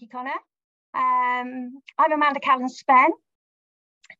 Thank 0.00 0.12
you, 0.12 0.18
Connor. 0.18 0.30
Um, 0.94 1.82
I'm 1.98 2.12
Amanda 2.12 2.40
Callan 2.40 2.70
Spen. 2.70 3.10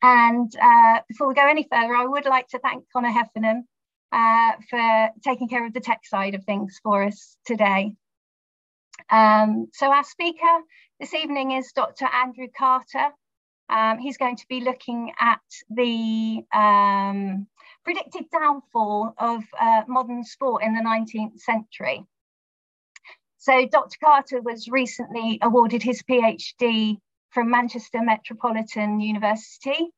And 0.02 0.54
uh, 0.60 1.00
before 1.08 1.26
we 1.26 1.32
go 1.32 1.48
any 1.48 1.66
further, 1.72 1.94
I 1.94 2.04
would 2.04 2.26
like 2.26 2.48
to 2.48 2.58
thank 2.58 2.84
Connor 2.92 3.10
Heffernan 3.10 3.66
uh, 4.12 4.52
for 4.68 5.08
taking 5.24 5.48
care 5.48 5.64
of 5.64 5.72
the 5.72 5.80
tech 5.80 6.00
side 6.04 6.34
of 6.34 6.44
things 6.44 6.78
for 6.82 7.04
us 7.04 7.34
today. 7.46 7.94
Um, 9.08 9.68
so 9.72 9.90
our 9.90 10.04
speaker 10.04 10.60
this 10.98 11.14
evening 11.14 11.52
is 11.52 11.72
Dr. 11.72 12.06
Andrew 12.12 12.48
Carter. 12.54 13.12
Um, 13.70 13.98
he's 13.98 14.18
going 14.18 14.36
to 14.36 14.46
be 14.50 14.60
looking 14.60 15.12
at 15.18 15.40
the 15.70 16.42
um, 16.52 17.46
predicted 17.84 18.24
downfall 18.30 19.14
of 19.16 19.44
uh, 19.58 19.84
modern 19.88 20.24
sport 20.24 20.62
in 20.62 20.74
the 20.74 20.82
19th 20.82 21.38
century. 21.38 22.04
So 23.40 23.66
Dr. 23.66 23.96
Carter 24.04 24.42
was 24.42 24.68
recently 24.68 25.38
awarded 25.40 25.82
his 25.82 26.02
PhD 26.02 26.98
from 27.30 27.50
Manchester 27.50 28.00
Metropolitan 28.02 29.00
University 29.00 29.90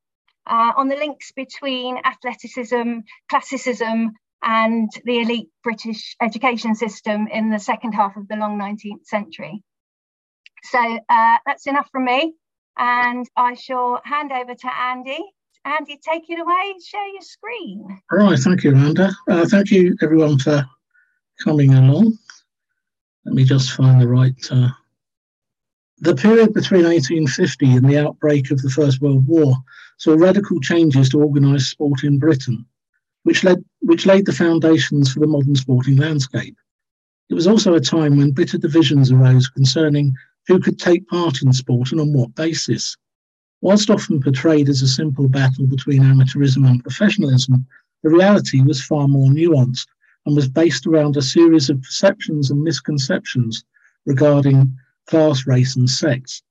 uh, 0.46 0.72
on 0.76 0.86
the 0.86 0.94
links 0.94 1.32
between 1.32 1.98
athleticism, 2.04 3.00
classicism, 3.28 4.12
and 4.44 4.88
the 5.04 5.18
elite 5.18 5.48
British 5.64 6.14
education 6.22 6.76
system 6.76 7.26
in 7.26 7.50
the 7.50 7.58
second 7.58 7.92
half 7.94 8.16
of 8.16 8.28
the 8.28 8.36
long 8.36 8.60
19th 8.60 9.06
century. 9.06 9.60
So 10.62 10.78
uh, 11.08 11.36
that's 11.44 11.66
enough 11.66 11.88
from 11.90 12.04
me. 12.04 12.34
And 12.78 13.28
I 13.36 13.54
shall 13.54 14.00
hand 14.04 14.30
over 14.30 14.54
to 14.54 14.70
Andy. 14.72 15.18
Andy, 15.64 15.98
take 16.08 16.30
it 16.30 16.38
away, 16.40 16.74
share 16.84 17.08
your 17.08 17.22
screen. 17.22 18.00
All 18.12 18.18
right, 18.18 18.38
thank 18.38 18.62
you, 18.62 18.70
Amanda. 18.70 19.10
Uh, 19.28 19.46
thank 19.46 19.72
you, 19.72 19.96
everyone, 20.00 20.38
for 20.38 20.64
coming 21.42 21.74
along. 21.74 22.18
Let 23.24 23.34
me 23.34 23.44
just 23.44 23.72
find 23.72 24.00
the 24.00 24.08
right. 24.08 24.34
Uh... 24.50 24.70
The 25.98 26.16
period 26.16 26.52
between 26.52 26.84
1850 26.84 27.76
and 27.76 27.88
the 27.88 27.98
outbreak 27.98 28.50
of 28.50 28.60
the 28.60 28.70
First 28.70 29.00
World 29.00 29.26
War 29.26 29.56
saw 29.98 30.14
radical 30.14 30.60
changes 30.60 31.10
to 31.10 31.22
organised 31.22 31.70
sport 31.70 32.02
in 32.02 32.18
Britain, 32.18 32.66
which 33.22 33.44
led 33.44 33.64
which 33.80 34.06
laid 34.06 34.26
the 34.26 34.32
foundations 34.32 35.12
for 35.12 35.20
the 35.20 35.28
modern 35.28 35.54
sporting 35.54 35.96
landscape. 35.96 36.56
It 37.30 37.34
was 37.34 37.46
also 37.46 37.74
a 37.74 37.80
time 37.80 38.16
when 38.16 38.32
bitter 38.32 38.58
divisions 38.58 39.12
arose 39.12 39.48
concerning 39.48 40.14
who 40.48 40.58
could 40.58 40.78
take 40.78 41.06
part 41.06 41.42
in 41.42 41.52
sport 41.52 41.92
and 41.92 42.00
on 42.00 42.12
what 42.12 42.34
basis. 42.34 42.96
Whilst 43.60 43.90
often 43.90 44.20
portrayed 44.20 44.68
as 44.68 44.82
a 44.82 44.88
simple 44.88 45.28
battle 45.28 45.66
between 45.68 46.02
amateurism 46.02 46.68
and 46.68 46.82
professionalism, 46.82 47.64
the 48.02 48.10
reality 48.10 48.60
was 48.60 48.84
far 48.84 49.06
more 49.06 49.30
nuanced 49.30 49.86
and 50.26 50.36
was 50.36 50.48
based 50.48 50.86
around 50.86 51.16
a 51.16 51.22
series 51.22 51.68
of 51.68 51.82
perceptions 51.82 52.50
and 52.50 52.62
misconceptions 52.62 53.64
regarding 54.06 54.76
class, 55.06 55.46
race, 55.46 55.76
and 55.76 55.88
sex. 55.88 56.42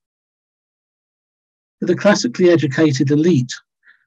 For 1.80 1.86
the 1.86 1.96
classically 1.96 2.50
educated 2.50 3.12
elite, 3.12 3.54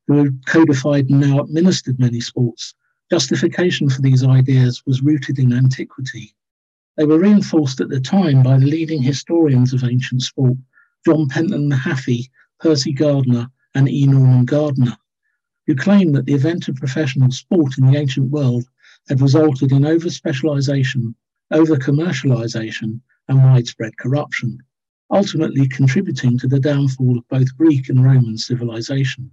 who 0.06 0.32
codified 0.46 1.08
and 1.08 1.20
now 1.20 1.40
administered 1.40 1.98
many 1.98 2.20
sports, 2.20 2.74
justification 3.10 3.88
for 3.88 4.02
these 4.02 4.22
ideas 4.22 4.82
was 4.86 5.02
rooted 5.02 5.38
in 5.38 5.52
antiquity. 5.52 6.34
They 6.96 7.04
were 7.04 7.18
reinforced 7.18 7.80
at 7.80 7.88
the 7.88 8.00
time 8.00 8.42
by 8.42 8.58
the 8.58 8.66
leading 8.66 9.02
historians 9.02 9.72
of 9.72 9.82
ancient 9.82 10.22
sport, 10.22 10.58
John 11.04 11.28
Pentland 11.28 11.70
Mahaffy, 11.72 12.28
Percy 12.60 12.92
Gardner, 12.92 13.50
and 13.74 13.88
E. 13.88 14.06
Norman 14.06 14.44
Gardiner, 14.44 14.96
who 15.66 15.74
claimed 15.74 16.14
that 16.14 16.26
the 16.26 16.34
event 16.34 16.68
of 16.68 16.76
professional 16.76 17.30
sport 17.30 17.78
in 17.78 17.86
the 17.86 17.98
ancient 17.98 18.30
world 18.30 18.64
had 19.08 19.20
resulted 19.20 19.72
in 19.72 19.84
over 19.84 20.10
specialization, 20.10 21.14
over 21.50 21.76
commercialisation, 21.76 23.00
and 23.28 23.42
widespread 23.42 23.96
corruption, 23.98 24.58
ultimately 25.10 25.68
contributing 25.68 26.38
to 26.38 26.48
the 26.48 26.60
downfall 26.60 27.18
of 27.18 27.28
both 27.28 27.56
Greek 27.56 27.88
and 27.88 28.04
Roman 28.04 28.38
civilization. 28.38 29.30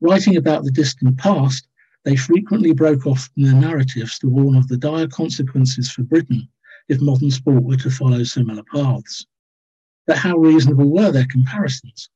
Writing 0.00 0.36
about 0.36 0.64
the 0.64 0.70
distant 0.70 1.16
past, 1.18 1.68
they 2.04 2.16
frequently 2.16 2.72
broke 2.72 3.06
off 3.06 3.28
from 3.32 3.44
their 3.44 3.54
narratives 3.54 4.18
to 4.18 4.28
warn 4.28 4.56
of 4.56 4.68
the 4.68 4.76
dire 4.76 5.06
consequences 5.06 5.90
for 5.90 6.02
Britain 6.02 6.48
if 6.88 7.00
modern 7.00 7.30
sport 7.30 7.62
were 7.62 7.76
to 7.76 7.90
follow 7.90 8.24
similar 8.24 8.62
paths. 8.64 9.26
But 10.06 10.18
how 10.18 10.36
reasonable 10.36 10.90
were 10.90 11.12
their 11.12 11.26
comparisons? 11.26 12.10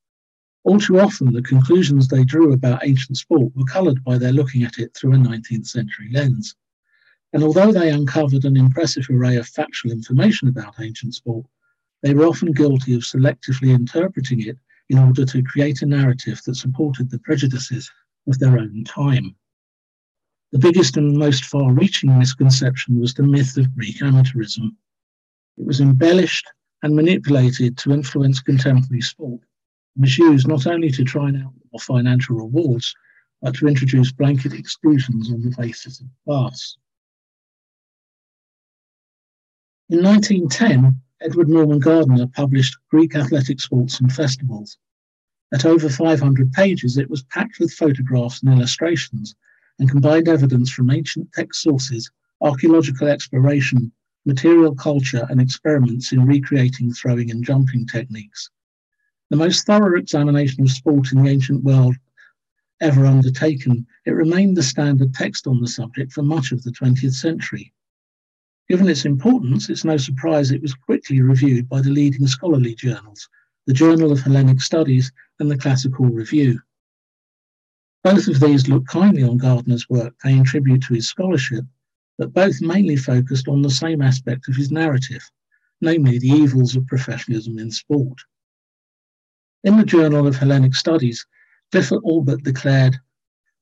All 0.66 0.80
too 0.80 0.98
often, 0.98 1.32
the 1.32 1.42
conclusions 1.42 2.08
they 2.08 2.24
drew 2.24 2.52
about 2.52 2.84
ancient 2.84 3.18
sport 3.18 3.54
were 3.54 3.64
coloured 3.66 4.02
by 4.02 4.18
their 4.18 4.32
looking 4.32 4.64
at 4.64 4.78
it 4.78 4.92
through 4.94 5.12
a 5.12 5.16
19th 5.16 5.68
century 5.68 6.10
lens. 6.10 6.56
And 7.32 7.44
although 7.44 7.70
they 7.70 7.92
uncovered 7.92 8.44
an 8.44 8.56
impressive 8.56 9.08
array 9.08 9.36
of 9.36 9.46
factual 9.46 9.92
information 9.92 10.48
about 10.48 10.80
ancient 10.80 11.14
sport, 11.14 11.46
they 12.02 12.14
were 12.14 12.26
often 12.26 12.50
guilty 12.50 12.94
of 12.94 13.02
selectively 13.02 13.72
interpreting 13.72 14.40
it 14.40 14.58
in 14.88 14.98
order 14.98 15.24
to 15.24 15.42
create 15.44 15.82
a 15.82 15.86
narrative 15.86 16.42
that 16.46 16.56
supported 16.56 17.10
the 17.10 17.20
prejudices 17.20 17.88
of 18.26 18.36
their 18.40 18.58
own 18.58 18.82
time. 18.82 19.36
The 20.50 20.58
biggest 20.58 20.96
and 20.96 21.16
most 21.16 21.44
far 21.44 21.72
reaching 21.72 22.18
misconception 22.18 22.98
was 22.98 23.14
the 23.14 23.22
myth 23.22 23.56
of 23.56 23.72
Greek 23.76 24.00
amateurism. 24.00 24.74
It 25.58 25.64
was 25.64 25.80
embellished 25.80 26.50
and 26.82 26.96
manipulated 26.96 27.78
to 27.78 27.92
influence 27.92 28.40
contemporary 28.40 29.02
sport 29.02 29.42
was 29.98 30.18
used 30.18 30.46
not 30.46 30.66
only 30.66 30.90
to 30.90 31.04
try 31.04 31.28
and 31.28 31.38
out 31.38 31.52
more 31.72 31.80
financial 31.80 32.36
rewards, 32.36 32.94
but 33.40 33.54
to 33.54 33.66
introduce 33.66 34.12
blanket 34.12 34.52
exclusions 34.52 35.30
on 35.30 35.40
the 35.40 35.54
basis 35.56 36.00
of 36.00 36.06
class. 36.24 36.76
In 39.88 40.02
1910, 40.02 41.00
Edward 41.22 41.48
Norman 41.48 41.78
Gardiner 41.78 42.26
published 42.26 42.76
Greek 42.90 43.14
Athletic 43.14 43.60
Sports 43.60 44.00
and 44.00 44.12
Festivals. 44.12 44.76
At 45.54 45.64
over 45.64 45.88
500 45.88 46.52
pages, 46.52 46.98
it 46.98 47.08
was 47.08 47.22
packed 47.24 47.58
with 47.60 47.72
photographs 47.72 48.42
and 48.42 48.52
illustrations 48.52 49.34
and 49.78 49.88
combined 49.88 50.28
evidence 50.28 50.70
from 50.70 50.90
ancient 50.90 51.32
text 51.32 51.62
sources, 51.62 52.10
archaeological 52.40 53.08
exploration, 53.08 53.92
material 54.24 54.74
culture, 54.74 55.26
and 55.30 55.40
experiments 55.40 56.12
in 56.12 56.26
recreating 56.26 56.92
throwing 56.92 57.30
and 57.30 57.44
jumping 57.44 57.86
techniques 57.86 58.50
the 59.30 59.36
most 59.36 59.66
thorough 59.66 59.98
examination 59.98 60.62
of 60.62 60.70
sport 60.70 61.12
in 61.12 61.22
the 61.22 61.30
ancient 61.30 61.64
world 61.64 61.96
ever 62.80 63.06
undertaken, 63.06 63.86
it 64.04 64.10
remained 64.10 64.56
the 64.56 64.62
standard 64.62 65.14
text 65.14 65.46
on 65.46 65.60
the 65.60 65.68
subject 65.68 66.12
for 66.12 66.22
much 66.22 66.52
of 66.52 66.62
the 66.62 66.70
20th 66.70 67.14
century. 67.14 67.72
Given 68.68 68.88
its 68.88 69.04
importance, 69.04 69.70
it's 69.70 69.84
no 69.84 69.96
surprise 69.96 70.50
it 70.50 70.62
was 70.62 70.74
quickly 70.74 71.20
reviewed 71.20 71.68
by 71.68 71.80
the 71.80 71.90
leading 71.90 72.26
scholarly 72.26 72.74
journals, 72.74 73.28
the 73.66 73.72
Journal 73.72 74.12
of 74.12 74.20
Hellenic 74.20 74.60
Studies 74.60 75.10
and 75.40 75.50
the 75.50 75.56
Classical 75.56 76.06
Review. 76.06 76.60
Both 78.04 78.28
of 78.28 78.40
these 78.40 78.68
look 78.68 78.86
kindly 78.86 79.22
on 79.22 79.38
Gardiner's 79.38 79.88
work, 79.88 80.18
paying 80.20 80.44
tribute 80.44 80.82
to 80.82 80.94
his 80.94 81.08
scholarship, 81.08 81.64
but 82.18 82.32
both 82.32 82.60
mainly 82.60 82.96
focused 82.96 83.48
on 83.48 83.62
the 83.62 83.70
same 83.70 84.02
aspect 84.02 84.48
of 84.48 84.56
his 84.56 84.70
narrative, 84.70 85.22
namely 85.80 86.18
the 86.18 86.28
evils 86.28 86.76
of 86.76 86.86
professionalism 86.86 87.58
in 87.58 87.70
sport. 87.70 88.18
In 89.66 89.78
the 89.78 89.84
Journal 89.84 90.28
of 90.28 90.36
Hellenic 90.36 90.76
Studies, 90.76 91.26
Clifford 91.72 92.00
Allbutt 92.04 92.44
declared, 92.44 93.00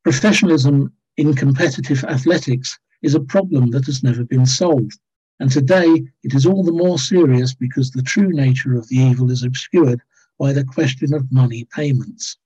professionalism 0.03 0.93
in 1.17 1.33
competitive 1.33 2.05
athletics 2.05 2.79
is 3.01 3.15
a 3.15 3.21
problem 3.21 3.71
that 3.71 3.87
has 3.87 4.03
never 4.03 4.23
been 4.23 4.45
solved. 4.45 5.01
And 5.41 5.51
today 5.51 6.05
it 6.23 6.35
is 6.35 6.45
all 6.45 6.63
the 6.63 6.73
more 6.73 6.99
serious 6.99 7.55
because 7.55 7.91
the 7.91 8.03
true 8.03 8.29
nature 8.29 8.75
of 8.75 8.87
the 8.89 8.99
evil 8.99 9.31
is 9.31 9.45
obscured 9.45 10.03
by 10.39 10.53
the 10.53 10.63
question 10.63 11.15
of 11.15 11.33
money 11.33 11.67
payments. 11.75 12.37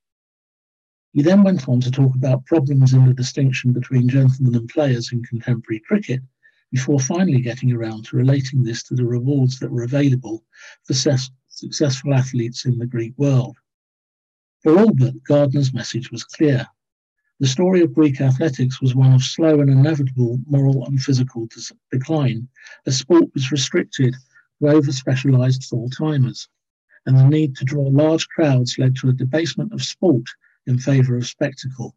He 1.13 1.23
then 1.23 1.43
went 1.43 1.69
on 1.69 1.81
to 1.81 1.91
talk 1.91 2.15
about 2.15 2.47
problems 2.47 2.93
in 2.93 3.07
the 3.07 3.13
distinction 3.13 3.73
between 3.73 4.09
gentlemen 4.09 4.55
and 4.55 4.69
players 4.69 5.11
in 5.11 5.25
contemporary 5.25 5.81
cricket, 5.81 6.23
before 6.71 7.01
finally 7.01 7.41
getting 7.41 7.73
around 7.73 8.05
to 8.05 8.17
relating 8.17 8.63
this 8.63 8.85
to 8.85 8.95
the 8.95 9.05
rewards 9.05 9.59
that 9.59 9.73
were 9.73 9.83
available 9.83 10.45
for 10.85 10.95
successful 11.59 12.15
athletes 12.15 12.65
in 12.65 12.79
the 12.79 12.87
Greek 12.87 13.13
world. 13.17 13.57
For 14.63 14.77
Allbutt, 14.77 15.25
Gardiner's 15.25 15.75
message 15.75 16.11
was 16.11 16.23
clear. 16.23 16.67
The 17.41 17.49
story 17.49 17.83
of 17.83 17.95
Greek 17.95 18.21
athletics 18.21 18.81
was 18.81 18.95
one 18.95 19.13
of 19.13 19.23
slow 19.23 19.61
and 19.61 19.71
inevitable 19.71 20.39
moral 20.47 20.87
and 20.87 21.01
physical 21.01 21.49
decline, 21.91 22.49
as 22.87 22.99
sport 22.99 23.33
was 23.35 23.51
restricted 23.51 24.15
to 24.61 24.69
over 24.69 24.93
specialized 24.93 25.65
full 25.65 25.89
timers, 25.91 26.49
and 27.07 27.17
the 27.17 27.29
need 27.29 27.57
to 27.57 27.65
draw 27.65 27.89
large 27.89 28.29
crowds 28.29 28.79
led 28.79 28.95
to 28.97 29.09
a 29.09 29.13
debasement 29.13 29.73
of 29.73 29.83
sport 29.83 30.27
in 30.67 30.79
favor 30.79 31.17
of 31.17 31.27
spectacle. 31.27 31.97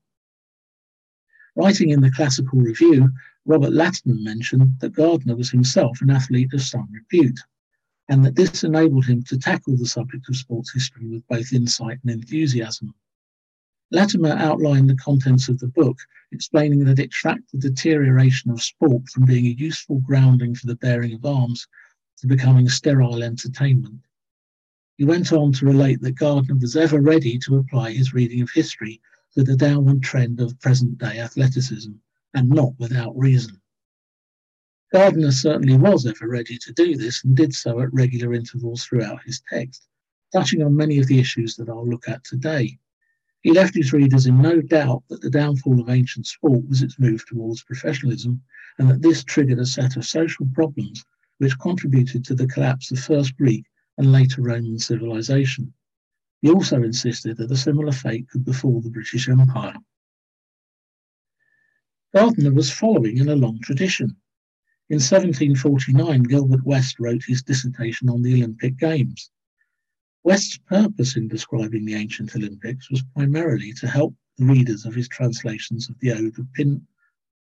Writing 1.55 1.89
in 1.89 2.01
the 2.01 2.11
Classical 2.11 2.59
Review, 2.59 3.11
Robert 3.45 3.73
Latimer 3.73 4.15
mentioned 4.15 4.79
that 4.79 4.93
Gardner 4.93 5.35
was 5.35 5.51
himself 5.51 6.01
an 6.01 6.09
athlete 6.09 6.53
of 6.53 6.61
some 6.61 6.87
repute 6.91 7.39
and 8.11 8.25
that 8.25 8.35
this 8.35 8.65
enabled 8.65 9.05
him 9.05 9.23
to 9.23 9.37
tackle 9.37 9.77
the 9.77 9.85
subject 9.85 10.27
of 10.27 10.35
sports 10.35 10.73
history 10.73 11.07
with 11.07 11.25
both 11.29 11.53
insight 11.53 11.97
and 12.03 12.11
enthusiasm. 12.11 12.93
Latimer 13.89 14.31
outlined 14.31 14.89
the 14.89 14.97
contents 14.97 15.47
of 15.47 15.59
the 15.59 15.69
book, 15.69 15.97
explaining 16.33 16.83
that 16.83 16.99
it 16.99 17.09
tracked 17.09 17.49
the 17.53 17.57
deterioration 17.57 18.51
of 18.51 18.61
sport 18.61 19.07
from 19.07 19.23
being 19.23 19.45
a 19.45 19.55
useful 19.57 19.99
grounding 19.99 20.53
for 20.53 20.67
the 20.67 20.75
bearing 20.75 21.13
of 21.13 21.23
arms 21.23 21.65
to 22.17 22.27
becoming 22.27 22.67
sterile 22.67 23.23
entertainment. 23.23 24.01
He 24.97 25.05
went 25.05 25.31
on 25.31 25.53
to 25.53 25.65
relate 25.65 26.01
that 26.01 26.15
Gardner 26.15 26.55
was 26.55 26.75
ever 26.75 26.99
ready 26.99 27.39
to 27.39 27.59
apply 27.59 27.91
his 27.93 28.13
reading 28.13 28.41
of 28.41 28.49
history 28.53 28.99
to 29.35 29.43
the 29.43 29.55
downward 29.55 30.03
trend 30.03 30.41
of 30.41 30.59
present 30.59 30.97
day 30.97 31.19
athleticism, 31.19 31.93
and 32.33 32.49
not 32.49 32.77
without 32.77 33.17
reason. 33.17 33.60
Gardner 34.91 35.31
certainly 35.31 35.77
was 35.77 36.05
ever 36.05 36.27
ready 36.27 36.57
to 36.57 36.73
do 36.73 36.97
this 36.97 37.23
and 37.23 37.35
did 37.35 37.53
so 37.53 37.79
at 37.79 37.93
regular 37.93 38.33
intervals 38.33 38.83
throughout 38.83 39.23
his 39.23 39.41
text, 39.49 39.87
touching 40.33 40.61
on 40.61 40.75
many 40.75 40.99
of 40.99 41.07
the 41.07 41.17
issues 41.17 41.55
that 41.55 41.69
I'll 41.69 41.87
look 41.87 42.09
at 42.09 42.25
today. 42.25 42.77
He 43.41 43.53
left 43.53 43.73
his 43.73 43.93
readers 43.93 44.25
in 44.25 44.41
no 44.41 44.61
doubt 44.61 45.03
that 45.07 45.21
the 45.21 45.29
downfall 45.29 45.79
of 45.79 45.89
ancient 45.89 46.27
sport 46.27 46.67
was 46.67 46.81
its 46.81 46.99
move 46.99 47.25
towards 47.25 47.63
professionalism, 47.63 48.41
and 48.77 48.89
that 48.89 49.01
this 49.01 49.23
triggered 49.23 49.59
a 49.59 49.65
set 49.65 49.95
of 49.95 50.05
social 50.05 50.45
problems 50.53 51.05
which 51.37 51.57
contributed 51.57 52.25
to 52.25 52.35
the 52.35 52.47
collapse 52.47 52.91
of 52.91 52.99
first 52.99 53.37
Greek 53.37 53.65
and 53.97 54.11
later 54.11 54.41
Roman 54.41 54.77
civilization. 54.77 55.73
He 56.41 56.51
also 56.51 56.83
insisted 56.83 57.37
that 57.37 57.51
a 57.51 57.55
similar 57.55 57.93
fate 57.93 58.27
could 58.27 58.43
befall 58.43 58.81
the 58.81 58.89
British 58.89 59.29
Empire. 59.29 59.77
Gardner 62.13 62.53
was 62.53 62.69
following 62.69 63.17
in 63.17 63.29
a 63.29 63.35
long 63.35 63.59
tradition. 63.61 64.17
In 64.91 64.95
1749, 64.95 66.23
Gilbert 66.23 66.65
West 66.65 66.99
wrote 66.99 67.23
his 67.23 67.41
dissertation 67.41 68.09
on 68.09 68.21
the 68.21 68.33
Olympic 68.33 68.75
Games. 68.75 69.31
West's 70.25 70.57
purpose 70.57 71.15
in 71.15 71.29
describing 71.29 71.85
the 71.85 71.93
ancient 71.93 72.35
Olympics 72.35 72.91
was 72.91 73.01
primarily 73.15 73.71
to 73.71 73.87
help 73.87 74.13
the 74.37 74.43
readers 74.43 74.85
of 74.85 74.93
his 74.93 75.07
translations 75.07 75.89
of 75.89 75.97
the 75.99 76.11
Ode 76.11 76.37
of 76.37 76.51
Pin, 76.51 76.85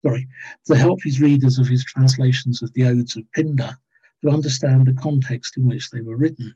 sorry, 0.02 0.30
to 0.68 0.78
help 0.78 1.04
his 1.04 1.20
readers 1.20 1.60
of 1.60 1.68
his 1.68 1.84
translations 1.84 2.62
of 2.62 2.72
the 2.72 2.86
Odes 2.86 3.18
of 3.18 3.30
Pindar 3.34 3.76
to 4.24 4.30
understand 4.30 4.88
the 4.88 4.94
context 4.94 5.58
in 5.58 5.68
which 5.68 5.90
they 5.90 6.00
were 6.00 6.16
written. 6.16 6.56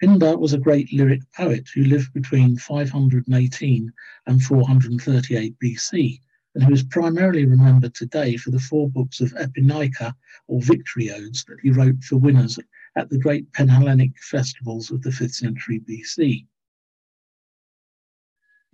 Pindar 0.00 0.38
was 0.38 0.52
a 0.52 0.58
great 0.58 0.92
lyric 0.92 1.22
poet 1.32 1.68
who 1.74 1.82
lived 1.82 2.12
between 2.12 2.56
518 2.56 3.92
and 4.26 4.44
438 4.44 5.56
BC 5.58 6.20
and 6.54 6.64
who 6.64 6.72
is 6.72 6.82
primarily 6.82 7.46
remembered 7.46 7.94
today 7.94 8.36
for 8.36 8.50
the 8.50 8.58
four 8.58 8.90
books 8.90 9.20
of 9.20 9.32
Epinikia 9.32 10.14
or 10.48 10.60
victory 10.60 11.10
odes 11.10 11.44
that 11.44 11.58
he 11.62 11.70
wrote 11.70 12.02
for 12.04 12.16
winners 12.18 12.58
at 12.96 13.08
the 13.08 13.18
great 13.18 13.50
Panhellenic 13.52 14.18
festivals 14.18 14.90
of 14.90 15.02
the 15.02 15.10
5th 15.10 15.34
century 15.34 15.80
BC. 15.80 16.46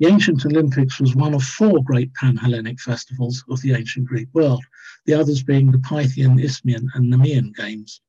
The 0.00 0.06
ancient 0.06 0.46
Olympics 0.46 1.00
was 1.00 1.16
one 1.16 1.34
of 1.34 1.42
four 1.42 1.82
great 1.82 2.12
Panhellenic 2.14 2.80
festivals 2.80 3.44
of 3.48 3.60
the 3.62 3.72
ancient 3.72 4.06
Greek 4.06 4.28
world, 4.32 4.64
the 5.06 5.14
others 5.14 5.42
being 5.42 5.70
the 5.70 5.78
Pythian, 5.78 6.38
Isthmian, 6.38 6.88
and 6.94 7.12
Nemean 7.12 7.54
Games. 7.54 8.00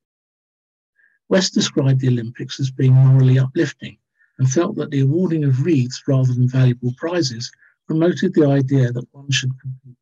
West 1.30 1.54
described 1.54 2.00
the 2.00 2.08
Olympics 2.08 2.60
as 2.60 2.72
being 2.72 2.94
morally 2.94 3.38
uplifting 3.38 3.98
and 4.40 4.50
felt 4.50 4.76
that 4.78 4.90
the 4.90 5.02
awarding 5.02 5.44
of 5.44 5.64
wreaths 5.64 6.04
rather 6.08 6.34
than 6.34 6.48
valuable 6.48 6.94
prizes 6.98 7.52
promoted 7.90 8.36
the 8.36 8.46
idea 8.46 8.92
that 8.92 9.08
one 9.14 9.32
should 9.32 9.50
compete 9.60 9.98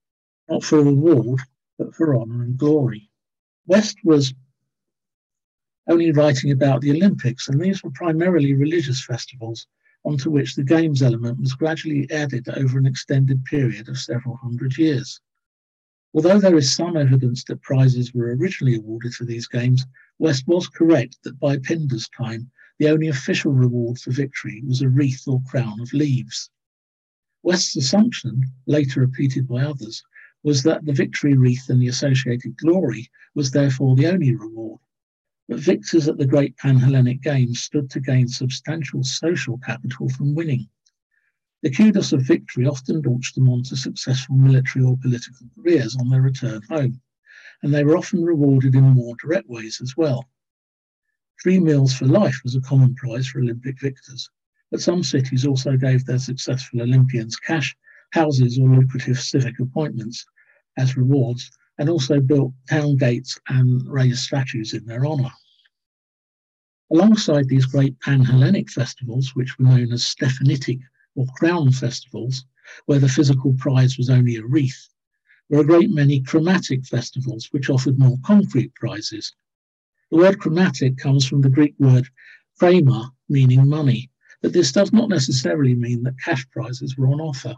not 0.50 0.62
for 0.62 0.84
reward, 0.84 1.40
but 1.78 1.96
for 1.96 2.18
honour 2.18 2.44
and 2.44 2.58
glory. 2.58 3.10
West 3.66 3.98
was 4.04 4.34
only 5.88 6.12
writing 6.12 6.52
about 6.52 6.82
the 6.82 6.92
Olympics, 6.92 7.48
and 7.48 7.62
these 7.62 7.82
were 7.82 7.92
primarily 7.92 8.54
religious 8.54 9.02
festivals 9.02 9.68
onto 10.04 10.30
which 10.30 10.54
the 10.54 10.66
games 10.66 11.02
element 11.02 11.40
was 11.40 11.54
gradually 11.54 12.12
added 12.12 12.50
over 12.50 12.78
an 12.78 12.86
extended 12.86 13.42
period 13.46 13.88
of 13.88 13.98
several 13.98 14.36
hundred 14.36 14.78
years. 14.78 15.22
Although 16.14 16.42
there 16.42 16.58
is 16.58 16.76
some 16.76 16.98
evidence 16.98 17.46
that 17.46 17.62
prizes 17.62 18.14
were 18.14 18.36
originally 18.36 18.76
awarded 18.76 19.14
for 19.14 19.24
these 19.24 19.48
games, 19.48 19.86
West 20.20 20.46
was 20.46 20.68
correct 20.68 21.20
that 21.24 21.40
by 21.40 21.58
Pindar's 21.58 22.10
time, 22.10 22.52
the 22.80 22.90
only 22.90 23.08
official 23.08 23.54
reward 23.54 23.98
for 23.98 24.12
victory 24.12 24.62
was 24.68 24.82
a 24.82 24.90
wreath 24.90 25.24
or 25.26 25.42
crown 25.50 25.80
of 25.80 25.94
leaves. 25.94 26.50
West's 27.44 27.76
assumption, 27.76 28.44
later 28.66 29.02
repeated 29.02 29.48
by 29.48 29.64
others, 29.64 30.04
was 30.44 30.64
that 30.64 30.86
the 30.86 30.94
victory 30.94 31.36
wreath 31.36 31.70
and 31.70 31.82
the 31.82 31.88
associated 31.88 32.58
glory 32.58 33.10
was 33.36 33.52
therefore 33.52 33.96
the 33.96 34.08
only 34.08 34.36
reward. 34.36 34.80
But 35.48 35.60
victors 35.60 36.08
at 36.08 36.18
the 36.18 36.26
great 36.26 36.58
Panhellenic 36.58 37.22
Games 37.22 37.62
stood 37.62 37.90
to 37.92 38.00
gain 38.00 38.28
substantial 38.28 39.04
social 39.04 39.58
capital 39.60 40.10
from 40.10 40.36
winning. 40.36 40.68
The 41.62 41.72
kudos 41.72 42.14
of 42.14 42.22
victory 42.22 42.66
often 42.66 43.02
launched 43.02 43.36
them 43.36 43.50
on 43.50 43.64
to 43.64 43.76
successful 43.76 44.36
military 44.36 44.86
or 44.86 44.98
political 44.98 45.48
careers 45.56 45.96
on 45.96 46.10
their 46.10 46.22
return 46.22 46.62
home, 46.70 47.02
and 47.64 47.74
they 47.74 47.84
were 47.84 47.98
often 47.98 48.24
rewarded 48.24 48.76
in 48.76 48.84
more 48.84 49.16
direct 49.16 49.50
ways 49.50 49.80
as 49.82 49.96
well. 49.98 50.30
Free 51.42 51.60
meals 51.60 51.94
for 51.94 52.06
life 52.06 52.42
was 52.44 52.56
a 52.56 52.62
common 52.62 52.96
prize 52.96 53.28
for 53.28 53.40
Olympic 53.40 53.80
victors, 53.80 54.30
but 54.72 54.82
some 54.82 55.04
cities 55.04 55.46
also 55.46 55.78
gave 55.78 56.06
their 56.06 56.20
successful 56.20 56.82
Olympians 56.82 57.38
cash, 57.38 57.76
houses, 58.12 58.60
or 58.60 58.70
lucrative 58.70 59.20
civic 59.20 59.60
appointments 59.60 60.26
as 60.78 60.98
rewards, 60.98 61.50
and 61.78 61.90
also 61.90 62.20
built 62.20 62.54
town 62.70 62.96
gates 62.96 63.40
and 63.48 63.88
raised 63.88 64.20
statues 64.20 64.74
in 64.74 64.86
their 64.86 65.06
honour. 65.06 65.32
Alongside 66.92 67.48
these 67.48 67.66
great 67.66 68.00
Pan-Hellenic 68.00 68.70
festivals, 68.70 69.36
which 69.36 69.58
were 69.58 69.66
known 69.66 69.92
as 69.92 70.06
Stephanitic 70.06 70.80
or 71.16 71.26
crown 71.38 71.72
festivals, 71.72 72.46
where 72.86 73.00
the 73.00 73.10
physical 73.10 73.54
prize 73.54 73.98
was 73.98 74.10
only 74.10 74.36
a 74.36 74.46
wreath, 74.46 74.88
were 75.50 75.62
a 75.62 75.66
great 75.66 75.90
many 75.90 76.22
chrematitic 76.22 76.86
festivals 76.88 77.48
which 77.52 77.70
offered 77.70 78.00
more 78.00 78.18
concrete 78.24 78.74
prizes. 78.76 79.34
The 80.12 80.18
word 80.18 80.40
chrematitic 80.40 80.98
comes 80.98 81.26
from 81.26 81.42
the 81.42 81.50
Greek 81.50 81.76
word 81.80 82.08
chrema, 82.60 83.12
meaning 83.30 83.68
money, 83.68 84.10
but 84.42 84.54
this 84.54 84.72
does 84.72 84.94
not 84.94 85.10
necessarily 85.10 85.74
mean 85.74 86.04
that 86.04 86.20
cash 86.24 86.48
prizes 86.50 86.96
were 86.98 87.08
on 87.08 87.20
offer. 87.20 87.56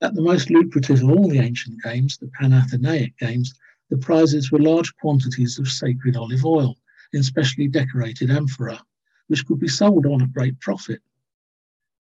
At 0.00 0.14
the 0.14 0.22
most 0.22 0.48
lucrative 0.48 1.02
of 1.02 1.10
all 1.10 1.28
the 1.28 1.40
ancient 1.40 1.82
games, 1.82 2.16
the 2.16 2.30
Panathenaic 2.38 3.18
games, 3.18 3.52
the 3.90 3.98
prizes 3.98 4.52
were 4.52 4.60
large 4.60 4.94
quantities 4.96 5.58
of 5.58 5.66
sacred 5.66 6.16
olive 6.16 6.44
oil 6.44 6.76
in 7.12 7.22
specially 7.22 7.66
decorated 7.66 8.30
amphora, 8.30 8.80
which 9.26 9.44
could 9.46 9.58
be 9.58 9.66
sold 9.66 10.06
on 10.06 10.22
at 10.22 10.32
great 10.32 10.60
profit. 10.60 11.00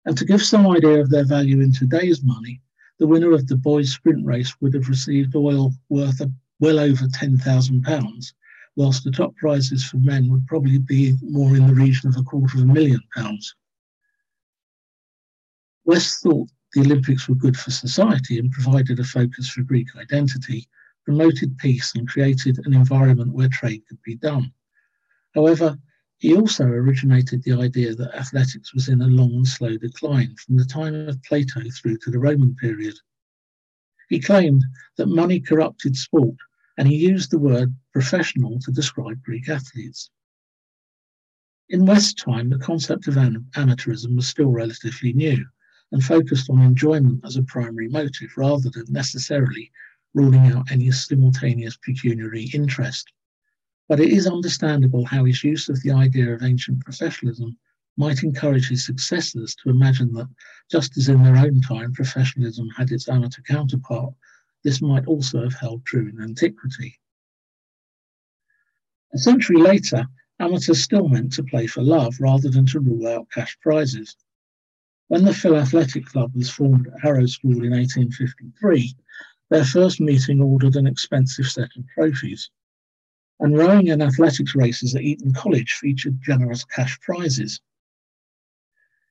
And 0.05 0.17
to 0.17 0.25
give 0.25 0.43
some 0.43 0.67
idea 0.67 1.01
of 1.01 1.09
their 1.09 1.25
value 1.25 1.59
in 1.61 1.71
today's 1.71 2.23
money, 2.23 2.61
the 2.99 3.07
winner 3.07 3.31
of 3.31 3.47
the 3.47 3.57
boys' 3.57 3.93
sprint 3.93 4.25
race 4.25 4.55
would 4.61 4.73
have 4.73 4.89
received 4.89 5.35
oil 5.35 5.73
worth 5.89 6.21
well 6.59 6.79
over 6.79 7.05
£10,000, 7.05 8.33
whilst 8.75 9.03
the 9.03 9.11
top 9.11 9.35
prizes 9.37 9.83
for 9.83 9.97
men 9.97 10.29
would 10.29 10.45
probably 10.45 10.77
be 10.77 11.15
more 11.21 11.55
in 11.55 11.67
the 11.67 11.73
region 11.73 12.09
of 12.09 12.17
a 12.17 12.23
quarter 12.23 12.57
of 12.57 12.63
a 12.63 12.73
million 12.73 13.01
pounds. 13.15 13.55
West 15.87 16.21
thought 16.21 16.49
the 16.73 16.81
Olympics 16.81 17.29
were 17.29 17.35
good 17.35 17.55
for 17.57 17.71
society 17.71 18.37
and 18.37 18.51
provided 18.51 18.99
a 18.99 19.05
focus 19.05 19.49
for 19.49 19.63
Greek 19.63 19.87
identity, 19.95 20.67
promoted 21.05 21.57
peace, 21.59 21.95
and 21.95 22.09
created 22.09 22.59
an 22.65 22.73
environment 22.73 23.33
where 23.33 23.47
trade 23.47 23.81
could 23.87 24.01
be 24.03 24.15
done. 24.15 24.51
However, 25.33 25.77
he 26.17 26.35
also 26.35 26.65
originated 26.65 27.41
the 27.41 27.53
idea 27.53 27.95
that 27.95 28.13
athletics 28.13 28.73
was 28.73 28.89
in 28.89 29.01
a 29.01 29.07
long 29.07 29.33
and 29.33 29.47
slow 29.47 29.77
decline 29.77 30.35
from 30.35 30.57
the 30.57 30.65
time 30.65 30.93
of 31.07 31.23
Plato 31.23 31.61
through 31.69 31.97
to 31.99 32.11
the 32.11 32.19
Roman 32.19 32.53
period. 32.55 32.95
He 34.09 34.19
claimed 34.19 34.65
that 34.97 35.07
money 35.07 35.39
corrupted 35.39 35.95
sport, 35.95 36.35
and 36.77 36.85
he 36.85 36.97
used 36.97 37.31
the 37.31 37.39
word 37.39 37.73
professional 37.93 38.59
to 38.59 38.71
describe 38.71 39.23
Greek 39.23 39.47
athletes. 39.47 40.09
In 41.69 41.85
West 41.85 42.17
time, 42.17 42.49
the 42.49 42.59
concept 42.59 43.07
of 43.07 43.15
amateurism 43.15 44.17
was 44.17 44.27
still 44.27 44.51
relatively 44.51 45.13
new, 45.13 45.45
and 45.91 46.03
focused 46.03 46.49
on 46.49 46.61
enjoyment 46.61 47.23
as 47.25 47.37
a 47.37 47.43
primary 47.43 47.87
motive 47.87 48.31
rather 48.35 48.69
than 48.69 48.85
necessarily 48.89 49.71
ruling 50.13 50.47
out 50.47 50.71
any 50.71 50.91
simultaneous 50.91 51.77
pecuniary 51.77 52.49
interest. 52.53 53.11
But 53.87 53.99
it 53.99 54.09
is 54.09 54.27
understandable 54.27 55.05
how 55.05 55.23
his 55.25 55.43
use 55.43 55.69
of 55.69 55.81
the 55.81 55.91
idea 55.91 56.33
of 56.33 56.43
ancient 56.43 56.83
professionalism 56.83 57.57
might 57.95 58.23
encourage 58.23 58.69
his 58.69 58.85
successors 58.85 59.55
to 59.55 59.69
imagine 59.69 60.13
that, 60.13 60.29
just 60.69 60.97
as 60.97 61.09
in 61.09 61.23
their 61.23 61.37
own 61.37 61.61
time 61.61 61.93
professionalism 61.93 62.69
had 62.69 62.91
its 62.91 63.09
amateur 63.09 63.41
counterpart, 63.41 64.13
this 64.63 64.81
might 64.81 65.07
also 65.07 65.43
have 65.43 65.53
held 65.53 65.85
true 65.85 66.09
in 66.09 66.21
antiquity. 66.21 66.99
A 69.13 69.17
century 69.17 69.57
later, 69.57 70.05
amateurs 70.39 70.83
still 70.83 71.07
meant 71.07 71.33
to 71.33 71.43
play 71.43 71.65
for 71.65 71.81
love 71.81 72.19
rather 72.19 72.49
than 72.49 72.65
to 72.67 72.79
rule 72.79 73.07
out 73.07 73.31
cash 73.31 73.57
prizes. 73.61 74.15
When 75.09 75.23
the 75.23 75.31
Philathletic 75.31 76.05
Club 76.05 76.35
was 76.35 76.49
formed 76.49 76.87
at 76.87 76.99
Harrow 76.99 77.27
School 77.27 77.63
in 77.63 77.71
1853, 77.71 78.93
their 79.49 79.63
first 79.63 80.01
meeting 80.01 80.41
ordered 80.41 80.75
an 80.75 80.85
expensive 80.85 81.47
set 81.47 81.69
of 81.77 81.87
trophies. 81.93 82.49
And 83.39 83.57
rowing 83.57 83.89
and 83.89 84.03
athletics 84.03 84.53
races 84.53 84.95
at 84.95 85.03
Eton 85.03 85.31
College 85.31 85.71
featured 85.71 86.21
generous 86.21 86.65
cash 86.65 86.99
prizes. 86.99 87.61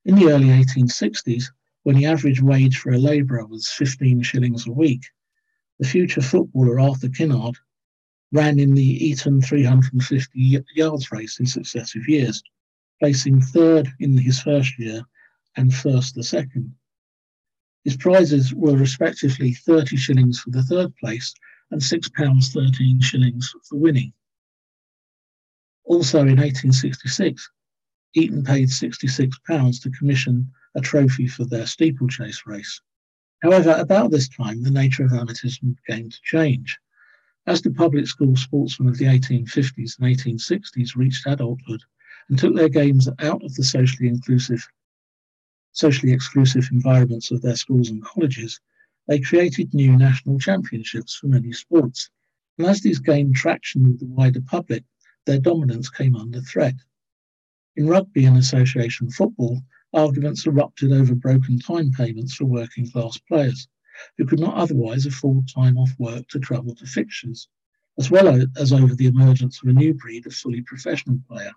In 0.05 0.17
the 0.17 0.27
early 0.27 0.49
1860s, 0.49 1.45
when 1.85 1.97
the 1.97 2.05
average 2.05 2.43
wage 2.43 2.77
for 2.77 2.93
a 2.93 2.99
labourer 2.99 3.47
was 3.47 3.69
15 3.69 4.23
shillings 4.23 4.67
a 4.67 4.73
week, 4.73 5.07
the 5.79 5.89
future 5.89 6.21
footballer 6.21 6.79
Arthur 6.79 7.09
Kinnaird 7.09 7.57
ran 8.33 8.59
in 8.59 8.75
the 8.75 9.07
Eton 9.07 9.41
350 9.41 10.63
yards 10.75 11.11
race 11.11 11.41
in 11.41 11.47
successive 11.47 12.07
years, 12.07 12.43
placing 13.01 13.41
third 13.41 13.89
in 13.99 14.19
his 14.19 14.43
first 14.43 14.79
year 14.79 15.07
and 15.57 15.73
first 15.73 16.15
the 16.15 16.23
second. 16.23 16.75
His 17.85 17.97
prizes 17.97 18.53
were 18.53 18.77
respectively 18.77 19.55
30 19.55 19.97
shillings 19.97 20.41
for 20.41 20.51
the 20.51 20.63
third 20.63 20.95
place 20.97 21.33
and 21.71 21.81
£6 21.81 22.53
13 22.53 23.01
shillings 23.01 23.55
for 23.69 23.79
winning. 23.79 24.13
Also 25.85 26.21
in 26.21 26.39
1866, 26.39 27.49
Eton 28.15 28.43
paid 28.43 28.69
£66 28.69 29.83
to 29.83 29.91
commission 29.91 30.51
a 30.75 30.81
trophy 30.81 31.29
for 31.29 31.45
their 31.45 31.67
steeplechase 31.67 32.43
race. 32.47 32.81
However, 33.43 33.77
about 33.79 34.11
this 34.11 34.29
time, 34.29 34.63
the 34.63 34.71
nature 34.71 35.05
of 35.05 35.13
amateurism 35.13 35.77
began 35.87 36.11
to 36.11 36.19
change. 36.25 36.79
As 37.47 37.63
the 37.63 37.71
public 37.71 38.09
school 38.09 38.35
sportsmen 38.35 38.89
of 38.89 38.99
the 38.99 39.05
1850s 39.05 39.99
and 39.99 40.17
1860s 40.17 40.97
reached 40.97 41.27
adulthood 41.27 41.83
and 42.29 42.39
took 42.39 42.57
their 42.57 42.69
games 42.69 43.09
out 43.21 43.45
of 43.45 43.55
the 43.55 43.63
socially 43.63 44.09
inclusive, 44.09 44.67
socially 45.77 46.11
exclusive 46.11 46.67
environments 46.73 47.31
of 47.31 47.43
their 47.43 47.55
schools 47.55 47.91
and 47.91 48.03
colleges, 48.03 48.59
they 49.09 49.21
created 49.21 49.75
new 49.75 49.95
national 49.95 50.39
championships 50.39 51.15
for 51.15 51.27
many 51.27 51.53
sports. 51.53 52.09
And 52.57 52.67
as 52.67 52.81
these 52.81 52.99
gained 52.99 53.37
traction 53.37 53.85
with 53.85 54.01
the 54.01 54.07
wider 54.07 54.41
public, 54.41 54.85
their 55.27 55.39
dominance 55.39 55.91
came 55.91 56.17
under 56.17 56.41
threat. 56.41 56.77
In 57.77 57.89
rugby 57.89 58.25
and 58.25 58.39
association 58.39 59.11
football, 59.11 59.61
arguments 59.93 60.47
erupted 60.47 60.93
over 60.93 61.15
broken 61.15 61.59
time 61.59 61.91
payments 61.93 62.35
for 62.35 62.47
working 62.47 62.91
class 62.91 63.19
players 63.29 63.69
who 64.17 64.25
could 64.25 64.41
not 64.41 64.55
otherwise 64.55 65.05
afford 65.05 65.47
time 65.47 65.77
off 65.77 65.95
work 65.99 66.27
to 66.29 66.39
travel 66.39 66.75
to 66.75 66.87
fixtures, 66.87 67.49
as 67.99 68.11
well 68.11 68.29
as 68.57 68.73
over 68.73 68.95
the 68.95 69.07
emergence 69.09 69.63
of 69.63 69.69
a 69.69 69.75
new 69.75 69.93
breed 69.93 70.27
of 70.27 70.33
fully 70.33 70.63
professional 70.63 71.19
player. 71.29 71.53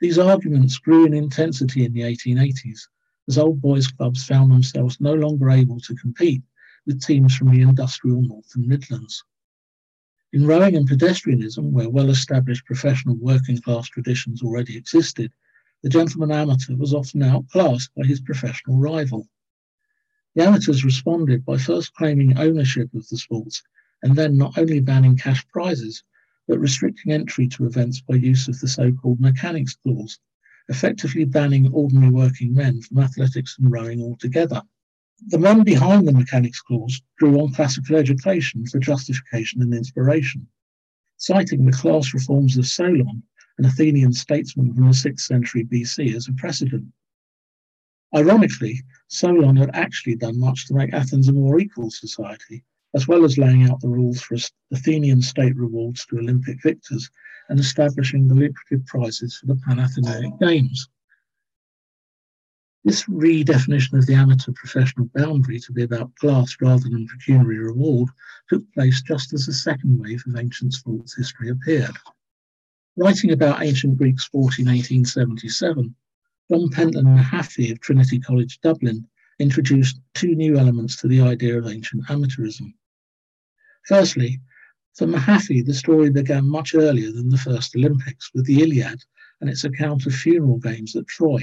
These 0.00 0.18
arguments 0.18 0.78
grew 0.78 1.06
in 1.06 1.14
intensity 1.14 1.84
in 1.84 1.92
the 1.92 2.02
1880s 2.02 2.88
as 3.28 3.36
old 3.36 3.60
boys 3.60 3.88
clubs 3.88 4.24
found 4.24 4.50
themselves 4.50 5.00
no 5.00 5.14
longer 5.14 5.50
able 5.50 5.80
to 5.80 5.94
compete 5.96 6.42
with 6.86 7.02
teams 7.02 7.34
from 7.34 7.50
the 7.50 7.60
industrial 7.60 8.22
North 8.22 8.54
and 8.54 8.66
Midlands. 8.66 9.24
In 10.32 10.46
rowing 10.46 10.76
and 10.76 10.88
pedestrianism, 10.88 11.70
where 11.70 11.90
well 11.90 12.10
established 12.10 12.64
professional 12.64 13.16
working 13.16 13.60
class 13.60 13.88
traditions 13.88 14.42
already 14.42 14.76
existed, 14.76 15.32
the 15.82 15.88
gentleman 15.88 16.30
amateur 16.30 16.76
was 16.76 16.94
often 16.94 17.22
outclassed 17.22 17.90
by 17.96 18.06
his 18.06 18.20
professional 18.20 18.78
rival. 18.78 19.28
The 20.34 20.46
amateurs 20.46 20.84
responded 20.84 21.44
by 21.44 21.58
first 21.58 21.94
claiming 21.94 22.38
ownership 22.38 22.94
of 22.94 23.08
the 23.08 23.18
sports 23.18 23.62
and 24.02 24.14
then 24.14 24.36
not 24.36 24.56
only 24.56 24.80
banning 24.80 25.16
cash 25.16 25.46
prizes, 25.48 26.04
but 26.48 26.58
restricting 26.58 27.12
entry 27.12 27.46
to 27.46 27.66
events 27.66 28.00
by 28.00 28.14
use 28.14 28.48
of 28.48 28.58
the 28.58 28.66
so 28.66 28.90
called 28.90 29.20
mechanics 29.20 29.76
clause, 29.76 30.18
effectively 30.68 31.24
banning 31.24 31.70
ordinary 31.72 32.10
working 32.10 32.54
men 32.54 32.80
from 32.80 32.98
athletics 32.98 33.56
and 33.58 33.70
rowing 33.70 34.00
altogether. 34.00 34.62
The 35.26 35.38
men 35.38 35.62
behind 35.62 36.08
the 36.08 36.12
mechanics 36.12 36.62
clause 36.62 37.02
drew 37.18 37.38
on 37.40 37.52
classical 37.52 37.96
education 37.96 38.64
for 38.66 38.78
justification 38.78 39.60
and 39.60 39.74
inspiration, 39.74 40.46
citing 41.18 41.66
the 41.66 41.72
class 41.72 42.14
reforms 42.14 42.56
of 42.56 42.66
Solon, 42.66 43.22
an 43.58 43.64
Athenian 43.66 44.12
statesman 44.12 44.72
from 44.72 44.84
the 44.84 44.92
6th 44.92 45.20
century 45.20 45.64
BC, 45.64 46.14
as 46.14 46.28
a 46.28 46.32
precedent. 46.32 46.86
Ironically, 48.16 48.80
Solon 49.08 49.56
had 49.56 49.70
actually 49.74 50.16
done 50.16 50.38
much 50.38 50.66
to 50.66 50.74
make 50.74 50.94
Athens 50.94 51.28
a 51.28 51.32
more 51.32 51.60
equal 51.60 51.90
society, 51.90 52.64
as 52.98 53.06
well 53.06 53.24
as 53.24 53.38
laying 53.38 53.62
out 53.70 53.80
the 53.80 53.88
rules 53.88 54.20
for 54.20 54.36
Athenian 54.72 55.22
state 55.22 55.54
rewards 55.54 56.04
to 56.04 56.18
Olympic 56.18 56.60
victors 56.64 57.08
and 57.48 57.60
establishing 57.60 58.26
the 58.26 58.34
lucrative 58.34 58.84
prizes 58.86 59.36
for 59.36 59.46
the 59.46 59.54
Panathenaic 59.54 60.36
Games. 60.40 60.88
This 62.82 63.04
redefinition 63.04 63.92
of 63.92 64.06
the 64.06 64.14
amateur 64.14 64.50
professional 64.50 65.08
boundary 65.14 65.60
to 65.60 65.72
be 65.72 65.84
about 65.84 66.12
class 66.16 66.56
rather 66.60 66.88
than 66.88 67.06
pecuniary 67.06 67.58
reward 67.58 68.08
took 68.48 68.64
place 68.72 69.00
just 69.02 69.32
as 69.32 69.46
the 69.46 69.52
second 69.52 70.00
wave 70.00 70.24
of 70.26 70.36
ancient 70.36 70.72
sports 70.72 71.16
history 71.16 71.50
appeared. 71.50 71.96
Writing 72.96 73.30
about 73.30 73.62
ancient 73.62 73.96
Greek 73.96 74.18
sport 74.18 74.58
in 74.58 74.66
1877, 74.66 75.94
John 76.50 76.68
Pentland 76.70 77.06
Mahaffy 77.06 77.70
of 77.70 77.78
Trinity 77.78 78.18
College 78.18 78.58
Dublin 78.60 79.06
introduced 79.38 80.00
two 80.14 80.34
new 80.34 80.58
elements 80.58 80.96
to 80.96 81.06
the 81.06 81.20
idea 81.20 81.56
of 81.56 81.68
ancient 81.68 82.04
amateurism. 82.08 82.74
Firstly, 83.88 84.38
for 84.94 85.06
Mahaffy, 85.06 85.64
the 85.64 85.72
story 85.72 86.10
began 86.10 86.46
much 86.46 86.74
earlier 86.74 87.10
than 87.10 87.30
the 87.30 87.38
first 87.38 87.74
Olympics 87.74 88.30
with 88.34 88.44
the 88.44 88.62
Iliad 88.62 89.02
and 89.40 89.48
its 89.48 89.64
account 89.64 90.04
of 90.04 90.14
funeral 90.14 90.58
games 90.58 90.94
at 90.94 91.06
Troy. 91.06 91.42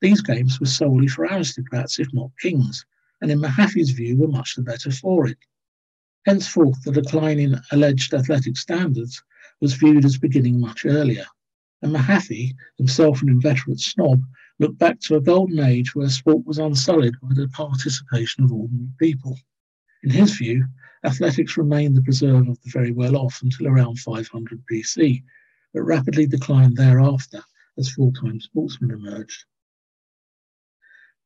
These 0.00 0.22
games 0.22 0.60
were 0.60 0.66
solely 0.66 1.08
for 1.08 1.24
aristocrats, 1.24 1.98
if 1.98 2.06
not 2.14 2.30
kings, 2.40 2.86
and 3.20 3.30
in 3.32 3.40
Mahaffy's 3.40 3.90
view 3.90 4.16
were 4.16 4.28
much 4.28 4.54
the 4.54 4.62
better 4.62 4.92
for 4.92 5.26
it. 5.26 5.38
Henceforth, 6.24 6.82
the 6.84 6.92
decline 6.92 7.40
in 7.40 7.60
alleged 7.72 8.14
athletic 8.14 8.56
standards 8.56 9.20
was 9.60 9.74
viewed 9.74 10.04
as 10.04 10.18
beginning 10.18 10.60
much 10.60 10.86
earlier 10.86 11.26
and 11.82 11.92
Mahaffy, 11.92 12.54
himself 12.76 13.22
an 13.22 13.28
inveterate 13.28 13.80
snob, 13.80 14.22
looked 14.58 14.78
back 14.78 15.00
to 15.00 15.16
a 15.16 15.20
golden 15.20 15.60
age 15.60 15.94
where 15.94 16.08
sport 16.08 16.44
was 16.44 16.58
unsullied 16.58 17.14
by 17.22 17.28
the 17.34 17.48
participation 17.48 18.42
of 18.44 18.52
ordinary 18.52 18.90
people. 18.98 19.38
In 20.02 20.10
his 20.10 20.36
view, 20.36 20.66
athletics 21.04 21.56
remained 21.56 21.96
the 21.96 22.02
preserve 22.02 22.48
of 22.48 22.60
the 22.62 22.70
very 22.70 22.92
well 22.92 23.16
off 23.16 23.40
until 23.42 23.68
around 23.68 23.98
500 23.98 24.62
BC, 24.70 25.22
but 25.72 25.82
rapidly 25.82 26.26
declined 26.26 26.76
thereafter 26.76 27.42
as 27.76 27.90
full 27.90 28.12
time 28.12 28.40
sportsmen 28.40 28.90
emerged. 28.90 29.44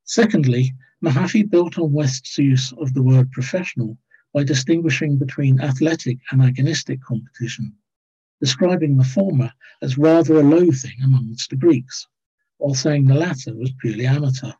Secondly, 0.05 0.73
Mahaffy 1.03 1.49
built 1.49 1.79
on 1.79 1.93
West's 1.93 2.37
use 2.39 2.73
of 2.73 2.93
the 2.95 3.03
word 3.03 3.31
professional 3.33 3.99
by 4.35 4.45
distinguishing 4.45 5.19
between 5.19 5.61
athletic 5.61 6.19
and 6.31 6.43
agonistic 6.43 7.01
competition 7.03 7.75
describing 8.43 8.97
the 8.97 9.05
former 9.05 9.53
as 9.83 9.97
rather 9.97 10.35
a 10.35 10.43
low 10.43 10.69
thing 10.73 10.97
amongst 11.05 11.49
the 11.49 11.57
Greeks, 11.57 12.09
while 12.59 12.75
saying 12.75 13.05
the 13.05 13.15
latter 13.15 13.55
was 13.55 13.73
purely 13.81 14.05
amateur. 14.05 14.51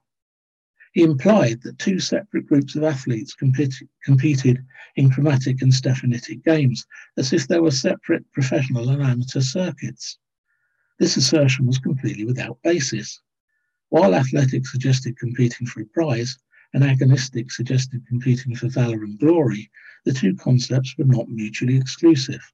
He 0.93 1.03
implied 1.03 1.63
that 1.63 1.79
two 1.79 2.01
separate 2.01 2.47
groups 2.47 2.77
of 2.77 2.83
athletes 2.83 3.35
compet- 3.35 3.89
competed 4.05 4.63
in 4.95 5.09
chrematitic 5.09 5.63
and 5.63 5.73
stephanitic 5.73 6.45
games, 6.45 6.87
as 7.17 7.33
if 7.33 7.49
there 7.49 7.63
were 7.63 7.71
separate 7.71 8.31
professional 8.33 8.91
and 8.91 9.03
amateur 9.03 9.41
circuits. 9.41 10.19
This 10.99 11.17
assertion 11.17 11.65
was 11.65 11.79
completely 11.79 12.27
without 12.27 12.63
basis. 12.63 13.23
While 13.89 14.15
athletics 14.15 14.71
suggested 14.71 15.17
competing 15.19 15.67
for 15.67 15.81
a 15.81 15.87
prize, 15.87 16.37
and 16.75 16.85
agonistic 16.85 17.51
suggested 17.51 18.07
competing 18.07 18.55
for 18.55 18.69
valour 18.69 19.03
and 19.03 19.19
glory, 19.19 19.71
the 20.05 20.13
two 20.13 20.35
concepts 20.35 20.95
were 20.99 21.07
not 21.07 21.27
mutually 21.29 21.77
exclusive. 21.77 22.53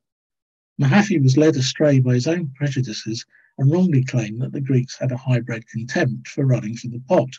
Mahaffy 0.80 1.20
was 1.20 1.36
led 1.36 1.56
astray 1.56 1.98
by 1.98 2.14
his 2.14 2.28
own 2.28 2.52
prejudices 2.54 3.26
and 3.58 3.72
wrongly 3.72 4.04
claimed 4.04 4.40
that 4.42 4.52
the 4.52 4.60
Greeks 4.60 4.96
had 4.96 5.10
a 5.10 5.16
high-bred 5.16 5.66
contempt 5.66 6.28
for 6.28 6.46
running 6.46 6.76
for 6.76 6.86
the 6.86 7.00
pot, 7.00 7.30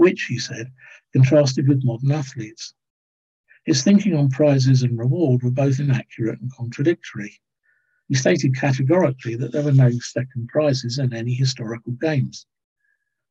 which, 0.00 0.22
he 0.24 0.38
said, 0.38 0.72
contrasted 1.12 1.68
with 1.68 1.84
modern 1.84 2.10
athletes. 2.10 2.72
His 3.66 3.84
thinking 3.84 4.14
on 4.14 4.30
prizes 4.30 4.82
and 4.82 4.98
reward 4.98 5.42
were 5.42 5.50
both 5.50 5.78
inaccurate 5.78 6.40
and 6.40 6.50
contradictory. 6.50 7.38
He 8.08 8.14
stated 8.14 8.56
categorically 8.56 9.36
that 9.36 9.52
there 9.52 9.62
were 9.62 9.72
no 9.72 9.90
second 9.90 10.48
prizes 10.48 10.98
in 10.98 11.12
any 11.12 11.34
historical 11.34 11.92
games. 11.92 12.46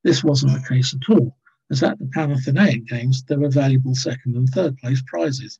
This 0.04 0.24
wasn't 0.24 0.54
the 0.54 0.70
case 0.70 0.94
at 0.94 1.10
all, 1.10 1.36
as 1.72 1.82
at 1.82 1.98
the 1.98 2.06
Panathenaic 2.06 2.86
Games 2.86 3.24
there 3.24 3.40
were 3.40 3.50
valuable 3.50 3.96
second 3.96 4.36
and 4.36 4.48
third 4.48 4.78
place 4.78 5.02
prizes. 5.08 5.58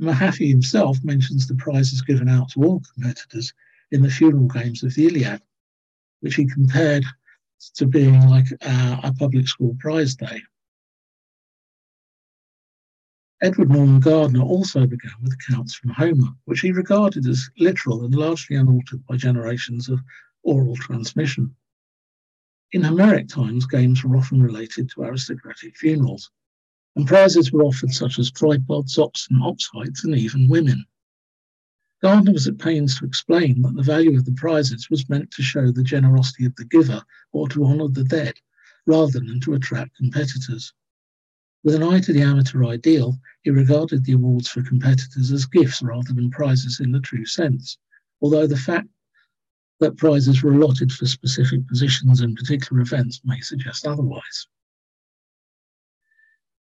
Mahaffy 0.00 0.48
himself 0.48 0.98
mentions 1.04 1.46
the 1.46 1.54
prizes 1.54 2.02
given 2.02 2.28
out 2.28 2.50
to 2.50 2.64
all 2.64 2.82
competitors 2.92 3.54
in 3.92 4.02
the 4.02 4.10
funeral 4.10 4.48
games 4.48 4.82
of 4.82 4.94
the 4.94 5.06
Iliad, 5.06 5.42
which 6.22 6.34
he 6.34 6.44
compared 6.44 7.04
to 7.76 7.86
being 7.86 8.28
like 8.28 8.46
uh, 8.62 9.00
a 9.04 9.12
public 9.12 9.46
school 9.48 9.76
prize 9.78 10.14
day. 10.14 10.42
Edward 13.42 13.70
Norman 13.70 14.00
Gardiner 14.00 14.42
also 14.42 14.86
began 14.86 15.14
with 15.22 15.32
accounts 15.32 15.74
from 15.74 15.90
Homer, 15.90 16.28
which 16.44 16.60
he 16.60 16.72
regarded 16.72 17.26
as 17.26 17.48
literal 17.58 18.04
and 18.04 18.14
largely 18.14 18.56
unaltered 18.56 19.04
by 19.06 19.16
generations 19.16 19.88
of 19.88 20.00
oral 20.42 20.76
transmission. 20.76 21.54
In 22.72 22.82
Homeric 22.82 23.28
times, 23.28 23.66
games 23.66 24.04
were 24.04 24.16
often 24.16 24.42
related 24.42 24.90
to 24.90 25.02
aristocratic 25.02 25.76
funerals, 25.76 26.30
and 26.96 27.06
prizes 27.06 27.50
were 27.50 27.64
offered 27.64 27.92
such 27.92 28.18
as 28.18 28.30
tripods, 28.30 28.98
oxen, 28.98 29.40
ox 29.42 29.70
hides, 29.72 30.04
and 30.04 30.14
even 30.14 30.48
women. 30.48 30.84
Gardner 32.02 32.32
was 32.32 32.46
at 32.48 32.58
pains 32.58 32.98
to 32.98 33.04
explain 33.04 33.60
that 33.62 33.74
the 33.74 33.82
value 33.82 34.16
of 34.16 34.24
the 34.24 34.32
prizes 34.32 34.88
was 34.88 35.08
meant 35.10 35.30
to 35.32 35.42
show 35.42 35.70
the 35.70 35.82
generosity 35.82 36.46
of 36.46 36.56
the 36.56 36.64
giver 36.64 37.02
or 37.32 37.46
to 37.50 37.64
honour 37.64 37.88
the 37.88 38.04
dead, 38.04 38.34
rather 38.86 39.20
than 39.20 39.38
to 39.40 39.52
attract 39.52 39.96
competitors. 39.98 40.72
With 41.62 41.74
an 41.74 41.82
eye 41.82 42.00
to 42.00 42.12
the 42.14 42.22
amateur 42.22 42.64
ideal, 42.64 43.20
he 43.42 43.50
regarded 43.50 44.04
the 44.04 44.12
awards 44.12 44.48
for 44.48 44.62
competitors 44.62 45.30
as 45.30 45.44
gifts 45.44 45.82
rather 45.82 46.14
than 46.14 46.30
prizes 46.30 46.80
in 46.80 46.90
the 46.90 47.00
true 47.00 47.26
sense, 47.26 47.76
although 48.22 48.46
the 48.46 48.56
fact 48.56 48.88
that 49.80 49.98
prizes 49.98 50.42
were 50.42 50.52
allotted 50.52 50.90
for 50.92 51.04
specific 51.04 51.66
positions 51.68 52.22
in 52.22 52.34
particular 52.34 52.80
events 52.80 53.20
may 53.24 53.40
suggest 53.40 53.86
otherwise. 53.86 54.46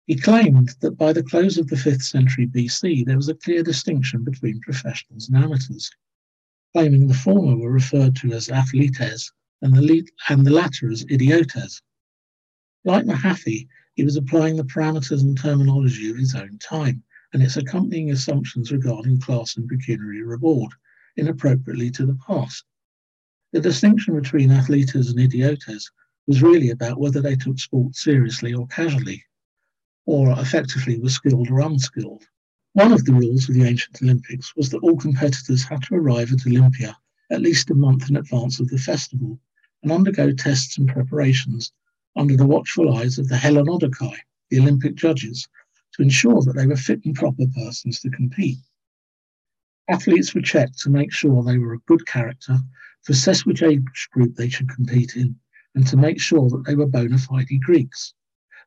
He 0.07 0.17
claimed 0.17 0.75
that 0.81 0.99
by 0.99 1.15
the 1.15 1.23
close 1.23 1.57
of 1.57 1.69
the 1.69 1.77
5th 1.77 2.03
century 2.03 2.47
BC, 2.47 3.07
there 3.07 3.17
was 3.17 3.31
a 3.31 3.35
clear 3.35 3.63
distinction 3.63 4.23
between 4.23 4.61
professionals 4.61 5.29
and 5.29 5.37
amateurs, 5.43 5.91
claiming 6.75 7.07
the 7.07 7.15
former 7.15 7.57
were 7.57 7.73
referred 7.73 8.15
to 8.17 8.33
as 8.33 8.51
athletes 8.51 9.33
and 9.63 9.75
the, 9.75 10.07
and 10.29 10.47
the 10.47 10.51
latter 10.51 10.91
as 10.91 11.07
idiotes. 11.09 11.81
Like 12.85 13.07
Mahaffy, 13.07 13.67
he 13.95 14.05
was 14.05 14.17
applying 14.17 14.57
the 14.57 14.65
parameters 14.65 15.23
and 15.23 15.39
terminology 15.39 16.11
of 16.11 16.19
his 16.19 16.35
own 16.35 16.59
time 16.59 17.03
and 17.33 17.43
its 17.43 17.57
accompanying 17.57 18.11
assumptions 18.11 18.71
regarding 18.71 19.21
class 19.21 19.57
and 19.57 19.67
pecuniary 19.67 20.23
reward 20.23 20.73
inappropriately 21.17 21.91
to 21.93 22.05
the 22.05 22.19
past. 22.27 22.65
The 23.53 23.61
distinction 23.61 24.15
between 24.21 24.51
athletes 24.51 24.95
and 24.95 25.19
idiotes 25.19 25.91
was 26.27 26.43
really 26.43 26.71
about 26.71 27.01
whether 27.01 27.23
they 27.23 27.37
took 27.37 27.59
sport 27.59 27.97
seriously 27.97 28.53
or 28.53 28.67
casually, 28.67 29.25
or 30.07 30.39
effectively 30.39 30.99
were 30.99 31.09
skilled 31.09 31.51
or 31.51 31.61
unskilled. 31.61 32.25
One 32.75 32.93
of 32.93 33.05
the 33.05 33.15
rules 33.15 33.49
of 33.49 33.55
the 33.55 33.65
ancient 33.65 34.03
Olympics 34.03 34.55
was 34.57 34.71
that 34.71 34.83
all 34.83 34.97
competitors 34.97 35.65
had 35.65 35.83
to 35.85 35.95
arrive 35.95 36.33
at 36.33 36.47
Olympia 36.47 36.97
at 37.31 37.41
least 37.41 37.71
a 37.71 37.75
month 37.75 38.11
in 38.11 38.17
advance 38.17 38.61
of 38.61 38.69
the 38.69 38.79
festival 38.79 39.41
and 39.83 39.91
undergo 39.91 40.33
tests 40.33 40.77
and 40.77 40.89
preparations 40.89 41.73
under 42.17 42.37
the 42.37 42.47
watchful 42.47 42.97
eyes 42.97 43.19
of 43.19 43.29
the 43.29 43.37
Hellenodikai, 43.37 44.17
the 44.51 44.61
Olympic 44.61 44.95
judges, 44.95 45.49
to 45.93 46.03
ensure 46.03 46.43
that 46.43 46.55
they 46.55 46.67
were 46.67 46.77
fit 46.77 47.05
and 47.05 47.15
proper 47.15 47.47
persons 47.47 48.01
to 48.01 48.11
compete. 48.11 48.59
Athletes 49.89 50.35
were 50.35 50.43
checked 50.43 50.79
to 50.81 50.91
make 50.91 51.13
sure 51.13 51.43
they 51.43 51.59
were 51.59 51.75
of 51.75 51.87
good 51.87 52.07
character, 52.07 52.59
to 53.05 53.13
assess 53.13 53.47
which 53.47 53.63
age 53.63 54.09
group 54.13 54.35
they 54.35 54.49
should 54.49 54.69
compete 54.69 55.17
in, 55.17 55.37
and 55.75 55.87
to 55.87 55.97
make 55.97 56.21
sure 56.21 56.49
that 56.51 56.65
they 56.67 56.75
were 56.75 56.87
bona 56.87 57.19
fide 57.19 57.49
Greeks 57.63 58.15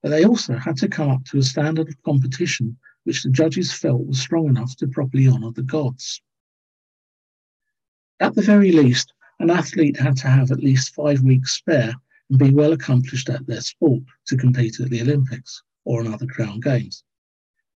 but 0.02 0.10
they 0.10 0.24
also 0.24 0.58
had 0.58 0.78
to 0.78 0.88
come 0.88 1.10
up 1.10 1.24
to 1.26 1.38
a 1.38 1.44
standard 1.44 1.88
of 1.88 2.04
competition 2.04 2.78
which 3.04 3.24
the 3.24 3.30
judges 3.30 3.72
felt 3.72 4.06
was 4.06 4.20
strong 4.20 4.48
enough 4.48 4.76
to 4.76 4.88
properly 4.88 5.28
honour 5.28 5.52
the 5.52 5.64
gods. 5.64 6.22
At 8.20 8.36
the 8.36 8.42
very 8.42 8.72
least, 8.72 9.14
an 9.40 9.50
athlete 9.50 9.98
had 9.98 10.18
to 10.18 10.28
have 10.28 10.52
at 10.52 10.60
least 10.60 10.94
five 10.96 11.22
weeks 11.22 11.54
spare 11.54 11.94
and 12.30 12.40
be 12.40 12.52
well 12.52 12.74
accomplished 12.74 13.30
at 13.30 13.46
their 13.48 13.62
sport 13.62 14.04
to 14.26 14.38
compete 14.38 14.80
at 14.80 14.90
the 14.90 15.02
Olympics 15.02 15.62
or 15.86 16.02
in 16.02 16.14
other 16.14 16.26
crown 16.26 16.60
games. 16.60 17.04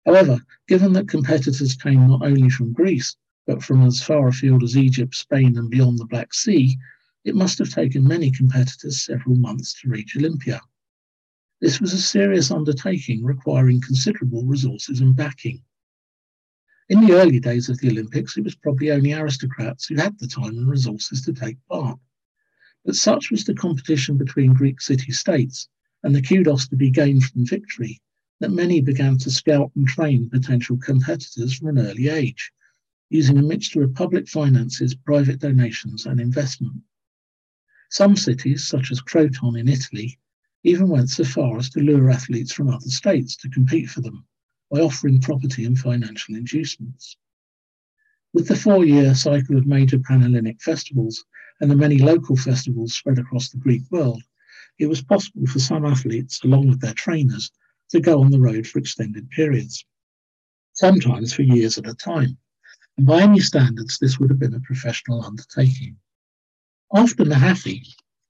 However, 0.06 0.40
given 0.66 0.94
that 0.94 1.08
competitors 1.08 1.74
came 1.74 2.06
not 2.06 2.22
only 2.22 2.48
from 2.48 2.72
Greece, 2.72 3.16
but 3.46 3.62
from 3.62 3.84
as 3.84 4.02
far 4.02 4.28
afield 4.28 4.62
as 4.62 4.76
Egypt, 4.76 5.14
Spain, 5.14 5.58
and 5.58 5.68
beyond 5.68 5.98
the 5.98 6.06
Black 6.06 6.32
Sea, 6.32 6.78
it 7.24 7.34
must 7.34 7.58
have 7.58 7.70
taken 7.70 8.06
many 8.06 8.30
competitors 8.30 9.04
several 9.04 9.36
months 9.36 9.78
to 9.80 9.88
reach 9.88 10.16
Olympia. 10.16 10.60
This 11.60 11.80
was 11.80 11.92
a 11.92 12.00
serious 12.00 12.52
undertaking 12.52 13.24
requiring 13.24 13.80
considerable 13.80 14.44
resources 14.44 15.00
and 15.00 15.16
backing. 15.16 15.64
In 16.88 17.04
the 17.04 17.14
early 17.14 17.40
days 17.40 17.68
of 17.68 17.78
the 17.78 17.90
Olympics, 17.90 18.36
it 18.36 18.44
was 18.44 18.54
probably 18.54 18.92
only 18.92 19.12
aristocrats 19.12 19.86
who 19.86 19.96
had 19.96 20.18
the 20.18 20.28
time 20.28 20.56
and 20.56 20.68
resources 20.68 21.20
to 21.22 21.32
take 21.32 21.58
part. 21.66 21.98
But 22.84 22.94
such 22.94 23.32
was 23.32 23.44
the 23.44 23.54
competition 23.54 24.16
between 24.16 24.54
Greek 24.54 24.80
city 24.80 25.10
states 25.10 25.68
and 26.04 26.14
the 26.14 26.22
kudos 26.22 26.68
to 26.68 26.76
be 26.76 26.90
gained 26.90 27.24
from 27.24 27.44
victory 27.44 28.00
that 28.38 28.52
many 28.52 28.80
began 28.80 29.18
to 29.18 29.30
scout 29.30 29.72
and 29.74 29.86
train 29.86 30.30
potential 30.30 30.76
competitors 30.76 31.54
from 31.54 31.76
an 31.76 31.86
early 31.86 32.08
age, 32.08 32.52
using 33.10 33.36
a 33.36 33.42
mixture 33.42 33.82
of 33.82 33.94
public 33.94 34.28
finances, 34.28 34.94
private 34.94 35.40
donations, 35.40 36.06
and 36.06 36.20
investment. 36.20 36.80
Some 37.90 38.14
cities, 38.16 38.68
such 38.68 38.92
as 38.92 39.00
Croton 39.00 39.56
in 39.56 39.66
Italy, 39.66 40.18
even 40.64 40.88
went 40.88 41.10
so 41.10 41.24
far 41.24 41.56
as 41.58 41.70
to 41.70 41.80
lure 41.80 42.10
athletes 42.10 42.52
from 42.52 42.68
other 42.68 42.90
states 42.90 43.36
to 43.36 43.48
compete 43.50 43.88
for 43.88 44.00
them 44.00 44.24
by 44.70 44.80
offering 44.80 45.20
property 45.20 45.64
and 45.64 45.78
financial 45.78 46.34
inducements. 46.34 47.16
With 48.32 48.48
the 48.48 48.56
four 48.56 48.84
year 48.84 49.14
cycle 49.14 49.56
of 49.56 49.66
major 49.66 49.98
Panhellenic 49.98 50.60
festivals 50.60 51.24
and 51.60 51.70
the 51.70 51.76
many 51.76 51.98
local 51.98 52.36
festivals 52.36 52.94
spread 52.94 53.18
across 53.18 53.48
the 53.48 53.58
Greek 53.58 53.82
world, 53.90 54.22
it 54.78 54.86
was 54.86 55.02
possible 55.02 55.46
for 55.46 55.58
some 55.58 55.84
athletes, 55.84 56.44
along 56.44 56.68
with 56.68 56.80
their 56.80 56.94
trainers, 56.94 57.50
to 57.90 58.00
go 58.00 58.20
on 58.20 58.30
the 58.30 58.40
road 58.40 58.66
for 58.66 58.78
extended 58.78 59.30
periods, 59.30 59.84
sometimes 60.72 61.32
for 61.32 61.42
years 61.42 61.78
at 61.78 61.88
a 61.88 61.94
time. 61.94 62.36
And 62.96 63.06
by 63.06 63.22
any 63.22 63.40
standards, 63.40 63.98
this 63.98 64.18
would 64.18 64.30
have 64.30 64.38
been 64.38 64.54
a 64.54 64.60
professional 64.60 65.24
undertaking. 65.24 65.96
After 66.94 67.24
Mahaffy, 67.24 67.82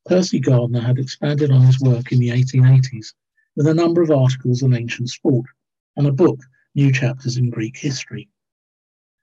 Percy 0.08 0.40
Gardner 0.40 0.80
had 0.80 0.98
expanded 0.98 1.50
on 1.50 1.60
his 1.60 1.80
work 1.80 2.12
in 2.12 2.18
the 2.18 2.30
1880s 2.30 3.12
with 3.56 3.66
a 3.66 3.74
number 3.74 4.00
of 4.00 4.10
articles 4.10 4.62
on 4.62 4.72
ancient 4.72 5.10
sport 5.10 5.44
and 5.98 6.06
a 6.06 6.12
book, 6.12 6.40
New 6.74 6.90
Chapters 6.90 7.36
in 7.36 7.50
Greek 7.50 7.76
History. 7.76 8.26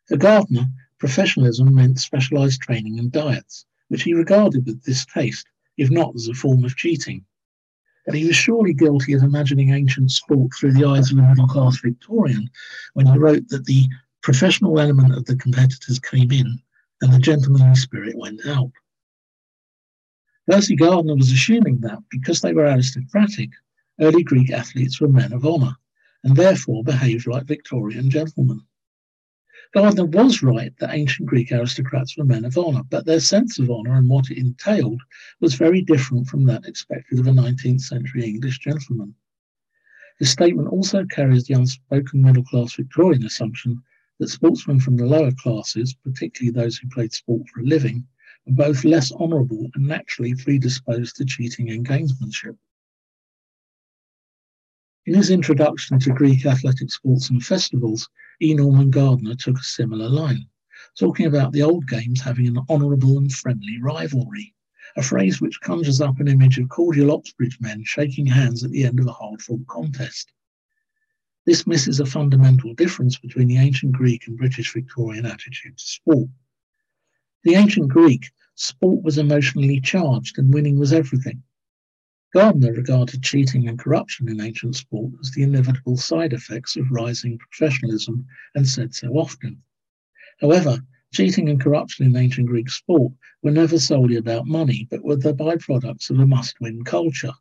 For 0.08 0.16
Gardner, 0.16 0.68
professionalism 1.00 1.74
meant 1.74 2.00
specialized 2.00 2.62
training 2.62 3.00
and 3.00 3.12
diets, 3.12 3.66
which 3.88 4.04
he 4.04 4.14
regarded 4.14 4.68
with 4.68 4.84
distaste, 4.84 5.48
if 5.76 5.90
not 5.90 6.14
as 6.14 6.28
a 6.28 6.36
form 6.36 6.64
of 6.64 6.76
cheating. 6.76 7.26
But 8.06 8.14
he 8.14 8.28
was 8.28 8.36
surely 8.36 8.76
guilty 8.76 9.14
of 9.14 9.24
imagining 9.24 9.72
ancient 9.72 10.12
sport 10.12 10.52
through 10.54 10.74
the 10.74 10.86
eyes 10.86 11.12
of 11.12 11.18
a 11.18 11.24
middle 11.24 11.48
class 11.48 11.80
Victorian 11.80 12.48
when 12.94 13.08
he 13.08 13.18
wrote 13.18 13.48
that 13.48 13.66
the 13.66 13.88
professional 14.22 14.80
element 14.80 15.16
of 15.16 15.26
the 15.26 15.36
competitors 15.36 15.98
came 15.98 16.32
in 16.32 16.60
and 17.02 17.12
the 17.12 17.18
gentlemanly 17.18 17.74
spirit 17.74 18.16
went 18.16 18.46
out. 18.46 18.72
Percy 20.48 20.76
Gardner 20.76 21.16
was 21.16 21.32
assuming 21.32 21.80
that 21.80 22.04
because 22.12 22.42
they 22.42 22.54
were 22.54 22.66
aristocratic, 22.66 23.50
early 24.00 24.24
Greek 24.24 24.52
athletes 24.52 25.02
were 25.02 25.08
men 25.08 25.34
of 25.34 25.46
honour 25.46 25.76
and 26.24 26.36
therefore 26.36 26.84
behaved 26.84 27.26
like 27.26 27.46
Victorian 27.46 28.12
gentlemen. 28.12 28.62
Gardner 29.74 30.06
was 30.06 30.44
right 30.44 30.72
that 30.78 30.94
ancient 30.94 31.28
Greek 31.28 31.52
aristocrats 31.52 32.16
were 32.16 32.26
men 32.26 32.46
of 32.46 32.58
honour, 32.58 32.84
but 32.90 33.06
their 33.06 33.20
sense 33.20 33.58
of 33.58 33.72
honour 33.72 33.96
and 33.96 34.08
what 34.08 34.30
it 34.30 34.38
entailed 34.38 35.02
was 35.40 35.56
very 35.56 35.82
different 35.82 36.28
from 36.28 36.44
that 36.46 36.66
expected 36.66 37.20
of 37.20 37.28
a 37.28 37.32
19th 37.32 37.82
century 37.82 38.26
English 38.26 38.60
gentleman. 38.60 39.16
His 40.20 40.30
statement 40.30 40.68
also 40.68 41.06
carries 41.06 41.46
the 41.46 41.56
unspoken 41.56 42.22
middle 42.22 42.44
class 42.44 42.76
Victorian 42.76 43.26
assumption 43.26 43.82
that 44.20 44.30
sportsmen 44.30 44.80
from 44.80 44.96
the 44.96 45.06
lower 45.06 45.32
classes, 45.32 45.94
particularly 45.94 46.52
those 46.52 46.78
who 46.78 46.88
played 46.88 47.14
sport 47.14 47.50
for 47.50 47.62
a 47.62 47.66
living, 47.66 48.08
are 48.48 48.54
both 48.54 48.84
less 48.84 49.12
honourable 49.12 49.68
and 49.76 49.88
naturally 49.88 50.36
predisposed 50.36 51.16
to 51.16 51.26
cheating 51.26 51.70
and 51.70 51.88
gamesmanship. 51.88 52.58
In 55.08 55.14
his 55.14 55.30
introduction 55.30 56.00
to 56.00 56.14
Greek 56.14 56.46
athletic 56.46 56.92
sports 56.92 57.30
and 57.30 57.44
festivals, 57.44 58.10
E. 58.42 58.54
Norman 58.54 58.90
Gardiner 58.90 59.36
took 59.36 59.60
a 59.60 59.64
similar 59.64 60.10
line, 60.10 60.48
talking 61.00 61.28
about 61.28 61.52
the 61.52 61.62
old 61.62 61.88
games 61.88 62.22
having 62.22 62.48
an 62.48 62.60
honourable 62.70 63.18
and 63.20 63.32
friendly 63.32 63.80
rivalry, 63.82 64.54
a 64.98 65.04
phrase 65.04 65.40
which 65.40 65.62
conjures 65.62 66.02
up 66.02 66.20
an 66.20 66.28
image 66.28 66.58
of 66.58 66.70
cordial 66.70 67.12
Oxbridge 67.12 67.60
men 67.62 67.84
shaking 67.86 68.26
hands 68.26 68.64
at 68.64 68.72
the 68.72 68.84
end 68.84 69.00
of 69.00 69.08
a 69.08 69.12
hard-fought 69.12 69.66
contest. 69.68 70.32
This 71.46 71.68
misses 71.68 72.00
a 72.00 72.06
fundamental 72.06 72.74
difference 72.74 73.20
between 73.20 73.48
the 73.48 73.58
ancient 73.58 73.92
Greek 73.92 74.26
and 74.26 74.38
British 74.38 74.74
Victorian 74.74 75.28
attitude 75.28 75.78
to 75.78 75.86
sport. 75.86 76.30
The 77.46 77.54
ancient 77.54 77.90
Greek, 77.90 78.32
sport 78.56 79.04
was 79.04 79.20
emotionally 79.20 79.80
charged 79.80 80.40
and 80.40 80.52
winning 80.52 80.80
was 80.80 80.92
everything. 80.92 81.44
Gardner 82.34 82.74
regarded 82.74 83.22
cheating 83.22 83.68
and 83.68 83.78
corruption 83.78 84.28
in 84.28 84.42
ancient 84.42 84.76
sport 84.76 85.14
as 85.22 85.30
the 85.30 85.44
inevitable 85.44 85.96
side 85.96 86.34
effects 86.34 86.76
of 86.76 86.90
rising 86.90 87.38
professionalism 87.38 88.26
and 88.56 88.68
said 88.68 88.96
so 88.96 89.10
often. 89.14 89.62
However, 90.42 90.80
cheating 91.14 91.48
and 91.48 91.62
corruption 91.62 92.08
in 92.08 92.16
ancient 92.16 92.48
Greek 92.48 92.68
sport 92.68 93.14
were 93.44 93.52
never 93.52 93.78
solely 93.78 94.16
about 94.16 94.48
money, 94.48 94.88
but 94.90 95.04
were 95.04 95.16
the 95.16 95.32
byproducts 95.32 96.10
of 96.10 96.20
a 96.20 96.26
must 96.26 96.60
win 96.60 96.84
culture. 96.84 97.34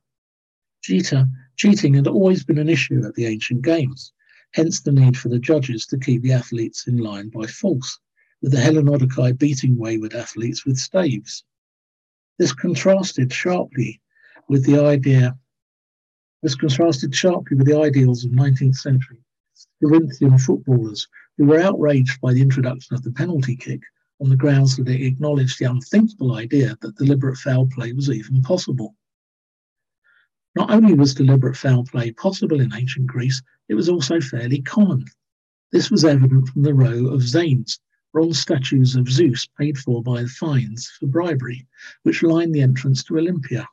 Cheater, 0.83 1.27
cheating 1.57 1.95
had 1.95 2.09
always 2.09 2.45
been 2.45 2.59
an 2.59 2.69
issue 2.69 3.03
at 3.07 3.15
the 3.15 3.25
ancient 3.25 3.63
games, 3.63 4.13
hence 4.53 4.83
the 4.83 4.93
need 4.93 5.17
for 5.17 5.31
the 5.31 5.39
judges 5.39 5.87
to 5.87 5.99
keep 5.99 6.21
the 6.21 6.33
athletes 6.33 6.87
in 6.87 6.99
line 6.99 7.31
by 7.31 7.47
force 7.47 7.99
with 8.45 8.53
the 8.53 8.59
Hellenodikai 8.59 9.39
beating 9.39 9.75
wayward 9.75 10.13
athletes 10.13 10.67
with 10.67 10.77
staves. 10.77 11.45
This 12.39 12.53
contrasted 12.53 13.33
sharply 13.33 14.03
with 14.51 14.67
the 14.67 14.85
idea, 14.85 15.39
this 16.43 16.55
contrasted 16.55 17.15
sharply 17.15 17.57
with 17.57 17.67
the 17.67 17.81
ideals 17.81 18.23
of 18.23 18.33
19th 18.33 18.77
century 18.77 19.17
Corinthian 19.83 20.37
footballers 20.37 21.09
who 21.39 21.47
were 21.47 21.59
outraged 21.59 22.21
by 22.21 22.35
the 22.35 22.43
introduction 22.43 22.95
of 22.95 23.03
the 23.03 23.13
penalty 23.13 23.57
kick 23.57 23.81
on 24.21 24.29
the 24.29 24.37
grounds 24.37 24.77
that 24.77 24.89
it 24.89 25.07
acknowledged 25.07 25.59
the 25.59 25.65
unthinkable 25.65 26.35
idea 26.35 26.77
that 26.83 26.97
deliberate 26.97 27.39
foul 27.39 27.67
play 27.69 27.95
was 27.95 28.11
even 28.11 28.43
possible. 28.43 28.95
Not 30.55 30.71
only 30.71 30.93
was 30.93 31.15
deliberate 31.15 31.57
foul 31.57 31.85
play 31.85 32.13
possible 32.13 32.61
in 32.61 32.75
ancient 32.75 33.07
Greece, 33.07 33.41
it 33.71 33.75
was 33.75 33.89
also 33.89 34.21
fairly 34.21 34.61
common. 34.61 35.07
This 35.73 35.91
was 35.91 36.05
evident 36.05 36.49
from 36.49 36.61
the 36.61 36.75
row 36.75 37.07
of 37.07 37.23
zanes 37.23 37.81
bronze 38.15 38.39
statues 38.39 38.95
of 38.95 39.11
Zeus 39.11 39.45
paid 39.59 39.77
for 39.77 40.01
by 40.01 40.25
fines 40.27 40.89
for 41.01 41.09
bribery, 41.09 41.67
which 42.05 42.23
lined 42.23 42.55
the 42.55 42.63
entrance 42.63 43.03
to 43.03 43.19
Olympia. 43.19 43.67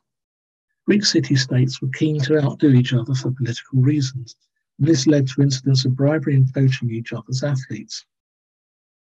Greek 0.84 1.04
city 1.04 1.36
states 1.36 1.80
were 1.80 1.90
keen 1.90 2.20
to 2.22 2.42
outdo 2.42 2.70
each 2.72 2.92
other 2.92 3.14
for 3.14 3.30
political 3.30 3.80
reasons, 3.80 4.34
and 4.80 4.88
this 4.88 5.06
led 5.06 5.28
to 5.28 5.42
incidents 5.42 5.84
of 5.84 5.94
bribery 5.94 6.34
and 6.34 6.52
poaching 6.52 6.90
each 6.90 7.12
other's 7.12 7.44
athletes. 7.44 8.04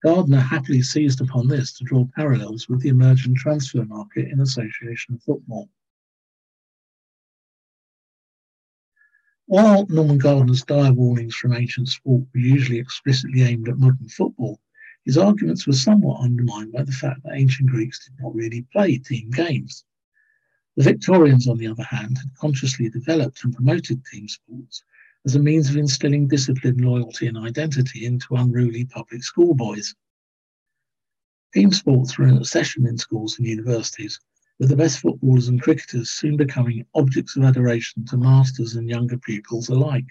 Gardner 0.03 0.41
happily 0.41 0.83
seized 0.83 1.23
upon 1.23 1.49
this 1.49 1.73
to 1.79 1.85
draw 1.85 2.07
parallels 2.15 2.69
with 2.69 2.83
the 2.83 2.91
emerging 2.91 3.37
transfer 3.37 3.87
market 3.87 4.29
in 4.29 4.43
association 4.43 5.17
football. 5.25 5.71
While 9.47 9.87
Norman 9.89 10.19
Gardiner's 10.19 10.65
dire 10.65 10.93
warnings 10.93 11.35
from 11.35 11.55
ancient 11.55 11.89
sport 11.89 12.27
were 12.35 12.41
usually 12.41 12.79
explicitly 12.79 13.41
aimed 13.41 13.71
at 13.71 13.79
modern 13.79 14.09
football, 14.09 14.61
his 15.05 15.17
arguments 15.17 15.67
were 15.67 15.73
somewhat 15.73 16.21
undermined 16.21 16.73
by 16.73 16.83
the 16.83 16.93
fact 16.93 17.23
that 17.23 17.35
ancient 17.35 17.71
Greeks 17.71 18.05
did 18.05 18.15
not 18.21 18.35
really 18.35 18.63
play 18.73 18.99
team 18.99 19.31
games. 19.31 19.85
The 20.77 20.85
Victorians, 20.85 21.49
on 21.49 21.59
the 21.59 21.67
other 21.67 21.83
hand, 21.83 22.19
had 22.19 22.35
consciously 22.37 22.89
developed 22.89 23.43
and 23.45 23.55
promoted 23.55 24.05
team 24.05 24.29
sports 24.29 24.85
as 25.25 25.35
a 25.35 25.41
means 25.41 25.69
of 25.69 25.77
instilling 25.77 26.29
discipline, 26.29 26.79
loyalty, 26.79 27.27
and 27.27 27.37
identity 27.37 28.07
into 28.07 28.35
unruly 28.37 28.85
public 28.87 29.23
schoolboys. 29.23 29.95
Team 31.53 31.73
sports 31.73 32.17
were 32.17 32.29
in 32.29 32.37
obsession 32.37 32.87
in 32.87 32.97
schools 32.97 33.39
and 33.39 33.47
universities, 33.47 34.21
with 34.59 34.69
the 34.69 34.77
best 34.77 35.01
footballers 35.01 35.49
and 35.49 35.61
cricketers 35.61 36.11
soon 36.11 36.37
becoming 36.37 36.87
objects 36.95 37.37
of 37.37 37.43
adoration 37.43 38.05
to 38.05 38.17
masters 38.17 38.77
and 38.77 38.89
younger 38.89 39.19
pupils 39.19 39.69
alike. 39.69 40.09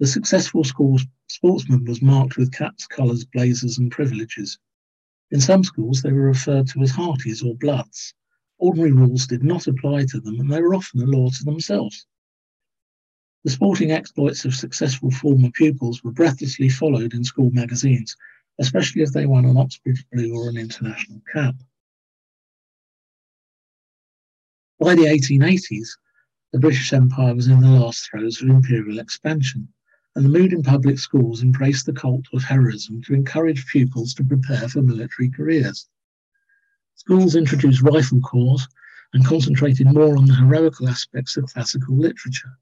The 0.00 0.06
successful 0.08 0.64
school 0.64 0.98
sportsman 1.28 1.84
was 1.84 2.02
marked 2.02 2.36
with 2.36 2.52
caps, 2.52 2.86
colours, 2.86 3.24
blazers, 3.24 3.78
and 3.78 3.92
privileges. 3.92 4.58
In 5.30 5.40
some 5.40 5.62
schools, 5.62 6.02
they 6.02 6.12
were 6.12 6.26
referred 6.26 6.66
to 6.68 6.82
as 6.82 6.90
hearties 6.90 7.42
or 7.42 7.54
bloods. 7.54 8.12
Ordinary 8.58 8.92
rules 8.92 9.26
did 9.26 9.44
not 9.44 9.68
apply 9.68 10.06
to 10.06 10.20
them, 10.20 10.40
and 10.40 10.50
they 10.50 10.60
were 10.60 10.74
often 10.74 11.00
a 11.00 11.06
law 11.06 11.30
to 11.30 11.44
themselves. 11.44 12.06
The 13.44 13.50
sporting 13.50 13.92
exploits 13.92 14.44
of 14.44 14.54
successful 14.54 15.10
former 15.10 15.50
pupils 15.50 16.02
were 16.02 16.12
breathlessly 16.12 16.70
followed 16.70 17.14
in 17.14 17.22
school 17.24 17.50
magazines, 17.50 18.16
especially 18.58 19.02
if 19.02 19.12
they 19.12 19.26
won 19.26 19.44
an 19.44 19.56
Oxbridge 19.56 20.04
Blue 20.10 20.34
or 20.34 20.48
an 20.48 20.56
international 20.56 21.20
cap. 21.32 21.54
By 24.80 24.94
the 24.94 25.02
1880s, 25.02 25.88
the 26.52 26.58
British 26.58 26.92
Empire 26.92 27.34
was 27.34 27.48
in 27.48 27.60
the 27.60 27.68
last 27.68 28.08
throes 28.10 28.40
of 28.42 28.48
imperial 28.48 28.98
expansion, 28.98 29.68
and 30.14 30.24
the 30.24 30.28
mood 30.28 30.52
in 30.52 30.62
public 30.62 30.98
schools 30.98 31.42
embraced 31.42 31.86
the 31.86 31.92
cult 31.92 32.24
of 32.32 32.42
heroism 32.42 33.02
to 33.02 33.14
encourage 33.14 33.66
pupils 33.66 34.14
to 34.14 34.24
prepare 34.24 34.68
for 34.68 34.82
military 34.82 35.28
careers. 35.30 35.88
Schools 36.94 37.34
introduced 37.34 37.82
rifle 37.82 38.20
corps 38.20 38.66
and 39.12 39.24
concentrated 39.24 39.92
more 39.92 40.16
on 40.16 40.26
the 40.26 40.34
heroical 40.34 40.88
aspects 40.88 41.36
of 41.36 41.46
classical 41.46 41.96
literature. 41.96 42.58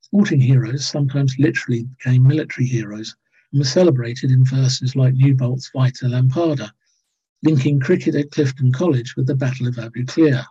Sporting 0.00 0.40
heroes 0.40 0.86
sometimes 0.86 1.38
literally 1.38 1.84
became 1.84 2.22
military 2.22 2.66
heroes 2.66 3.14
and 3.52 3.60
were 3.60 3.64
celebrated 3.64 4.30
in 4.30 4.44
verses 4.44 4.96
like 4.96 5.14
Newbolt's 5.14 5.70
Vita 5.72 6.06
Lampada, 6.06 6.70
linking 7.42 7.80
cricket 7.80 8.14
at 8.14 8.30
Clifton 8.30 8.72
College 8.72 9.14
with 9.16 9.26
the 9.26 9.34
Battle 9.34 9.68
of 9.68 9.78
Abu 9.78 10.04
Klea. 10.04 10.44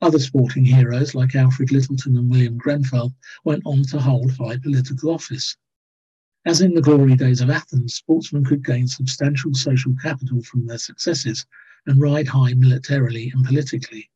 Other 0.00 0.20
sporting 0.20 0.64
heroes 0.64 1.16
like 1.16 1.34
Alfred 1.34 1.70
Lyttelton 1.70 2.16
and 2.16 2.30
William 2.30 2.56
Grenfell 2.56 3.12
went 3.44 3.62
on 3.66 3.82
to 3.84 3.98
hold 3.98 4.30
high 4.30 4.56
political 4.56 5.10
office. 5.10 5.56
As 6.44 6.60
in 6.60 6.74
the 6.74 6.80
glory 6.80 7.16
days 7.16 7.40
of 7.40 7.50
Athens, 7.50 7.94
sportsmen 7.94 8.44
could 8.44 8.64
gain 8.64 8.86
substantial 8.86 9.54
social 9.54 9.96
capital 10.00 10.40
from 10.42 10.66
their 10.66 10.78
successes 10.78 11.44
and 11.84 12.00
ride 12.00 12.28
high 12.28 12.54
militarily 12.54 13.32
and 13.34 13.44
politically. 13.44 14.08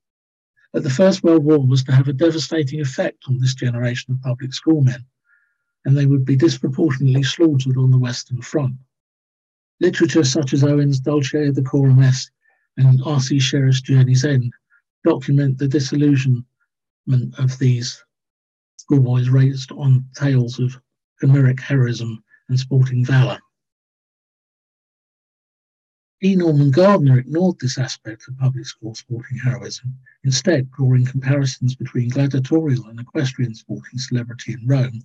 But 0.73 0.85
the 0.85 0.91
First 0.91 1.25
World 1.25 1.43
War 1.43 1.67
was 1.67 1.83
to 1.85 1.93
have 1.93 2.07
a 2.07 2.13
devastating 2.13 2.81
effect 2.81 3.25
on 3.27 3.41
this 3.41 3.57
generation 3.57 4.15
of 4.15 4.23
public 4.23 4.55
schoolmen, 4.55 5.05
and 5.85 5.97
they 5.97 6.07
would 6.07 6.25
be 6.25 6.37
disproportionately 6.37 7.25
slaughtered 7.25 7.77
on 7.77 7.91
the 7.91 7.99
Western 7.99 8.41
Front. 8.41 8.77
Literature 9.81 10.23
such 10.23 10.53
as 10.53 10.63
Owen's 10.63 11.01
Dulce 11.01 11.35
et 11.35 11.55
Decorum 11.57 12.01
Est 12.01 12.31
and 12.77 13.03
R.C. 13.05 13.41
Sherriff's 13.41 13.81
Journey's 13.81 14.25
End 14.25 14.53
document 15.05 15.59
the 15.59 15.69
disillusionment 15.69 16.45
of 17.39 17.59
these 17.59 18.05
schoolboys 18.77 19.29
raised 19.29 19.73
on 19.73 20.05
tales 20.15 20.59
of 20.59 20.81
Homeric 21.21 21.61
heroism 21.61 22.23
and 22.49 22.59
sporting 22.59 23.05
valour. 23.05 23.39
E. 26.25 26.37
Norman 26.37 26.71
Gardiner 26.71 27.19
ignored 27.19 27.59
this 27.59 27.79
aspect 27.79 28.29
of 28.29 28.39
public 28.39 28.65
school 28.65 28.95
sporting 28.95 29.39
heroism, 29.39 29.93
instead 30.23 30.71
drawing 30.71 31.05
comparisons 31.05 31.75
between 31.75 32.11
gladiatorial 32.11 32.87
and 32.87 33.01
equestrian 33.01 33.57
sporting 33.57 33.99
celebrity 33.99 34.53
in 34.53 34.65
Rome 34.65 35.03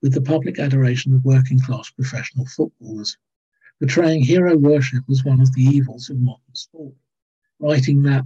with 0.00 0.12
the 0.14 0.22
public 0.22 0.60
adoration 0.60 1.12
of 1.12 1.24
working 1.24 1.58
class 1.58 1.90
professional 1.90 2.46
footballers, 2.46 3.16
portraying 3.80 4.22
hero 4.22 4.56
worship 4.56 5.02
as 5.10 5.24
one 5.24 5.40
of 5.40 5.52
the 5.54 5.62
evils 5.62 6.08
of 6.08 6.20
modern 6.20 6.54
sport, 6.54 6.94
writing 7.58 8.02
that 8.02 8.24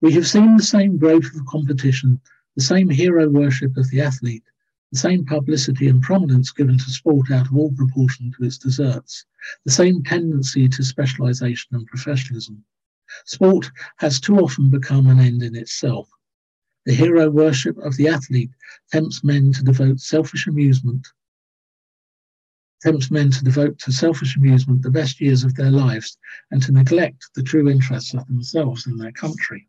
we 0.00 0.12
have 0.12 0.26
seen 0.26 0.56
the 0.56 0.62
same 0.62 0.98
growth 0.98 1.34
of 1.34 1.46
competition, 1.46 2.20
the 2.56 2.62
same 2.62 2.88
hero 2.90 3.28
worship 3.28 3.76
of 3.76 3.90
the 3.90 4.00
athlete, 4.00 4.44
the 4.92 4.98
same 4.98 5.24
publicity 5.24 5.88
and 5.88 6.02
prominence 6.02 6.52
given 6.52 6.78
to 6.78 6.90
sport 6.90 7.30
out 7.30 7.46
of 7.46 7.56
all 7.56 7.72
proportion 7.72 8.32
to 8.32 8.44
its 8.44 8.58
deserts, 8.58 9.24
the 9.64 9.72
same 9.72 10.02
tendency 10.02 10.68
to 10.68 10.84
specialization 10.84 11.74
and 11.74 11.86
professionalism. 11.86 12.64
Sport 13.24 13.70
has 13.96 14.20
too 14.20 14.38
often 14.38 14.70
become 14.70 15.06
an 15.06 15.18
end 15.18 15.42
in 15.42 15.56
itself. 15.56 16.08
The 16.86 16.94
hero 16.94 17.30
worship 17.30 17.78
of 17.78 17.96
the 17.96 18.08
athlete 18.08 18.50
tempts 18.92 19.24
men 19.24 19.52
to 19.52 19.64
devote 19.64 20.00
selfish 20.00 20.46
amusement, 20.46 21.08
tempts 22.82 23.10
men 23.10 23.30
to 23.30 23.42
devote 23.42 23.78
to 23.78 23.92
selfish 23.92 24.36
amusement 24.36 24.82
the 24.82 24.90
best 24.90 25.20
years 25.20 25.44
of 25.44 25.54
their 25.54 25.70
lives 25.70 26.18
and 26.50 26.62
to 26.62 26.72
neglect 26.72 27.30
the 27.34 27.42
true 27.42 27.68
interests 27.68 28.12
of 28.12 28.26
themselves 28.26 28.86
and 28.86 29.00
their 29.00 29.12
country. 29.12 29.66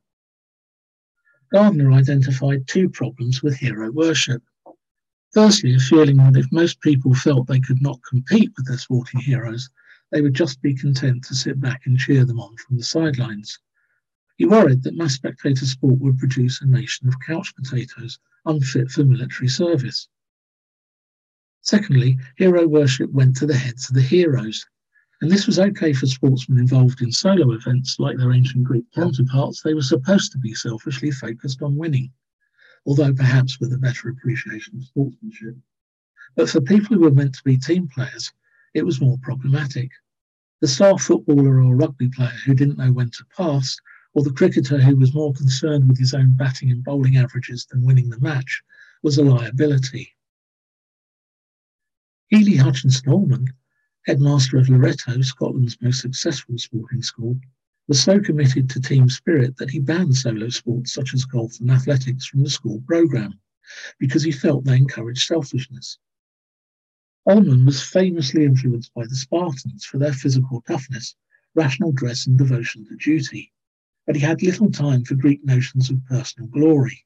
Gardner 1.52 1.92
identified 1.92 2.68
two 2.68 2.90
problems 2.90 3.44
with 3.44 3.56
hero 3.58 3.92
worship. 3.92 4.42
Firstly, 5.32 5.76
a 5.76 5.80
feeling 5.80 6.18
that 6.18 6.38
if 6.38 6.52
most 6.52 6.82
people 6.82 7.14
felt 7.14 7.48
they 7.48 7.60
could 7.60 7.82
not 7.82 8.04
compete 8.10 8.52
with 8.56 8.68
their 8.68 8.78
sporting 8.78 9.20
heroes, 9.20 9.70
they 10.12 10.22
would 10.22 10.34
just 10.34 10.62
be 10.62 10.74
content 10.74 11.24
to 11.26 11.36
sit 11.36 11.60
back 11.60 11.86
and 11.86 12.00
cheer 12.00 12.26
them 12.26 12.40
on 12.40 12.56
from 12.58 12.78
the 12.78 12.84
sidelines. 12.84 13.60
He 14.38 14.46
worried 14.46 14.84
that 14.84 14.98
mass 14.98 15.14
spectator 15.14 15.66
sport 15.66 16.00
would 16.00 16.18
produce 16.18 16.62
a 16.62 16.66
nation 16.66 17.08
of 17.08 17.20
couch 17.20 17.54
potatoes 17.56 18.20
unfit 18.46 18.92
for 18.92 19.06
military 19.06 19.48
service. 19.50 20.08
Secondly, 21.62 22.18
hero 22.38 22.68
worship 22.68 23.12
went 23.12 23.36
to 23.38 23.46
the 23.46 23.58
heads 23.58 23.90
of 23.90 23.96
the 23.96 24.02
heroes, 24.02 24.66
and 25.26 25.32
this 25.32 25.48
was 25.48 25.58
okay 25.58 25.92
for 25.92 26.06
sportsmen 26.06 26.60
involved 26.60 27.02
in 27.02 27.12
solo 27.12 27.54
events 27.54 27.98
like 27.98 28.16
their 28.16 28.32
ancient 28.32 28.64
Greek 28.64 28.86
counterparts. 28.94 29.60
They 29.60 29.74
were 29.74 29.82
supposed 29.82 30.32
to 30.32 30.38
be 30.38 30.54
selfishly 30.54 31.10
focused 31.10 31.64
on 31.64 31.76
winning, 31.76 32.12
although 32.86 33.12
perhaps 33.12 33.60
with 33.60 33.74
a 33.74 33.80
better 33.80 34.10
appreciation 34.10 34.78
of 34.78 34.84
sportsmanship. 34.84 35.56
But 36.36 36.48
for 36.48 36.62
people 36.62 36.96
who 36.96 37.02
were 37.02 37.10
meant 37.10 37.34
to 37.34 37.44
be 37.44 37.58
team 37.58 37.88
players, 37.88 38.32
it 38.76 38.86
was 38.86 39.02
more 39.02 39.18
problematic. 39.24 39.90
The 40.62 40.68
star 40.68 41.00
footballer 41.00 41.60
or 41.60 41.76
rugby 41.76 42.10
player 42.10 42.38
who 42.46 42.54
didn't 42.54 42.78
know 42.78 42.92
when 42.92 43.10
to 43.10 43.26
pass, 43.36 43.76
or 44.14 44.24
the 44.24 44.30
cricketer 44.30 44.80
who 44.80 44.96
was 44.96 45.16
more 45.16 45.34
concerned 45.34 45.90
with 45.90 45.98
his 45.98 46.14
own 46.14 46.38
batting 46.38 46.70
and 46.70 46.84
bowling 46.84 47.18
averages 47.18 47.66
than 47.66 47.84
winning 47.84 48.12
the 48.12 48.20
match, 48.20 48.62
was 49.02 49.18
a 49.18 49.24
liability. 49.24 50.16
Hely 52.30 52.58
Hutchinson 52.58 53.10
Almond 53.12 53.52
headmaster 54.06 54.58
of 54.58 54.70
Loretto, 54.70 55.20
Scotland's 55.22 55.82
most 55.82 56.02
successful 56.02 56.58
sporting 56.58 57.02
school, 57.02 57.40
was 57.88 58.02
so 58.02 58.20
committed 58.20 58.70
to 58.70 58.80
team 58.80 59.10
spirit 59.10 59.58
that 59.58 59.72
he 59.72 59.80
banned 59.80 60.16
solo 60.16 60.50
sports 60.50 60.94
such 60.94 61.14
as 61.14 61.26
golf 61.26 61.60
and 61.60 61.72
athletics 61.72 62.26
from 62.26 62.44
the 62.44 62.50
school 62.50 62.82
programme 62.86 63.40
because 64.00 64.24
he 64.24 64.32
felt 64.32 64.64
they 64.64 64.78
encouraged 64.78 65.26
selfishness. 65.26 65.98
Almond 67.28 67.66
was 67.66 67.82
famously 67.82 68.46
influenced 68.46 68.94
by 68.94 69.06
the 69.08 69.16
Spartans 69.16 69.86
for 69.86 69.98
their 69.98 70.14
physical 70.14 70.62
toughness, 70.68 71.16
rational 71.56 71.92
dress, 71.92 72.28
and 72.28 72.38
devotion 72.38 72.86
to 72.86 72.96
duty, 72.98 73.52
but 74.06 74.16
he 74.16 74.22
had 74.22 74.44
little 74.44 74.70
time 74.70 75.04
for 75.04 75.16
Greek 75.16 75.44
notions 75.44 75.90
of 75.90 76.06
personal 76.06 76.48
glory. 76.50 77.04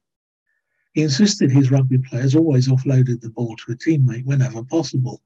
He 0.92 1.02
insisted 1.02 1.50
his 1.50 1.70
rugby 1.70 1.96
players 1.96 2.34
always 2.34 2.68
offloaded 2.68 3.22
the 3.22 3.30
ball 3.30 3.56
to 3.56 3.72
a 3.72 3.76
teammate 3.76 4.26
whenever 4.26 4.62
possible, 4.64 5.22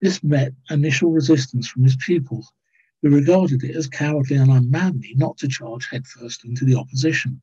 this 0.00 0.22
met 0.22 0.52
initial 0.70 1.10
resistance 1.10 1.68
from 1.68 1.82
his 1.82 1.96
pupils, 1.96 2.52
who 3.02 3.10
regarded 3.10 3.64
it 3.64 3.76
as 3.76 3.88
cowardly 3.88 4.36
and 4.36 4.50
unmanly 4.50 5.14
not 5.16 5.38
to 5.38 5.48
charge 5.48 5.88
headfirst 5.90 6.44
into 6.44 6.64
the 6.64 6.74
opposition. 6.74 7.40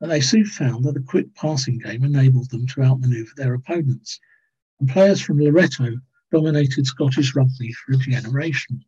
But 0.00 0.08
they 0.08 0.20
soon 0.20 0.44
found 0.44 0.84
that 0.84 0.96
a 0.96 1.02
quick 1.02 1.34
passing 1.34 1.78
game 1.78 2.04
enabled 2.04 2.50
them 2.50 2.66
to 2.68 2.82
outmaneuver 2.82 3.32
their 3.36 3.54
opponents, 3.54 4.20
and 4.80 4.88
players 4.88 5.20
from 5.20 5.38
Loretto 5.38 6.00
dominated 6.30 6.86
Scottish 6.86 7.34
rugby 7.34 7.72
for 7.72 7.92
a 7.92 7.96
generation. 7.96 8.84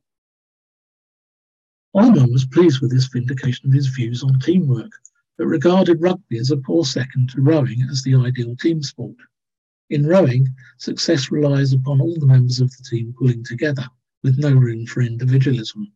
Almond 1.95 2.31
was 2.31 2.47
pleased 2.47 2.81
with 2.81 2.93
this 2.93 3.09
vindication 3.09 3.69
of 3.69 3.75
his 3.75 3.89
views 3.89 4.23
on 4.23 4.39
teamwork, 4.39 4.93
but 5.37 5.47
regarded 5.47 6.01
rugby 6.01 6.39
as 6.39 6.51
a 6.51 6.57
poor 6.57 6.85
second 6.85 7.31
to 7.31 7.41
rowing 7.41 7.83
as 7.91 8.03
the 8.03 8.15
ideal 8.15 8.55
team 8.55 8.83
sport. 8.83 9.17
In 9.91 10.07
rowing, 10.07 10.47
success 10.79 11.33
relies 11.33 11.73
upon 11.73 12.01
all 12.01 12.17
the 12.17 12.25
members 12.25 12.61
of 12.61 12.71
the 12.71 12.85
team 12.85 13.13
pulling 13.19 13.43
together, 13.43 13.89
with 14.23 14.39
no 14.39 14.53
room 14.53 14.87
for 14.87 15.03
individualism. 15.03 15.93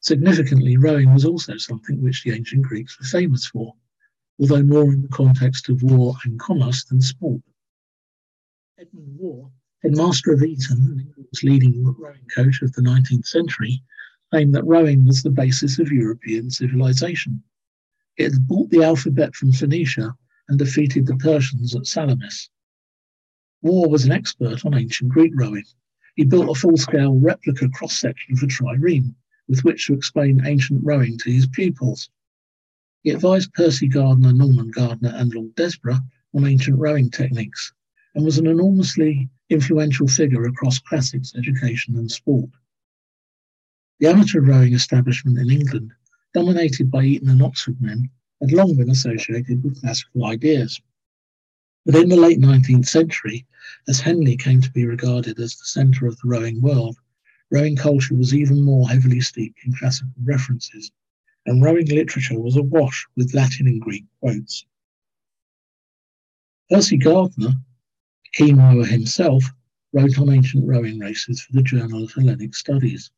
Significantly, 0.00 0.78
rowing 0.78 1.12
was 1.12 1.26
also 1.26 1.58
something 1.58 2.00
which 2.00 2.22
the 2.22 2.32
ancient 2.32 2.62
Greeks 2.62 2.98
were 2.98 3.04
famous 3.04 3.44
for, 3.44 3.74
although 4.40 4.62
more 4.62 4.94
in 4.94 5.02
the 5.02 5.08
context 5.08 5.68
of 5.68 5.82
war 5.82 6.14
and 6.24 6.40
commerce 6.40 6.84
than 6.84 7.02
sport. 7.02 7.42
Edmond 8.78 9.18
Warre, 9.18 9.50
headmaster 9.82 10.32
of 10.32 10.42
Eton 10.42 10.78
and 10.78 11.00
England's 11.00 11.42
leading 11.42 11.84
rowing 11.98 12.26
coach 12.34 12.62
of 12.62 12.72
the 12.72 12.82
19th 12.82 13.26
century, 13.26 13.82
claimed 14.30 14.54
that 14.54 14.64
rowing 14.64 15.04
was 15.04 15.22
the 15.22 15.28
basis 15.28 15.78
of 15.78 15.92
European 15.92 16.50
civilization. 16.50 17.42
It 18.16 18.32
had 18.32 18.48
brought 18.48 18.70
the 18.70 18.84
alphabet 18.84 19.34
from 19.34 19.52
Phoenicia 19.52 20.16
and 20.48 20.58
defeated 20.58 21.06
the 21.06 21.16
Persians 21.16 21.76
at 21.76 21.86
Salamis. 21.86 22.48
Warre 23.62 23.88
was 23.88 24.04
an 24.04 24.12
expert 24.12 24.64
on 24.64 24.74
ancient 24.74 25.10
Greek 25.10 25.32
rowing. 25.34 25.64
He 26.14 26.24
built 26.24 26.48
a 26.50 26.58
full-scale 26.58 27.14
replica 27.14 27.68
cross-section 27.68 28.36
for 28.36 28.46
trireme, 28.46 29.14
with 29.48 29.64
which 29.64 29.86
to 29.86 29.94
explain 29.94 30.46
ancient 30.46 30.82
rowing 30.84 31.18
to 31.18 31.30
his 31.30 31.46
pupils. 31.46 32.10
He 33.02 33.10
advised 33.10 33.52
Percy 33.52 33.88
Gardner, 33.88 34.32
Norman 34.32 34.70
Gardiner, 34.70 35.14
and 35.14 35.32
Lord 35.32 35.54
Desborough 35.54 36.00
on 36.34 36.46
ancient 36.46 36.78
rowing 36.78 37.10
techniques, 37.10 37.72
and 38.14 38.24
was 38.24 38.38
an 38.38 38.46
enormously 38.46 39.28
influential 39.48 40.08
figure 40.08 40.44
across 40.44 40.78
classics, 40.78 41.34
education, 41.36 41.96
and 41.96 42.10
sport. 42.10 42.50
The 44.00 44.08
amateur 44.08 44.40
rowing 44.40 44.74
establishment 44.74 45.38
in 45.38 45.50
England, 45.50 45.92
dominated 46.34 46.90
by 46.90 47.04
Eton 47.04 47.30
and 47.30 47.42
Oxford 47.42 47.80
men, 47.80 48.10
had 48.40 48.52
long 48.52 48.76
been 48.76 48.90
associated 48.90 49.62
with 49.62 49.80
classical 49.80 50.26
ideas. 50.26 50.80
But 51.86 51.94
in 51.94 52.08
the 52.08 52.16
late 52.16 52.40
19th 52.40 52.88
century, 52.88 53.46
as 53.86 54.00
Henley 54.00 54.36
came 54.36 54.60
to 54.60 54.72
be 54.72 54.84
regarded 54.84 55.38
as 55.38 55.54
the 55.54 55.66
centre 55.66 56.08
of 56.08 56.16
the 56.16 56.26
rowing 56.26 56.60
world, 56.60 56.96
rowing 57.48 57.76
culture 57.76 58.16
was 58.16 58.34
even 58.34 58.60
more 58.60 58.88
heavily 58.88 59.20
steeped 59.20 59.60
in 59.64 59.72
classical 59.72 60.10
references, 60.24 60.90
and 61.46 61.62
rowing 61.62 61.86
literature 61.86 62.40
was 62.40 62.56
awash 62.56 63.06
with 63.14 63.34
Latin 63.34 63.68
and 63.68 63.80
Greek 63.80 64.04
quotes. 64.18 64.66
Percy 66.68 66.96
Gardner, 66.96 67.52
keen 68.32 68.56
rower 68.56 68.84
himself, 68.84 69.44
wrote 69.92 70.18
on 70.18 70.30
ancient 70.30 70.66
rowing 70.66 70.98
races 70.98 71.40
for 71.40 71.52
the 71.52 71.62
Journal 71.62 72.02
of 72.02 72.12
Hellenic 72.12 72.56
Studies. 72.56 73.12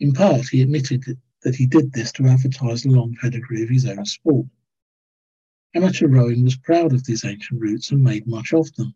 In 0.00 0.14
part, 0.14 0.48
he 0.48 0.62
admitted 0.62 1.04
that 1.42 1.56
he 1.56 1.66
did 1.66 1.92
this 1.92 2.12
to 2.12 2.26
advertise 2.28 2.82
the 2.82 2.88
long 2.88 3.14
pedigree 3.20 3.62
of 3.62 3.68
his 3.68 3.84
own 3.84 4.06
sport. 4.06 4.46
Amateur 5.76 6.06
rowing 6.06 6.44
was 6.44 6.56
proud 6.56 6.92
of 6.92 7.02
these 7.04 7.24
ancient 7.24 7.60
roots 7.60 7.90
and 7.90 8.00
made 8.00 8.28
much 8.28 8.52
of 8.52 8.72
them, 8.76 8.94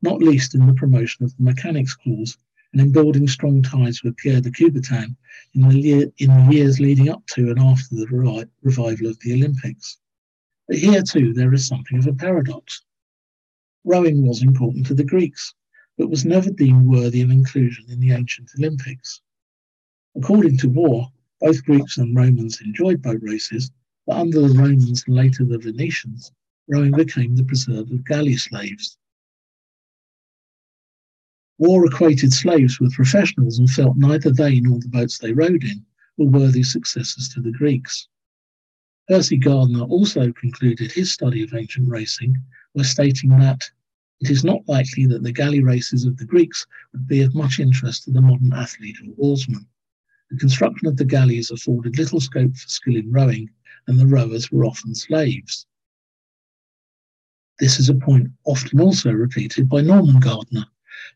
not 0.00 0.22
least 0.22 0.54
in 0.54 0.64
the 0.64 0.74
promotion 0.74 1.24
of 1.24 1.36
the 1.36 1.42
mechanics 1.42 1.94
clause 1.96 2.38
and 2.72 2.80
in 2.80 2.92
building 2.92 3.26
strong 3.26 3.62
ties 3.62 4.04
with 4.04 4.16
Pierre 4.16 4.40
de 4.40 4.52
Coubertin 4.52 5.16
in 5.54 5.68
the, 5.68 5.76
year, 5.76 6.12
in 6.18 6.28
the 6.28 6.54
years 6.54 6.78
leading 6.78 7.08
up 7.08 7.26
to 7.34 7.50
and 7.50 7.58
after 7.58 7.96
the 7.96 8.06
re- 8.06 8.44
revival 8.62 9.08
of 9.08 9.18
the 9.18 9.34
Olympics. 9.34 9.98
But 10.68 10.78
here 10.78 11.02
too 11.02 11.32
there 11.32 11.52
is 11.52 11.66
something 11.66 11.98
of 11.98 12.06
a 12.06 12.14
paradox. 12.14 12.84
Rowing 13.82 14.24
was 14.24 14.40
important 14.40 14.86
to 14.86 14.94
the 14.94 15.02
Greeks, 15.02 15.52
but 15.98 16.10
was 16.10 16.24
never 16.24 16.50
deemed 16.50 16.86
worthy 16.86 17.22
of 17.22 17.32
inclusion 17.32 17.90
in 17.90 17.98
the 17.98 18.12
ancient 18.12 18.50
Olympics. 18.56 19.20
According 20.14 20.58
to 20.58 20.68
Warre, 20.68 21.08
both 21.40 21.64
Greeks 21.64 21.98
and 21.98 22.14
Romans 22.14 22.60
enjoyed 22.60 23.02
boat 23.02 23.20
races, 23.20 23.72
but 24.06 24.16
under 24.16 24.40
the 24.40 24.58
Romans 24.58 25.04
and 25.06 25.16
later 25.16 25.44
the 25.44 25.58
Venetians, 25.58 26.32
rowing 26.68 26.92
became 26.92 27.36
the 27.36 27.44
preserve 27.44 27.90
of 27.90 28.04
galley 28.04 28.36
slaves. 28.36 28.96
Warre 31.58 31.86
equated 31.86 32.32
slaves 32.32 32.80
with 32.80 32.94
professionals 32.94 33.58
and 33.58 33.68
felt 33.68 33.96
neither 33.96 34.30
they 34.30 34.60
nor 34.60 34.78
the 34.78 34.88
boats 34.88 35.18
they 35.18 35.32
rowed 35.32 35.62
in 35.62 35.84
were 36.16 36.26
worthy 36.26 36.62
successors 36.62 37.28
to 37.30 37.40
the 37.40 37.52
Greeks. 37.52 38.08
Percy 39.08 39.36
Gardner 39.36 39.82
also 39.82 40.32
concluded 40.32 40.92
his 40.92 41.12
study 41.12 41.42
of 41.42 41.52
ancient 41.52 41.88
racing 41.88 42.36
by 42.74 42.82
stating 42.82 43.30
that 43.30 43.62
it 44.20 44.30
is 44.30 44.44
not 44.44 44.66
likely 44.68 45.06
that 45.06 45.22
the 45.22 45.32
galley 45.32 45.62
races 45.62 46.04
of 46.04 46.16
the 46.16 46.24
Greeks 46.24 46.66
would 46.92 47.08
be 47.08 47.22
of 47.22 47.34
much 47.34 47.58
interest 47.58 48.04
to 48.04 48.10
the 48.10 48.20
modern 48.20 48.52
athlete 48.52 48.96
or 49.04 49.14
oarsman. 49.18 49.66
The 50.30 50.36
construction 50.36 50.86
of 50.86 50.96
the 50.96 51.04
galleys 51.04 51.50
afforded 51.50 51.98
little 51.98 52.20
scope 52.20 52.56
for 52.56 52.68
skill 52.68 52.96
in 52.96 53.10
rowing, 53.10 53.50
and 53.86 53.98
the 53.98 54.06
rowers 54.06 54.50
were 54.50 54.64
often 54.64 54.94
slaves. 54.94 55.66
This 57.58 57.78
is 57.78 57.88
a 57.88 57.94
point 57.94 58.30
often 58.44 58.80
also 58.80 59.12
repeated 59.12 59.68
by 59.68 59.82
Norman 59.82 60.18
Gardiner, 60.18 60.66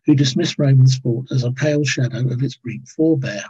who 0.05 0.14
dismissed 0.14 0.59
Roman 0.59 0.87
sport 0.87 1.31
as 1.31 1.42
a 1.42 1.53
pale 1.53 1.85
shadow 1.85 2.29
of 2.29 2.42
its 2.42 2.57
Greek 2.57 2.87
forebear. 2.87 3.44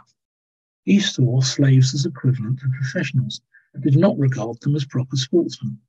He 0.85 0.99
saw 0.99 1.41
slaves 1.41 1.93
as 1.93 2.05
equivalent 2.05 2.59
to 2.59 2.69
professionals 2.69 3.41
and 3.73 3.83
did 3.83 3.97
not 3.97 4.17
regard 4.17 4.61
them 4.61 4.75
as 4.75 4.85
proper 4.85 5.17
sportsmen. 5.17 5.79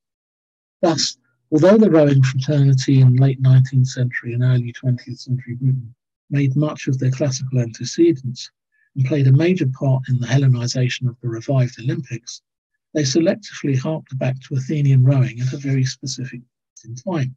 Thus, 0.82 1.16
although 1.50 1.78
the 1.78 1.90
rowing 1.90 2.22
fraternity 2.22 3.00
in 3.00 3.14
late 3.16 3.40
19th 3.40 3.86
century 3.86 4.32
and 4.32 4.42
early 4.42 4.72
20th 4.72 5.20
century 5.20 5.54
Britain 5.54 5.94
made 6.28 6.56
much 6.56 6.88
of 6.88 6.98
their 6.98 7.12
classical 7.12 7.60
antecedents 7.60 8.50
and 8.96 9.06
played 9.06 9.26
a 9.26 9.32
major 9.32 9.68
part 9.68 10.08
in 10.08 10.18
the 10.18 10.26
Hellenization 10.26 11.08
of 11.08 11.20
the 11.20 11.28
revived 11.28 11.78
Olympics, 11.78 12.42
they 12.96 13.02
selectively 13.02 13.78
harked 13.78 14.18
back 14.18 14.40
to 14.40 14.54
Athenian 14.54 15.04
rowing 15.04 15.38
at 15.38 15.52
a 15.52 15.59
very 15.59 15.85
specific 15.85 16.40
point 16.40 16.85
in 16.87 17.12
time. 17.12 17.37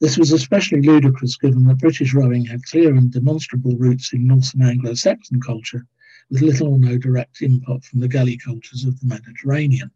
This 0.00 0.16
was 0.16 0.30
especially 0.30 0.80
ludicrous 0.80 1.36
given 1.36 1.66
that 1.66 1.78
British 1.78 2.14
rowing 2.14 2.44
had 2.44 2.62
clear 2.62 2.94
and 2.94 3.10
demonstrable 3.10 3.76
roots 3.76 4.12
in 4.12 4.28
Northern 4.28 4.62
Anglo 4.62 4.94
Saxon 4.94 5.40
culture, 5.40 5.84
with 6.30 6.42
little 6.42 6.68
or 6.68 6.78
no 6.78 6.96
direct 6.96 7.42
input 7.42 7.84
from 7.84 7.98
the 7.98 8.06
galley 8.06 8.36
cultures 8.36 8.84
of 8.84 9.00
the 9.00 9.06
Mediterranean. 9.06 9.90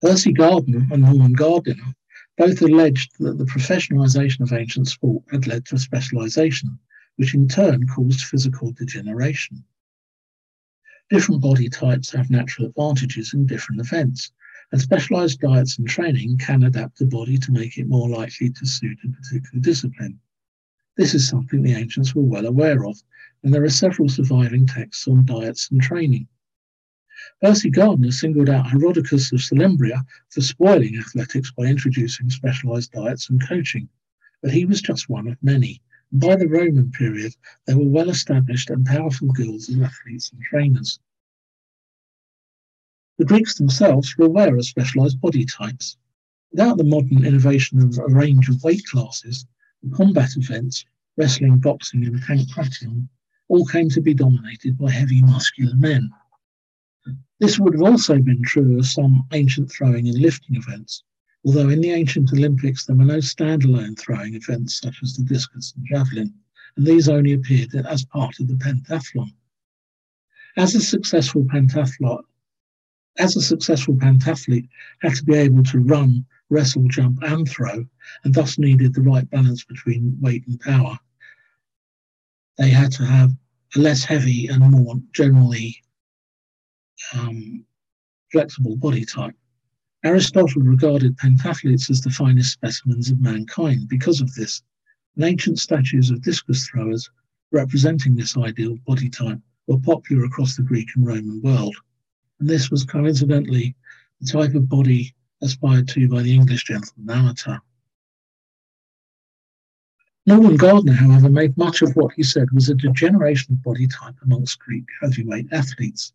Percy 0.00 0.32
Gardner 0.32 0.86
and 0.92 1.02
Norman 1.02 1.32
Gardiner 1.32 1.92
both 2.38 2.62
alleged 2.62 3.18
that 3.18 3.36
the 3.36 3.46
professionalisation 3.46 4.42
of 4.42 4.52
ancient 4.52 4.86
sport 4.86 5.24
had 5.32 5.48
led 5.48 5.66
to 5.66 5.74
specialisation, 5.74 6.78
which 7.16 7.34
in 7.34 7.48
turn 7.48 7.84
caused 7.88 8.20
physical 8.20 8.70
degeneration. 8.70 9.64
Different 11.10 11.42
body 11.42 11.68
types 11.68 12.12
have 12.12 12.30
natural 12.30 12.68
advantages 12.68 13.34
in 13.34 13.44
different 13.44 13.80
events, 13.80 14.32
and 14.72 14.80
specialized 14.80 15.40
diets 15.40 15.78
and 15.78 15.86
training 15.86 16.38
can 16.38 16.62
adapt 16.62 16.98
the 16.98 17.06
body 17.06 17.36
to 17.36 17.52
make 17.52 17.76
it 17.76 17.88
more 17.88 18.08
likely 18.08 18.48
to 18.48 18.66
suit 18.66 18.98
a 19.04 19.08
particular 19.08 19.60
discipline. 19.60 20.18
This 20.96 21.14
is 21.14 21.28
something 21.28 21.62
the 21.62 21.74
ancients 21.74 22.14
were 22.14 22.22
well 22.22 22.46
aware 22.46 22.86
of, 22.86 23.02
and 23.42 23.52
there 23.52 23.64
are 23.64 23.70
several 23.70 24.08
surviving 24.08 24.66
texts 24.66 25.06
on 25.06 25.26
diets 25.26 25.70
and 25.70 25.82
training. 25.82 26.26
Percy 27.42 27.68
Gardner 27.68 28.10
singled 28.10 28.48
out 28.48 28.66
Herodicus 28.66 29.30
of 29.32 29.40
Selymbria 29.40 30.04
for 30.30 30.40
spoiling 30.40 30.96
athletics 30.96 31.52
by 31.52 31.64
introducing 31.64 32.30
specialized 32.30 32.92
diets 32.92 33.28
and 33.28 33.46
coaching, 33.46 33.90
but 34.40 34.52
he 34.52 34.64
was 34.64 34.80
just 34.80 35.10
one 35.10 35.28
of 35.28 35.42
many. 35.42 35.82
By 36.16 36.36
the 36.36 36.46
Roman 36.46 36.92
period, 36.92 37.34
there 37.66 37.76
were 37.76 37.88
well 37.88 38.08
established 38.08 38.70
and 38.70 38.86
powerful 38.86 39.32
guilds 39.32 39.68
of 39.68 39.82
athletes 39.82 40.30
and 40.30 40.40
trainers. 40.42 41.00
The 43.18 43.24
Greeks 43.24 43.56
themselves 43.58 44.16
were 44.16 44.26
aware 44.26 44.54
of 44.54 44.64
specialized 44.64 45.20
body 45.20 45.44
types. 45.44 45.96
Without 46.52 46.78
the 46.78 46.84
modern 46.84 47.24
innovation 47.24 47.80
of 47.80 47.98
a 47.98 48.06
range 48.06 48.48
of 48.48 48.62
weight 48.62 48.84
classes, 48.86 49.44
combat 49.92 50.36
events, 50.36 50.84
wrestling, 51.16 51.58
boxing, 51.58 52.06
and 52.06 52.22
pancration, 52.22 53.08
all 53.48 53.66
came 53.66 53.88
to 53.88 54.00
be 54.00 54.14
dominated 54.14 54.78
by 54.78 54.92
heavy 54.92 55.20
muscular 55.20 55.74
men. 55.74 56.12
This 57.40 57.58
would 57.58 57.74
have 57.74 57.82
also 57.82 58.20
been 58.20 58.42
true 58.44 58.78
of 58.78 58.86
some 58.86 59.26
ancient 59.32 59.72
throwing 59.72 60.06
and 60.06 60.18
lifting 60.20 60.54
events, 60.54 61.02
although 61.44 61.68
in 61.68 61.80
the 61.80 61.90
ancient 61.90 62.32
Olympics 62.32 62.86
there 62.86 62.96
were 62.96 63.04
no 63.04 63.18
standalone 63.18 63.98
throwing 63.98 64.34
events 64.34 64.80
such 64.80 65.02
as 65.02 65.14
the 65.14 65.24
discus 65.24 65.74
and 65.76 65.86
javelin, 65.86 66.32
and 66.76 66.86
these 66.86 67.08
only 67.08 67.32
appeared 67.32 67.74
as 67.74 68.04
part 68.04 68.38
of 68.40 68.48
the 68.48 68.54
pentathlon. 68.54 69.30
As 70.56 70.74
a 70.74 70.80
successful 70.80 71.44
pentathlon, 71.44 72.22
as 73.18 73.36
a 73.36 73.42
successful 73.42 73.94
pentathlete 73.94 74.68
had 75.00 75.14
to 75.14 75.24
be 75.24 75.34
able 75.34 75.62
to 75.64 75.78
run, 75.80 76.24
wrestle, 76.50 76.86
jump, 76.88 77.22
and 77.22 77.48
throw, 77.48 77.84
and 78.24 78.34
thus 78.34 78.58
needed 78.58 78.94
the 78.94 79.02
right 79.02 79.28
balance 79.30 79.64
between 79.64 80.16
weight 80.20 80.46
and 80.46 80.58
power. 80.60 80.98
They 82.58 82.70
had 82.70 82.92
to 82.92 83.04
have 83.04 83.32
a 83.76 83.78
less 83.78 84.04
heavy 84.04 84.48
and 84.48 84.70
more 84.70 84.96
generally 85.12 85.82
um, 87.12 87.64
flexible 88.32 88.76
body 88.76 89.04
type. 89.04 89.34
Aristotle 90.04 90.60
regarded 90.60 91.16
pentathletes 91.16 91.88
as 91.88 92.02
the 92.02 92.10
finest 92.10 92.52
specimens 92.52 93.10
of 93.10 93.22
mankind 93.22 93.88
because 93.88 94.20
of 94.20 94.34
this. 94.34 94.62
And 95.16 95.24
ancient 95.24 95.58
statues 95.58 96.10
of 96.10 96.20
discus 96.20 96.68
throwers 96.68 97.08
representing 97.52 98.14
this 98.14 98.36
ideal 98.36 98.76
body 98.86 99.08
type 99.08 99.38
were 99.66 99.78
popular 99.78 100.24
across 100.24 100.56
the 100.56 100.62
Greek 100.62 100.90
and 100.94 101.06
Roman 101.06 101.40
world. 101.40 101.74
And 102.38 102.48
this 102.48 102.70
was 102.70 102.84
coincidentally 102.84 103.74
the 104.20 104.26
type 104.26 104.54
of 104.54 104.68
body 104.68 105.14
aspired 105.40 105.88
to 105.88 106.06
by 106.06 106.20
the 106.20 106.34
English 106.34 106.64
gentleman 106.64 107.16
amateur. 107.16 107.56
Norman 110.26 110.56
Gardiner, 110.56 110.92
however, 110.92 111.30
made 111.30 111.56
much 111.56 111.80
of 111.80 111.96
what 111.96 112.12
he 112.14 112.22
said 112.22 112.50
was 112.50 112.68
a 112.68 112.74
degeneration 112.74 113.54
of 113.54 113.62
body 113.62 113.86
type 113.86 114.16
amongst 114.22 114.58
Greek 114.58 114.84
heavyweight 115.00 115.46
athletes. 115.50 116.12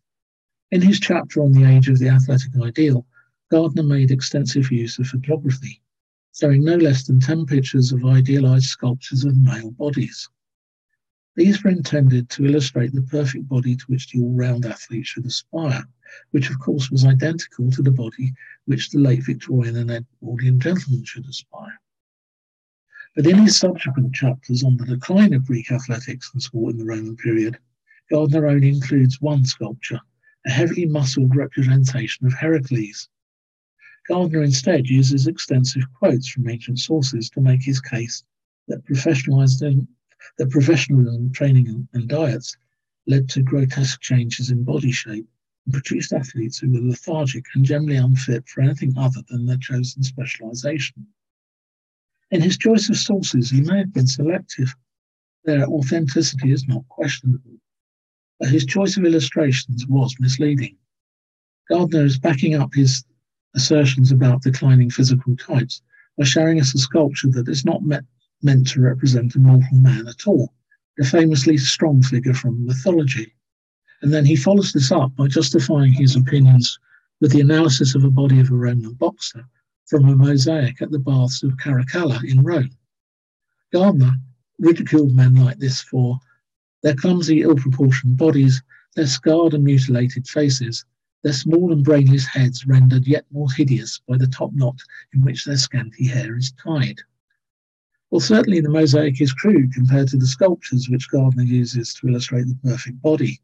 In 0.70 0.80
his 0.80 1.00
chapter 1.00 1.42
on 1.42 1.52
the 1.52 1.64
age 1.64 1.88
of 1.88 1.98
the 1.98 2.08
athletic 2.08 2.50
ideal, 2.60 3.04
Gardiner 3.50 3.82
made 3.82 4.12
extensive 4.12 4.70
use 4.70 4.98
of 5.00 5.08
photography, 5.08 5.82
showing 6.32 6.62
no 6.62 6.76
less 6.76 7.04
than 7.06 7.18
10 7.18 7.46
pictures 7.46 7.90
of 7.90 8.04
idealized 8.04 8.66
sculptures 8.66 9.24
of 9.24 9.36
male 9.36 9.72
bodies. 9.72 10.28
These 11.34 11.64
were 11.64 11.70
intended 11.70 12.28
to 12.30 12.46
illustrate 12.46 12.92
the 12.92 13.02
perfect 13.02 13.48
body 13.48 13.74
to 13.74 13.84
which 13.86 14.08
the 14.08 14.20
all 14.20 14.34
round 14.34 14.66
athlete 14.66 15.06
should 15.06 15.26
aspire, 15.26 15.84
which 16.30 16.48
of 16.48 16.60
course 16.60 16.90
was 16.90 17.04
identical 17.04 17.70
to 17.72 17.82
the 17.82 17.90
body 17.90 18.32
which 18.66 18.90
the 18.90 18.98
late 18.98 19.24
Victorian 19.24 19.76
and 19.76 19.90
Edwardian 19.90 20.60
gentleman 20.60 21.04
should 21.04 21.26
aspire. 21.26 21.80
But 23.16 23.26
in 23.26 23.38
his 23.38 23.56
subsequent 23.56 24.14
chapters 24.14 24.62
on 24.62 24.76
the 24.76 24.86
decline 24.86 25.34
of 25.34 25.46
Greek 25.46 25.72
athletics 25.72 26.30
and 26.32 26.40
sport 26.40 26.74
in 26.74 26.78
the 26.78 26.84
Roman 26.84 27.16
period, 27.16 27.58
Gardiner 28.10 28.46
only 28.46 28.68
includes 28.68 29.20
one 29.20 29.44
sculpture, 29.44 30.00
a 30.46 30.50
heavily 30.50 30.86
muscled 30.86 31.34
representation 31.34 32.26
of 32.26 32.32
Heracles. 32.32 33.08
Gardiner 34.08 34.42
instead 34.42 34.88
uses 34.88 35.26
extensive 35.26 35.82
quotes 35.94 36.28
from 36.28 36.48
ancient 36.48 36.78
sources 36.78 37.30
to 37.30 37.40
make 37.40 37.62
his 37.62 37.80
case 37.80 38.24
that 38.68 38.84
professionalism, 38.84 39.88
that 40.38 40.50
professionalism, 40.50 41.32
training, 41.32 41.88
and 41.92 42.08
diets 42.08 42.56
led 43.06 43.28
to 43.28 43.42
grotesque 43.42 44.00
changes 44.00 44.50
in 44.50 44.64
body 44.64 44.92
shape 44.92 45.28
and 45.64 45.74
produced 45.74 46.12
athletes 46.12 46.58
who 46.58 46.70
were 46.70 46.80
lethargic 46.80 47.44
and 47.54 47.64
generally 47.64 47.96
unfit 47.96 48.48
for 48.48 48.62
anything 48.62 48.96
other 48.96 49.22
than 49.28 49.46
their 49.46 49.58
chosen 49.58 50.02
specialisation. 50.02 51.06
In 52.30 52.40
his 52.40 52.56
choice 52.56 52.88
of 52.88 52.96
sources, 52.96 53.50
he 53.50 53.60
may 53.60 53.78
have 53.78 53.92
been 53.92 54.06
selective. 54.06 54.74
Their 55.44 55.66
authenticity 55.66 56.52
is 56.52 56.68
not 56.68 56.86
questionable. 56.88 57.58
But 58.38 58.50
his 58.50 58.64
choice 58.64 58.96
of 58.96 59.04
illustrations 59.04 59.86
was 59.86 60.14
misleading. 60.20 60.76
Gardiner 61.68 62.04
is 62.04 62.18
backing 62.18 62.54
up 62.54 62.72
his 62.74 63.04
assertions 63.54 64.12
about 64.12 64.42
declining 64.42 64.90
physical 64.90 65.36
types 65.36 65.82
by 66.16 66.24
showing 66.24 66.60
us 66.60 66.74
a 66.74 66.78
sculpture 66.78 67.28
that 67.28 67.48
is 67.48 67.64
not 67.64 67.82
met, 67.82 68.04
meant 68.42 68.68
to 68.68 68.80
represent 68.80 69.34
a 69.34 69.38
mortal 69.38 69.76
man 69.78 70.06
at 70.06 70.26
all, 70.26 70.52
a 70.98 71.04
famously 71.04 71.56
strong 71.56 72.02
figure 72.02 72.34
from 72.34 72.66
mythology. 72.66 73.34
And 74.02 74.12
then 74.12 74.24
he 74.24 74.36
follows 74.36 74.72
this 74.72 74.90
up 74.92 75.14
by 75.16 75.28
justifying 75.28 75.92
his 75.92 76.16
opinions 76.16 76.78
with 77.20 77.32
the 77.32 77.40
analysis 77.40 77.94
of 77.94 78.04
a 78.04 78.10
body 78.10 78.40
of 78.40 78.50
a 78.50 78.54
Roman 78.54 78.94
boxer 78.94 79.44
from 79.86 80.08
a 80.08 80.16
mosaic 80.16 80.80
at 80.80 80.90
the 80.90 80.98
baths 80.98 81.42
of 81.42 81.56
Caracalla 81.56 82.22
in 82.24 82.42
Rome. 82.42 82.70
Gardiner 83.72 84.14
ridiculed 84.58 85.14
men 85.14 85.34
like 85.34 85.58
this 85.58 85.80
for 85.80 86.18
their 86.82 86.94
clumsy, 86.94 87.42
ill 87.42 87.56
proportioned 87.56 88.16
bodies, 88.16 88.62
their 88.96 89.06
scarred 89.06 89.54
and 89.54 89.64
mutilated 89.64 90.26
faces, 90.26 90.84
their 91.22 91.32
small 91.32 91.72
and 91.72 91.84
brainless 91.84 92.26
heads 92.26 92.66
rendered 92.66 93.06
yet 93.06 93.26
more 93.30 93.50
hideous 93.50 94.00
by 94.08 94.16
the 94.16 94.26
top 94.26 94.52
knot 94.54 94.78
in 95.12 95.20
which 95.22 95.44
their 95.44 95.56
scanty 95.56 96.06
hair 96.06 96.36
is 96.36 96.52
tied. 96.52 97.00
Well, 98.10 98.20
certainly 98.20 98.60
the 98.60 98.70
mosaic 98.70 99.20
is 99.20 99.32
crude 99.32 99.72
compared 99.72 100.08
to 100.08 100.16
the 100.16 100.26
sculptures 100.26 100.88
which 100.88 101.10
Gardiner 101.10 101.44
uses 101.44 101.94
to 101.94 102.08
illustrate 102.08 102.46
the 102.46 102.58
perfect 102.62 103.00
body, 103.02 103.40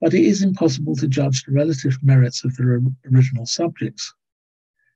but 0.00 0.14
it 0.14 0.24
is 0.24 0.42
impossible 0.42 0.96
to 0.96 1.08
judge 1.08 1.44
the 1.44 1.52
relative 1.52 2.02
merits 2.02 2.44
of 2.44 2.54
the 2.56 2.92
original 3.12 3.46
subjects. 3.46 4.12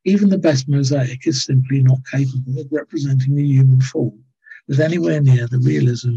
Even 0.05 0.29
the 0.29 0.38
best 0.38 0.68
mosaic 0.68 1.27
is 1.27 1.44
simply 1.44 1.83
not 1.83 1.99
capable 2.11 2.59
of 2.59 2.70
representing 2.70 3.35
the 3.35 3.46
human 3.46 3.81
form 3.81 4.25
with 4.66 4.81
anywhere 4.81 5.20
near 5.20 5.46
the 5.46 5.59
realism 5.59 6.16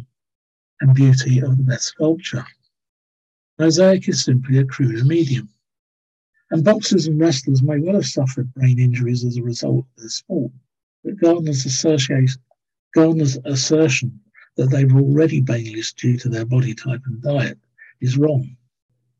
and 0.81 0.93
beauty 0.93 1.39
of 1.39 1.57
the 1.57 1.63
best 1.63 1.85
sculpture. 1.85 2.45
Mosaic 3.59 4.09
is 4.09 4.23
simply 4.23 4.57
a 4.57 4.65
cruder 4.65 5.05
medium. 5.05 5.49
And 6.53 6.63
boxers 6.63 7.07
and 7.07 7.19
wrestlers 7.19 7.63
may 7.63 7.79
well 7.79 7.95
have 7.95 8.05
suffered 8.05 8.53
brain 8.53 8.77
injuries 8.77 9.25
as 9.25 9.37
a 9.37 9.41
result 9.41 9.79
of 9.79 10.01
their 10.01 10.09
sport, 10.09 10.51
but 11.03 11.17
Gardiner's, 11.17 11.65
Gardiner's 12.93 13.39
assertion 13.43 14.19
that 14.55 14.69
they 14.69 14.85
were 14.85 15.01
already 15.01 15.41
brainless 15.41 15.91
due 15.93 16.15
to 16.17 16.29
their 16.29 16.45
body 16.45 16.75
type 16.75 17.01
and 17.07 17.19
diet 17.23 17.57
is 18.01 18.19
wrong. 18.19 18.55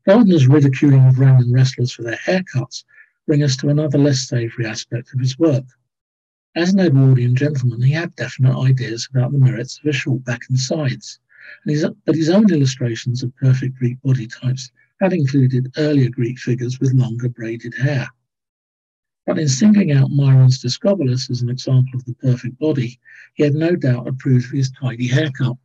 Gardiner's 0.06 0.46
ridiculing 0.46 1.04
of 1.08 1.18
Roman 1.18 1.50
wrestlers 1.50 1.90
for 1.90 2.04
their 2.04 2.20
haircuts 2.24 2.84
bring 3.26 3.42
us 3.42 3.56
to 3.56 3.68
another 3.68 3.98
less 3.98 4.28
savoury 4.28 4.66
aspect 4.66 5.12
of 5.12 5.18
his 5.18 5.36
work. 5.36 5.64
As 6.54 6.72
an 6.72 6.78
Edwardian 6.78 7.34
gentleman, 7.34 7.82
he 7.82 7.94
had 7.94 8.14
definite 8.14 8.56
ideas 8.56 9.08
about 9.10 9.32
the 9.32 9.40
merits 9.40 9.80
of 9.80 9.86
a 9.86 9.92
short 9.92 10.22
back 10.22 10.42
and 10.48 10.60
sides, 10.60 11.18
and 11.64 11.74
his, 11.74 11.84
but 12.04 12.14
his 12.14 12.30
own 12.30 12.48
illustrations 12.52 13.24
of 13.24 13.34
perfect 13.34 13.74
Greek 13.74 14.00
body 14.02 14.28
types 14.28 14.70
had 15.00 15.12
included 15.12 15.72
earlier 15.76 16.08
Greek 16.08 16.38
figures 16.38 16.80
with 16.80 16.94
longer 16.94 17.28
braided 17.28 17.74
hair. 17.74 18.08
But 19.26 19.38
in 19.38 19.48
singling 19.48 19.92
out 19.92 20.10
Myron's 20.10 20.60
Discobolus 20.60 21.30
as 21.30 21.40
an 21.40 21.48
example 21.48 21.98
of 21.98 22.04
the 22.04 22.14
perfect 22.14 22.58
body, 22.58 23.00
he 23.34 23.42
had 23.42 23.54
no 23.54 23.74
doubt 23.74 24.06
approved 24.06 24.46
of 24.46 24.52
his 24.52 24.70
tidy 24.70 25.06
haircut. 25.06 25.56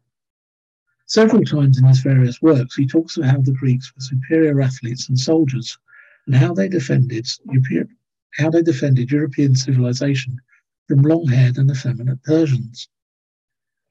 Several 1.06 1.44
times 1.44 1.78
in 1.78 1.86
his 1.86 2.00
various 2.00 2.42
works, 2.42 2.76
he 2.76 2.86
talks 2.86 3.18
of 3.18 3.26
how 3.26 3.42
the 3.42 3.54
Greeks 3.54 3.94
were 3.94 4.02
superior 4.02 4.62
athletes 4.62 5.10
and 5.10 5.20
soldiers, 5.20 5.78
and 6.26 6.36
how 6.36 6.54
they 6.54 6.70
defended 6.70 7.28
how 8.38 8.50
they 8.50 8.62
defended 8.62 9.12
European 9.12 9.56
civilization 9.56 10.40
from 10.88 11.02
long-haired 11.02 11.58
and 11.58 11.70
effeminate 11.72 12.22
Persians. 12.24 12.88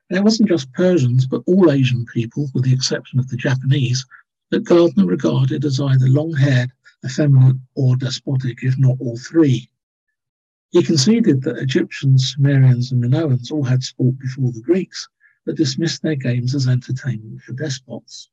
And 0.08 0.18
it 0.18 0.24
wasn't 0.24 0.48
just 0.48 0.72
Persians, 0.72 1.26
but 1.26 1.42
all 1.46 1.70
Asian 1.70 2.06
people, 2.06 2.48
with 2.54 2.64
the 2.64 2.72
exception 2.72 3.18
of 3.18 3.28
the 3.28 3.36
Japanese, 3.36 4.06
that 4.50 4.64
Gardiner 4.64 5.06
regarded 5.06 5.64
as 5.64 5.80
either 5.80 6.08
long-haired, 6.08 6.70
effeminate, 7.04 7.56
or 7.74 7.96
despotic, 7.96 8.62
if 8.62 8.78
not 8.78 8.96
all 9.00 9.16
three. 9.18 9.68
He 10.70 10.82
conceded 10.82 11.42
that 11.42 11.58
Egyptians, 11.58 12.34
Sumerians, 12.34 12.92
and 12.92 13.02
Minoans 13.02 13.50
all 13.50 13.64
had 13.64 13.82
sport 13.82 14.18
before 14.18 14.52
the 14.52 14.62
Greeks, 14.62 15.08
but 15.46 15.56
dismissed 15.56 16.02
their 16.02 16.16
games 16.16 16.54
as 16.54 16.68
entertainment 16.68 17.42
for 17.42 17.52
despots. 17.54 18.30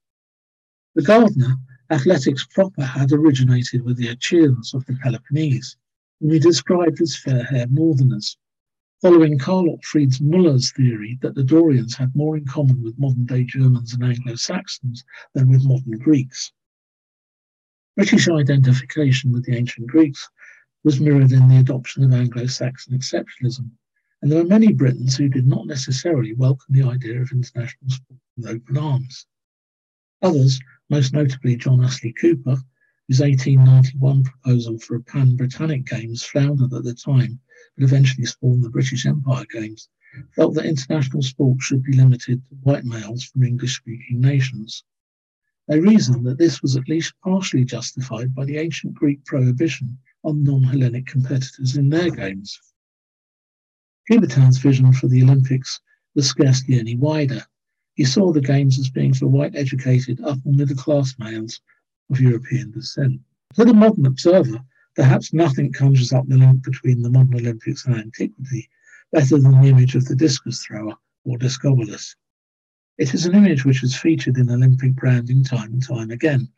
The 0.95 1.01
Gardiner 1.01 1.55
Athletics 1.89 2.45
proper 2.45 2.83
had 2.83 3.11
originated 3.11 3.83
with 3.83 3.97
the 3.97 4.07
Achaeans 4.07 4.73
of 4.73 4.85
the 4.85 4.95
Peloponnese, 4.95 5.77
whom 6.19 6.31
he 6.31 6.39
described 6.39 7.01
as 7.01 7.15
fair-haired 7.15 7.71
northerners, 7.71 8.37
following 9.01 9.37
Karl 9.37 9.77
Otfried 9.77 10.21
Muller's 10.21 10.71
theory 10.71 11.17
that 11.21 11.35
the 11.35 11.43
Dorians 11.43 11.95
had 11.95 12.15
more 12.15 12.37
in 12.37 12.45
common 12.45 12.81
with 12.81 12.97
modern-day 12.97 13.43
Germans 13.43 13.93
and 13.93 14.03
Anglo-Saxons 14.03 15.03
than 15.33 15.49
with 15.49 15.65
modern 15.65 15.97
Greeks. 15.99 16.51
British 17.95 18.27
identification 18.29 19.31
with 19.31 19.45
the 19.45 19.55
ancient 19.55 19.87
Greeks 19.87 20.29
was 20.83 20.99
mirrored 20.99 21.31
in 21.31 21.47
the 21.47 21.57
adoption 21.57 22.03
of 22.03 22.13
Anglo-Saxon 22.13 22.97
exceptionalism, 22.97 23.69
and 24.21 24.31
there 24.31 24.41
were 24.41 24.49
many 24.49 24.71
Britons 24.71 25.15
who 25.17 25.29
did 25.29 25.45
not 25.45 25.67
necessarily 25.67 26.33
welcome 26.33 26.73
the 26.73 26.87
idea 26.87 27.21
of 27.21 27.31
international 27.31 27.89
sport 27.89 28.19
with 28.37 28.47
open 28.47 28.77
arms. 28.77 29.27
Others 30.21 30.59
most 30.89 31.13
notably 31.13 31.55
John 31.55 31.83
Astley 31.83 32.13
Cooper, 32.13 32.57
whose 33.07 33.19
1891 33.19 34.23
proposal 34.23 34.79
for 34.79 34.95
a 34.95 35.03
Pan 35.03 35.35
Britannic 35.35 35.85
Games 35.85 36.23
floundered 36.23 36.73
at 36.73 36.83
the 36.83 36.93
time 36.93 37.39
but 37.75 37.83
eventually 37.83 38.25
spawned 38.25 38.63
the 38.63 38.69
British 38.69 39.05
Empire 39.05 39.45
Games, 39.51 39.89
felt 40.35 40.55
that 40.55 40.65
international 40.65 41.21
sport 41.21 41.61
should 41.61 41.83
be 41.83 41.93
limited 41.93 42.43
to 42.43 42.55
white 42.55 42.85
males 42.85 43.23
from 43.23 43.43
English 43.43 43.77
speaking 43.77 44.21
nations. 44.21 44.83
They 45.67 45.79
reasoned 45.79 46.25
that 46.25 46.37
this 46.37 46.61
was 46.61 46.75
at 46.75 46.87
least 46.87 47.13
partially 47.23 47.65
justified 47.65 48.33
by 48.33 48.45
the 48.45 48.57
ancient 48.57 48.93
Greek 48.93 49.25
prohibition 49.25 49.97
on 50.23 50.43
non 50.43 50.63
Hellenic 50.63 51.05
competitors 51.05 51.75
in 51.75 51.89
their 51.89 52.09
games. 52.09 52.59
Coubertin's 54.09 54.57
vision 54.57 54.93
for 54.93 55.07
the 55.07 55.23
Olympics 55.23 55.79
was 56.13 56.27
scarcely 56.27 56.79
any 56.79 56.95
wider. 56.95 57.45
He 57.95 58.05
saw 58.05 58.31
the 58.31 58.41
Games 58.41 58.77
as 58.79 58.89
being 58.89 59.13
for 59.13 59.27
white 59.27 59.55
educated 59.55 60.21
upper 60.21 60.49
middle 60.49 60.75
class 60.75 61.17
males 61.17 61.61
of 62.09 62.19
European 62.19 62.71
descent. 62.71 63.19
To 63.55 63.65
the 63.65 63.73
modern 63.73 64.05
observer, 64.05 64.59
perhaps 64.95 65.33
nothing 65.33 65.71
conjures 65.73 66.13
up 66.13 66.27
the 66.27 66.37
link 66.37 66.63
between 66.63 67.01
the 67.01 67.09
modern 67.09 67.35
Olympics 67.35 67.85
and 67.85 67.95
antiquity 67.95 68.69
better 69.11 69.37
than 69.37 69.61
the 69.61 69.67
image 69.67 69.95
of 69.95 70.05
the 70.05 70.15
discus 70.15 70.63
thrower 70.63 70.95
or 71.23 71.37
discobolus. 71.37 72.15
It 72.97 73.13
is 73.13 73.25
an 73.25 73.35
image 73.35 73.65
which 73.65 73.83
is 73.83 73.95
featured 73.95 74.37
in 74.37 74.49
Olympic 74.49 74.93
branding 74.95 75.43
time 75.43 75.73
and 75.73 75.83
time 75.83 76.11
again 76.11 76.49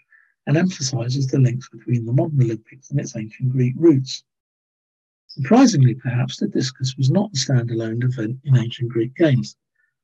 and 0.45 0.58
emphasizes 0.58 1.28
the 1.28 1.39
links 1.39 1.70
between 1.70 2.06
the 2.06 2.14
modern 2.14 2.41
Olympics 2.41 2.89
and 2.89 3.00
its 3.00 3.16
ancient 3.16 3.52
Greek 3.52 3.74
roots. 3.78 4.24
Surprisingly, 5.28 5.93
perhaps, 5.93 6.38
the 6.38 6.48
discus 6.48 6.95
was 6.98 7.12
not 7.12 7.32
a 7.34 7.38
standalone 7.38 8.04
event 8.04 8.39
in 8.43 8.58
ancient 8.58 8.89
Greek 8.89 9.14
games. 9.16 9.58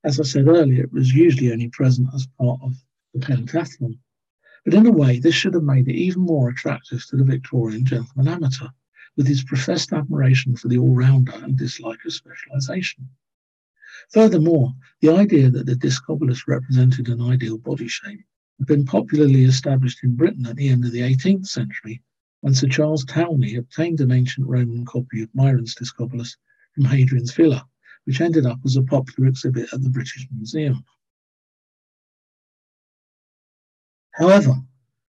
As 0.04 0.20
I 0.20 0.24
said 0.24 0.48
earlier, 0.48 0.84
it 0.84 0.91
was 0.91 1.14
usually 1.14 1.52
only 1.52 1.70
present 1.70 2.10
as 2.14 2.28
part 2.39 2.60
of 2.62 2.76
the 3.14 3.20
pentathlon. 3.20 3.98
But 4.66 4.74
in 4.74 4.86
a 4.86 4.91
way, 4.91 5.20
this 5.20 5.36
should 5.36 5.55
have 5.55 5.64
made 5.64 5.88
it 5.88 5.95
even 5.95 6.22
more 6.22 6.49
attractive 6.49 7.05
to 7.07 7.18
the 7.18 7.26
Victorian 7.26 7.86
gentleman 7.86 8.28
amateur, 8.28 8.70
with 9.16 9.28
his 9.28 9.43
professed 9.43 9.91
admiration 9.91 10.55
for 10.55 10.70
the 10.70 10.78
all-rounder 10.78 11.34
and 11.34 11.57
dislike 11.57 12.05
of 12.05 12.14
specialisation. 12.14 13.09
Furthermore, 14.09 14.74
the 15.01 15.09
idea 15.09 15.49
that 15.49 15.66
the 15.66 15.76
discobolus 15.76 16.47
represented 16.47 17.09
an 17.09 17.22
ideal 17.22 17.57
body 17.57 17.88
shape 17.88 18.26
had 18.57 18.68
been 18.68 18.86
popularly 18.86 19.43
established 19.43 20.03
in 20.03 20.16
Britain 20.16 20.45
at 20.45 20.55
the 20.55 20.70
end 20.70 20.86
of 20.86 20.91
the 20.91 21.01
18th 21.01 21.47
century 21.47 22.01
when 22.39 22.53
Sir 22.53 22.68
Charles 22.68 23.05
Townley 23.05 23.55
obtained 23.55 24.01
an 24.01 24.11
ancient 24.11 24.47
Roman 24.47 24.86
copy 24.86 25.22
of 25.22 25.36
Myron's 25.36 25.76
Discobolus 25.76 26.38
from 26.74 26.86
Hadrian's 26.86 27.34
Villa, 27.34 27.68
which 28.05 28.22
ended 28.22 28.45
up 28.45 28.59
as 28.66 28.76
a 28.76 28.84
popular 28.84 29.30
exhibit 29.30 29.74
at 29.74 29.82
the 29.82 29.89
British 29.89 30.28
Museum. 30.32 30.84
However, 34.14 34.61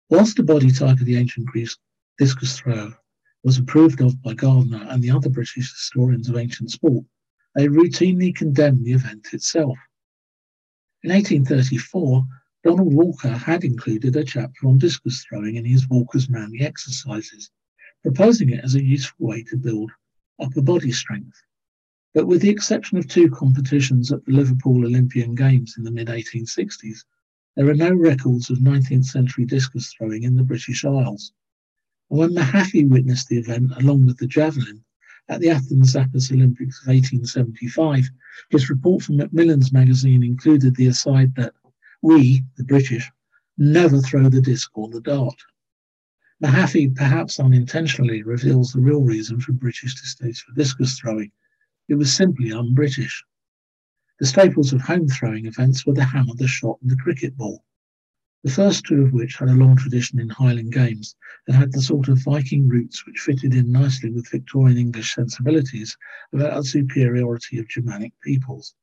whilst 0.09 0.37
the 0.37 0.43
body 0.43 0.71
type 0.71 1.01
of 1.01 1.05
the 1.05 1.17
ancient 1.17 1.47
Greek 1.47 1.69
discus 2.17 2.57
thrower 2.57 2.97
was 3.43 3.57
approved 3.57 3.99
of 4.01 4.21
by 4.21 4.33
Gardiner 4.33 4.87
and 4.89 5.03
the 5.03 5.11
other 5.11 5.29
British 5.29 5.71
historians 5.73 6.29
of 6.29 6.37
ancient 6.37 6.71
sport, 6.71 7.03
they 7.55 7.67
routinely 7.67 8.33
condemned 8.33 8.85
the 8.85 8.93
event 8.93 9.33
itself. 9.33 9.77
In 11.03 11.11
1834, 11.11 12.25
Donald 12.63 12.93
Walker 12.93 13.31
had 13.31 13.65
included 13.65 14.15
a 14.15 14.23
chapter 14.23 14.65
on 14.65 14.77
discus 14.77 15.25
throwing 15.25 15.55
in 15.55 15.65
his 15.65 15.89
Walker's 15.89 16.29
Manly 16.29 16.61
Exercises, 16.61 17.51
proposing 18.01 18.49
it 18.49 18.63
as 18.63 18.75
a 18.75 18.83
useful 18.83 19.27
way 19.27 19.43
to 19.43 19.57
build 19.57 19.91
upper 20.39 20.61
body 20.61 20.93
strength. 20.93 21.43
But 22.13 22.27
with 22.27 22.41
the 22.41 22.49
exception 22.49 22.97
of 22.97 23.09
two 23.09 23.29
competitions 23.29 24.13
at 24.13 24.23
the 24.23 24.31
Liverpool 24.31 24.85
Olympian 24.85 25.35
Games 25.35 25.75
in 25.77 25.83
the 25.83 25.91
mid 25.91 26.07
1860s, 26.07 27.03
there 27.55 27.69
are 27.69 27.73
no 27.73 27.93
records 27.93 28.49
of 28.49 28.57
19th 28.59 29.05
century 29.05 29.45
discus 29.45 29.93
throwing 29.93 30.23
in 30.23 30.35
the 30.35 30.43
British 30.43 30.83
Isles. 30.83 31.31
And 32.09 32.19
when 32.19 32.35
Mahaffy 32.35 32.87
witnessed 32.87 33.29
the 33.29 33.37
event 33.37 33.71
along 33.77 34.05
with 34.05 34.17
the 34.17 34.27
javelin 34.27 34.83
at 35.29 35.39
the 35.39 35.49
Athens 35.49 35.93
Zappas 35.93 36.31
Olympics 36.31 36.81
of 36.81 36.87
1875, 36.87 38.09
his 38.49 38.69
report 38.69 39.03
from 39.03 39.17
Macmillan's 39.17 39.71
magazine 39.71 40.21
included 40.21 40.75
the 40.75 40.87
aside 40.87 41.33
that 41.35 41.53
we, 42.01 42.43
the 42.57 42.63
British, 42.63 43.09
never 43.57 44.01
throw 44.01 44.29
the 44.29 44.41
disc 44.41 44.69
or 44.77 44.89
the 44.89 45.01
dart. 45.01 45.41
Mahaffy, 46.43 46.93
perhaps 46.93 47.39
unintentionally, 47.39 48.21
reveals 48.21 48.73
the 48.73 48.81
real 48.81 49.01
reason 49.01 49.39
for 49.39 49.53
British 49.53 49.95
distaste 49.95 50.43
for 50.43 50.53
discus 50.53 50.99
throwing. 50.99 51.31
It 51.87 51.95
was 51.95 52.13
simply 52.13 52.51
un-British. 52.51 53.23
The 54.17 54.25
staples 54.25 54.71
of 54.71 54.79
home 54.79 55.09
throwing 55.09 55.45
events 55.45 55.85
were 55.85 55.93
the 55.93 56.05
hammer, 56.05 56.35
the 56.35 56.47
shot, 56.47 56.79
and 56.81 56.89
the 56.89 56.95
cricket 56.95 57.35
ball. 57.35 57.65
The 58.45 58.51
first 58.51 58.85
two 58.85 59.01
of 59.01 59.11
which 59.11 59.35
had 59.35 59.49
a 59.49 59.55
long 59.55 59.75
tradition 59.75 60.21
in 60.21 60.29
Highland 60.29 60.71
games 60.71 61.17
and 61.47 61.55
had 61.57 61.73
the 61.73 61.81
sort 61.81 62.07
of 62.07 62.23
Viking 62.23 62.69
roots 62.69 63.05
which 63.05 63.19
fitted 63.19 63.53
in 63.53 63.73
nicely 63.73 64.11
with 64.11 64.29
Victorian 64.29 64.77
English 64.77 65.15
sensibilities 65.15 65.97
about 66.31 66.55
the 66.55 66.63
superiority 66.63 67.57
of 67.57 67.67
Germanic 67.67 68.13
peoples. 68.21 68.73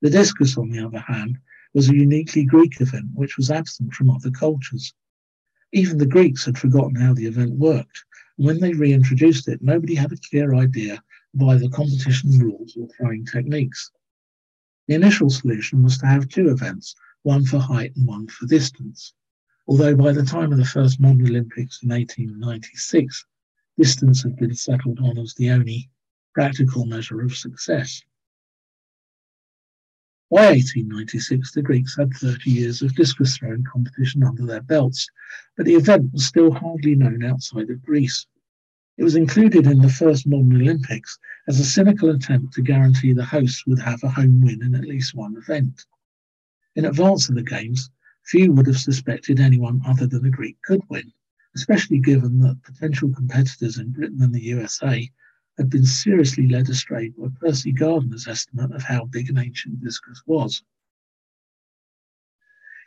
The 0.00 0.10
discus, 0.10 0.56
on 0.56 0.70
the 0.70 0.78
other 0.78 1.00
hand, 1.00 1.38
was 1.74 1.88
a 1.88 1.96
uniquely 1.96 2.44
Greek 2.44 2.80
event 2.80 3.06
which 3.14 3.36
was 3.36 3.50
absent 3.50 3.94
from 3.94 4.10
other 4.10 4.30
cultures. 4.30 4.94
Even 5.72 5.98
the 5.98 6.06
Greeks 6.06 6.44
had 6.44 6.56
forgotten 6.56 6.94
how 6.94 7.14
the 7.14 7.26
event 7.26 7.58
worked, 7.58 8.04
and 8.38 8.46
when 8.46 8.60
they 8.60 8.74
reintroduced 8.74 9.48
it, 9.48 9.60
nobody 9.60 9.96
had 9.96 10.12
a 10.12 10.28
clear 10.30 10.54
idea 10.54 11.02
of 11.34 11.48
either 11.48 11.68
competition 11.68 12.38
rules 12.38 12.76
or 12.76 12.86
throwing 12.96 13.26
techniques. 13.26 13.90
The 14.86 14.94
initial 14.94 15.30
solution 15.30 15.82
was 15.82 15.98
to 15.98 16.06
have 16.06 16.28
two 16.28 16.48
events, 16.48 16.94
one 17.22 17.44
for 17.44 17.58
height 17.58 17.96
and 17.96 18.06
one 18.06 18.28
for 18.28 18.46
distance. 18.46 19.14
Although 19.66 19.96
by 19.96 20.12
the 20.12 20.22
time 20.22 20.52
of 20.52 20.58
the 20.58 20.64
first 20.64 21.00
modern 21.00 21.26
Olympics 21.26 21.82
in 21.82 21.88
1896, 21.88 23.26
distance 23.76 24.22
had 24.22 24.36
been 24.36 24.54
settled 24.54 25.00
on 25.00 25.18
as 25.18 25.34
the 25.34 25.50
only 25.50 25.90
practical 26.34 26.86
measure 26.86 27.20
of 27.20 27.36
success. 27.36 28.02
By 30.30 30.50
1896, 30.50 31.52
the 31.52 31.62
Greeks 31.62 31.96
had 31.96 32.12
30 32.12 32.50
years 32.50 32.82
of 32.82 32.94
discus 32.94 33.36
throwing 33.36 33.64
competition 33.64 34.22
under 34.22 34.46
their 34.46 34.62
belts, 34.62 35.08
but 35.56 35.66
the 35.66 35.74
event 35.74 36.12
was 36.12 36.26
still 36.26 36.52
hardly 36.52 36.94
known 36.94 37.24
outside 37.24 37.70
of 37.70 37.82
Greece. 37.82 38.26
It 38.98 39.04
was 39.04 39.16
included 39.16 39.66
in 39.66 39.80
the 39.80 39.90
first 39.90 40.26
modern 40.26 40.54
Olympics 40.54 41.18
as 41.46 41.60
a 41.60 41.64
cynical 41.64 42.08
attempt 42.10 42.54
to 42.54 42.62
guarantee 42.62 43.12
the 43.12 43.24
hosts 43.24 43.66
would 43.66 43.78
have 43.80 44.02
a 44.02 44.08
home 44.08 44.40
win 44.40 44.62
in 44.62 44.74
at 44.74 44.88
least 44.88 45.14
one 45.14 45.36
event. 45.36 45.84
In 46.74 46.86
advance 46.86 47.28
of 47.28 47.34
the 47.34 47.42
Games, 47.42 47.90
few 48.24 48.52
would 48.52 48.66
have 48.66 48.78
suspected 48.78 49.38
anyone 49.38 49.82
other 49.86 50.06
than 50.06 50.24
a 50.24 50.30
Greek 50.30 50.56
could 50.62 50.80
win, 50.88 51.12
especially 51.54 51.98
given 51.98 52.38
that 52.38 52.62
potential 52.62 53.12
competitors 53.12 53.78
in 53.78 53.92
Britain 53.92 54.22
and 54.22 54.34
the 54.34 54.42
USA 54.42 55.10
had 55.58 55.68
been 55.68 55.84
seriously 55.84 56.48
led 56.48 56.68
astray 56.68 57.10
by 57.10 57.28
Percy 57.40 57.72
Gardner's 57.72 58.26
estimate 58.26 58.72
of 58.72 58.82
how 58.82 59.04
big 59.04 59.28
an 59.28 59.38
ancient 59.38 59.82
discus 59.82 60.22
was. 60.26 60.62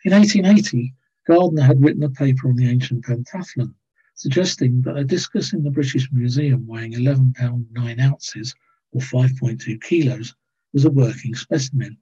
In 0.05 0.14
1880, 0.14 0.95
Gardner 1.28 1.62
had 1.62 1.82
written 1.84 2.03
a 2.03 2.10
paper 2.10 2.47
on 2.47 2.55
the 2.55 2.68
ancient 2.68 3.05
pentathlon, 3.05 3.76
suggesting 4.20 4.82
that 4.82 4.97
a 4.97 5.03
discus 5.05 5.53
in 5.53 5.63
the 5.63 5.72
British 5.72 6.11
Museum 6.11 6.67
weighing 6.67 6.91
11 6.91 7.32
pounds 7.36 7.65
9 7.72 8.01
ounces 8.01 8.53
or 8.91 8.99
5.2 8.99 9.82
kilos 9.82 10.36
was 10.74 10.84
a 10.84 10.89
working 10.89 11.34
specimen, 11.34 11.97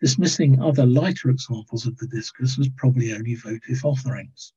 dismissing 0.00 0.62
other 0.62 0.86
lighter 0.86 1.28
examples 1.28 1.84
of 1.84 1.96
the 1.96 2.06
discus 2.06 2.56
as 2.60 2.68
probably 2.76 3.12
only 3.12 3.34
votive 3.34 3.84
offerings. 3.84 4.52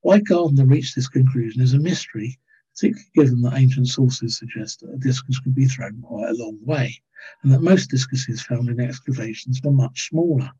Why 0.00 0.18
Gardner 0.18 0.64
reached 0.64 0.94
this 0.94 1.08
conclusion 1.08 1.60
is 1.60 1.74
a 1.74 1.78
mystery, 1.78 2.40
particularly 2.72 3.10
given 3.14 3.42
that 3.42 3.58
ancient 3.58 3.88
sources 3.88 4.38
suggest 4.38 4.80
that 4.80 4.94
a 4.94 4.98
discus 4.98 5.38
could 5.40 5.54
be 5.54 5.66
thrown 5.66 6.00
quite 6.00 6.30
a 6.30 6.42
long 6.42 6.58
way, 6.64 7.02
and 7.42 7.52
that 7.52 7.60
most 7.60 7.90
discuses 7.90 8.40
found 8.40 8.70
in 8.70 8.80
excavations 8.80 9.60
were 9.62 9.72
much 9.72 10.08
smaller. 10.08 10.50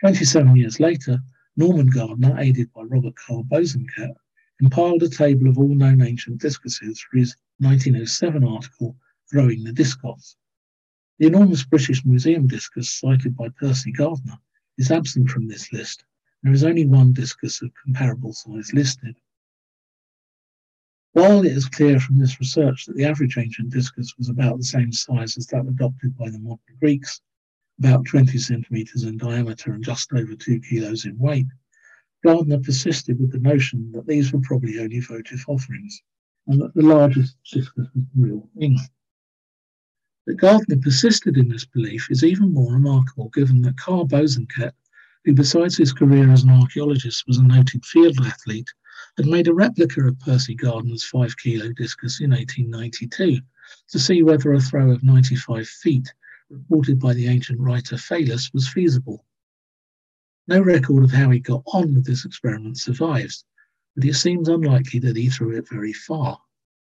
27 0.00 0.56
years 0.56 0.80
later, 0.80 1.20
Norman 1.56 1.86
Gardiner, 1.86 2.36
aided 2.40 2.72
by 2.72 2.82
Robert 2.82 3.14
Carr 3.14 3.44
Bosanquet, 3.44 4.12
compiled 4.60 5.02
a 5.02 5.08
table 5.08 5.48
of 5.48 5.56
all 5.56 5.74
known 5.74 6.02
ancient 6.02 6.38
discuses 6.38 7.00
for 7.00 7.16
his 7.16 7.34
1907 7.60 8.44
article, 8.44 8.94
Throwing 9.30 9.64
the 9.64 9.72
Discos. 9.72 10.36
The 11.18 11.28
enormous 11.28 11.64
British 11.64 12.04
Museum 12.04 12.46
discus 12.46 12.90
cited 12.90 13.34
by 13.34 13.48
Percy 13.58 13.90
Gardner 13.90 14.36
is 14.76 14.90
absent 14.90 15.30
from 15.30 15.48
this 15.48 15.72
list. 15.72 16.04
There 16.42 16.52
is 16.52 16.62
only 16.62 16.86
one 16.86 17.14
discus 17.14 17.62
of 17.62 17.72
comparable 17.82 18.34
size 18.34 18.74
listed. 18.74 19.16
While 21.12 21.46
it 21.46 21.52
is 21.52 21.64
clear 21.64 21.98
from 21.98 22.18
this 22.18 22.38
research 22.38 22.84
that 22.84 22.96
the 22.96 23.06
average 23.06 23.38
ancient 23.38 23.70
discus 23.70 24.12
was 24.18 24.28
about 24.28 24.58
the 24.58 24.64
same 24.64 24.92
size 24.92 25.38
as 25.38 25.46
that 25.46 25.66
adopted 25.66 26.14
by 26.18 26.28
the 26.28 26.38
modern 26.38 26.76
Greeks, 26.80 27.22
about 27.78 28.04
20 28.04 28.36
centimetres 28.36 29.04
in 29.04 29.16
diameter 29.16 29.72
and 29.72 29.82
just 29.82 30.12
over 30.12 30.34
2 30.34 30.60
kilos 30.60 31.06
in 31.06 31.16
weight, 31.16 31.46
Gardiner 32.22 32.58
persisted 32.58 33.18
with 33.18 33.32
the 33.32 33.38
notion 33.38 33.92
that 33.92 34.06
these 34.06 34.32
were 34.32 34.40
probably 34.40 34.78
only 34.78 35.00
votive 35.00 35.44
offerings 35.48 36.02
and 36.46 36.60
that 36.60 36.74
the 36.74 36.82
largest 36.82 37.36
discus 37.50 37.88
was 37.94 38.04
the 38.14 38.22
real 38.22 38.48
thing. 38.58 38.78
That 40.26 40.36
Gardiner 40.36 40.80
persisted 40.82 41.38
in 41.38 41.48
this 41.48 41.64
belief 41.64 42.10
is 42.10 42.22
even 42.22 42.52
more 42.52 42.74
remarkable 42.74 43.30
given 43.30 43.62
that 43.62 43.78
Carr 43.78 44.04
Bosanquet, 44.04 44.72
who 45.24 45.34
besides 45.34 45.76
his 45.76 45.92
career 45.92 46.30
as 46.30 46.42
an 46.42 46.50
archaeologist 46.50 47.24
was 47.26 47.38
a 47.38 47.42
noted 47.42 47.84
field 47.86 48.18
athlete, 48.20 48.68
had 49.16 49.26
made 49.26 49.48
a 49.48 49.54
replica 49.54 50.02
of 50.06 50.18
Percy 50.20 50.54
Gardner's 50.54 51.04
5 51.04 51.36
kilo 51.38 51.72
discus 51.72 52.20
in 52.20 52.30
1892 52.30 53.40
to 53.88 53.98
see 53.98 54.22
whether 54.22 54.52
a 54.52 54.60
throw 54.60 54.90
of 54.90 55.02
95 55.02 55.66
feet, 55.66 56.12
reported 56.50 56.98
by 56.98 57.14
the 57.14 57.28
ancient 57.28 57.60
writer 57.60 57.96
Phayllos, 57.96 58.52
was 58.52 58.68
feasible. 58.68 59.24
No 60.50 60.60
record 60.60 61.04
of 61.04 61.12
how 61.12 61.30
he 61.30 61.38
got 61.38 61.62
on 61.66 61.94
with 61.94 62.04
this 62.04 62.24
experiment 62.24 62.76
survives, 62.76 63.44
but 63.94 64.04
it 64.04 64.14
seems 64.14 64.48
unlikely 64.48 64.98
that 64.98 65.14
he 65.14 65.28
threw 65.28 65.56
it 65.56 65.68
very 65.68 65.92
far, 65.92 66.40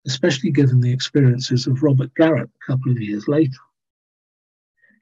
especially 0.06 0.50
given 0.50 0.80
the 0.80 0.92
experiences 0.92 1.68
of 1.68 1.84
Robert 1.84 2.12
Garrett 2.16 2.50
a 2.50 2.66
couple 2.66 2.90
of 2.90 3.00
years 3.00 3.28
later. 3.28 3.60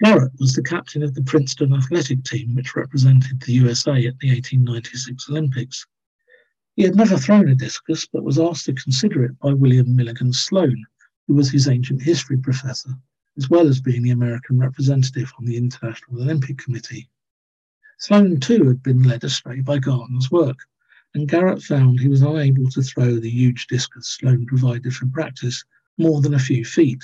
Garrett 0.05 0.33
was 0.39 0.53
the 0.53 0.63
captain 0.63 1.03
of 1.03 1.15
the 1.15 1.23
Princeton 1.23 1.73
athletic 1.73 2.25
team, 2.25 2.55
which 2.55 2.77
represented 2.77 3.41
the 3.41 3.55
USA 3.55 3.93
at 3.93 4.19
the 4.19 4.29
1896 4.29 5.31
Olympics. 5.31 5.87
He 6.77 6.83
had 6.83 6.95
never 6.95 7.17
thrown 7.17 7.49
a 7.49 7.55
discus, 7.55 8.07
but 8.07 8.23
was 8.23 8.39
asked 8.39 8.67
to 8.67 8.75
consider 8.75 9.25
it 9.25 9.39
by 9.39 9.55
William 9.55 9.97
Milligan 9.97 10.35
Sloane, 10.35 10.85
who 11.27 11.33
was 11.33 11.51
his 11.51 11.69
ancient 11.69 12.03
history 12.03 12.37
professor, 12.37 12.91
as 13.39 13.49
well 13.49 13.67
as 13.67 13.81
being 13.81 14.03
the 14.03 14.11
American 14.11 14.59
representative 14.59 15.33
on 15.39 15.47
the 15.47 15.57
International 15.57 16.21
Olympic 16.21 16.59
Committee. 16.59 17.09
Sloane, 18.03 18.41
too, 18.41 18.67
had 18.67 18.83
been 18.83 19.05
led 19.05 19.23
astray 19.23 19.61
by 19.61 19.79
Gardner's 19.79 20.29
work, 20.29 20.59
and 21.15 21.29
Garrett 21.29 21.63
found 21.63 22.01
he 22.01 22.09
was 22.09 22.21
unable 22.21 22.69
to 22.71 22.83
throw 22.83 23.15
the 23.15 23.31
huge 23.31 23.69
discus 23.69 24.09
Sloane 24.09 24.45
provided 24.45 24.93
for 24.93 25.07
practice 25.07 25.65
more 25.99 26.21
than 26.21 26.35
a 26.35 26.41
few 26.41 26.65
feet. 26.65 27.01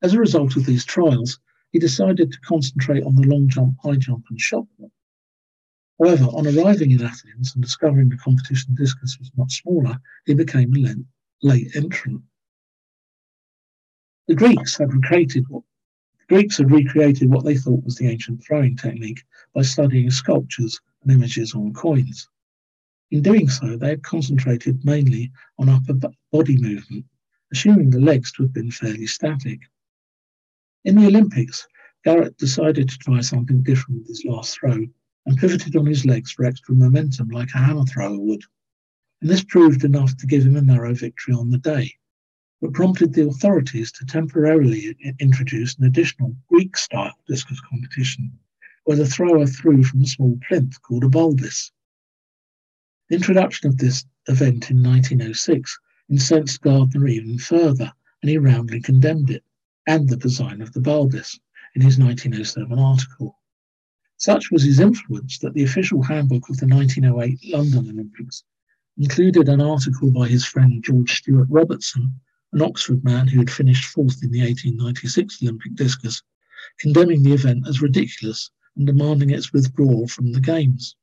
As 0.00 0.14
a 0.14 0.20
result 0.20 0.54
of 0.54 0.64
these 0.64 0.84
trials, 0.84 1.40
he 1.72 1.80
decided 1.80 2.30
to 2.30 2.40
concentrate 2.42 3.02
on 3.02 3.16
the 3.16 3.26
long 3.26 3.48
jump, 3.48 3.78
high 3.82 3.96
jump, 3.96 4.26
and 4.30 4.40
shot 4.40 4.64
put. 4.78 4.92
However, 5.98 6.26
on 6.26 6.46
arriving 6.46 6.92
in 6.92 7.02
Athens 7.02 7.56
and 7.56 7.60
discovering 7.60 8.10
the 8.10 8.16
competition 8.16 8.76
discus 8.76 9.18
was 9.18 9.32
much 9.36 9.60
smaller, 9.60 9.98
he 10.24 10.34
became 10.34 10.72
a 10.76 10.94
late 11.42 11.74
entrant. 11.74 12.22
The 14.28 14.36
Greeks 14.36 14.78
had 14.78 14.94
recreated 14.94 15.46
what 15.48 15.64
the 16.20 16.36
Greeks 16.36 16.58
had 16.58 16.70
recreated 16.70 17.28
what 17.28 17.44
they 17.44 17.56
thought 17.56 17.82
was 17.82 17.96
the 17.96 18.06
ancient 18.06 18.44
throwing 18.44 18.76
technique 18.76 19.24
by 19.54 19.62
studying 19.62 20.10
sculptures 20.10 20.80
and 21.02 21.12
images 21.12 21.54
on 21.54 21.72
coins. 21.72 22.28
In 23.10 23.22
doing 23.22 23.48
so, 23.48 23.76
they 23.76 23.90
had 23.90 24.02
concentrated 24.02 24.84
mainly 24.84 25.32
on 25.58 25.68
upper 25.68 25.94
body 26.30 26.56
movement, 26.58 27.06
assuming 27.52 27.90
the 27.90 28.00
legs 28.00 28.32
to 28.32 28.42
have 28.42 28.52
been 28.52 28.70
fairly 28.70 29.06
static. 29.06 29.60
In 30.84 30.96
the 30.96 31.06
Olympics, 31.06 31.66
Garrett 32.04 32.36
decided 32.36 32.88
to 32.88 32.98
try 32.98 33.20
something 33.20 33.62
different 33.62 34.00
with 34.00 34.08
his 34.08 34.24
last 34.24 34.58
throw 34.58 34.86
and 35.26 35.38
pivoted 35.38 35.76
on 35.76 35.86
his 35.86 36.04
legs 36.04 36.32
for 36.32 36.44
extra 36.44 36.74
momentum 36.74 37.28
like 37.28 37.50
a 37.54 37.58
hammer 37.58 37.84
thrower 37.84 38.18
would. 38.18 38.42
And 39.20 39.30
this 39.30 39.44
proved 39.44 39.84
enough 39.84 40.16
to 40.16 40.26
give 40.26 40.44
him 40.44 40.56
a 40.56 40.62
narrow 40.62 40.94
victory 40.94 41.34
on 41.34 41.50
the 41.50 41.58
day 41.58 41.94
but 42.60 42.74
prompted 42.74 43.14
the 43.14 43.26
authorities 43.26 43.90
to 43.90 44.04
temporarily 44.04 44.94
introduce 45.18 45.76
an 45.76 45.84
additional 45.84 46.36
Greek 46.48 46.76
style 46.76 47.14
discus 47.26 47.60
competition, 47.60 48.38
where 48.84 48.96
the 48.96 49.06
thrower 49.06 49.46
threw 49.46 49.84
from 49.84 50.02
a 50.02 50.06
small 50.06 50.38
plinth 50.48 50.80
called 50.82 51.04
a 51.04 51.08
balbis. 51.08 51.70
The 53.08 53.16
introduction 53.16 53.68
of 53.68 53.76
this 53.76 54.04
event 54.26 54.70
in 54.70 54.82
1906 54.82 55.78
incensed 56.08 56.60
Gardiner 56.62 57.06
even 57.06 57.38
further, 57.38 57.92
and 58.22 58.30
he 58.30 58.38
roundly 58.38 58.80
condemned 58.80 59.30
it 59.30 59.44
and 59.86 60.08
the 60.08 60.16
design 60.16 60.60
of 60.62 60.72
the 60.72 60.80
balbis 60.80 61.38
in 61.74 61.82
his 61.82 61.98
1907 61.98 62.78
article. 62.78 63.38
Such 64.16 64.50
was 64.50 64.62
his 64.62 64.80
influence 64.80 65.38
that 65.38 65.54
the 65.54 65.64
official 65.64 66.02
handbook 66.02 66.48
of 66.48 66.56
the 66.56 66.66
1908 66.66 67.52
London 67.52 67.90
Olympics 67.90 68.44
included 68.96 69.48
an 69.48 69.60
article 69.60 70.10
by 70.10 70.28
his 70.28 70.44
friend 70.44 70.82
George 70.82 71.18
Stewart 71.18 71.48
Robertson 71.48 72.20
an 72.52 72.62
Oxford 72.62 73.04
man 73.04 73.28
who 73.28 73.38
had 73.38 73.50
finished 73.50 73.84
fourth 73.84 74.24
in 74.24 74.32
the 74.32 74.40
1896 74.40 75.42
Olympic 75.42 75.74
discus, 75.76 76.22
condemning 76.80 77.22
the 77.22 77.32
event 77.32 77.68
as 77.68 77.80
ridiculous 77.80 78.50
and 78.76 78.86
demanding 78.86 79.30
its 79.30 79.52
withdrawal 79.52 80.06
from 80.06 80.32
the 80.32 80.40
Games. 80.40 80.96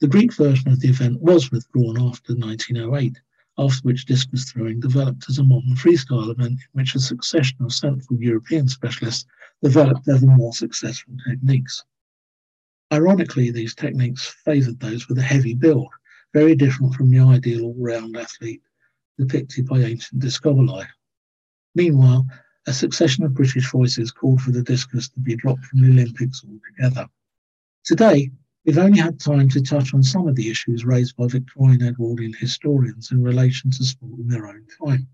The 0.00 0.08
Greek 0.08 0.34
version 0.34 0.68
of 0.68 0.80
the 0.80 0.88
event 0.88 1.20
was 1.20 1.50
withdrawn 1.50 2.00
after 2.00 2.34
1908, 2.34 3.20
after 3.58 3.80
which 3.82 4.06
discus 4.06 4.50
throwing 4.50 4.80
developed 4.80 5.26
as 5.28 5.38
a 5.38 5.44
modern 5.44 5.76
freestyle 5.76 6.30
event 6.30 6.52
in 6.52 6.68
which 6.72 6.94
a 6.94 7.00
succession 7.00 7.58
of 7.60 7.72
Central 7.72 8.20
European 8.20 8.66
specialists 8.68 9.26
developed 9.62 10.08
ever 10.08 10.26
more 10.26 10.52
successful 10.52 11.14
techniques. 11.28 11.84
Ironically, 12.92 13.50
these 13.50 13.74
techniques 13.74 14.34
favoured 14.44 14.80
those 14.80 15.08
with 15.08 15.18
a 15.18 15.22
heavy 15.22 15.54
build, 15.54 15.88
very 16.34 16.56
different 16.56 16.94
from 16.94 17.10
the 17.10 17.20
ideal 17.20 17.66
all 17.66 17.76
round 17.78 18.16
athlete 18.16 18.62
depicted 19.18 19.66
by 19.66 19.80
ancient 19.80 20.20
Discoboli. 20.20 20.86
Meanwhile, 21.74 22.26
a 22.66 22.72
succession 22.72 23.24
of 23.24 23.34
British 23.34 23.70
voices 23.70 24.12
called 24.12 24.40
for 24.40 24.52
the 24.52 24.62
discus 24.62 25.08
to 25.08 25.20
be 25.20 25.34
dropped 25.34 25.64
from 25.64 25.80
the 25.80 25.88
Olympics 25.88 26.44
altogether. 26.44 27.08
Today, 27.84 28.30
we've 28.64 28.78
only 28.78 29.00
had 29.00 29.18
time 29.18 29.48
to 29.48 29.60
touch 29.60 29.92
on 29.92 30.02
some 30.02 30.28
of 30.28 30.36
the 30.36 30.48
issues 30.48 30.84
raised 30.84 31.16
by 31.16 31.26
Victorian 31.26 31.82
Edwardian 31.82 32.32
historians 32.34 33.10
in 33.10 33.20
relation 33.20 33.70
to 33.72 33.84
sport 33.84 34.20
in 34.20 34.28
their 34.28 34.46
own 34.46 34.64
time. 34.84 35.08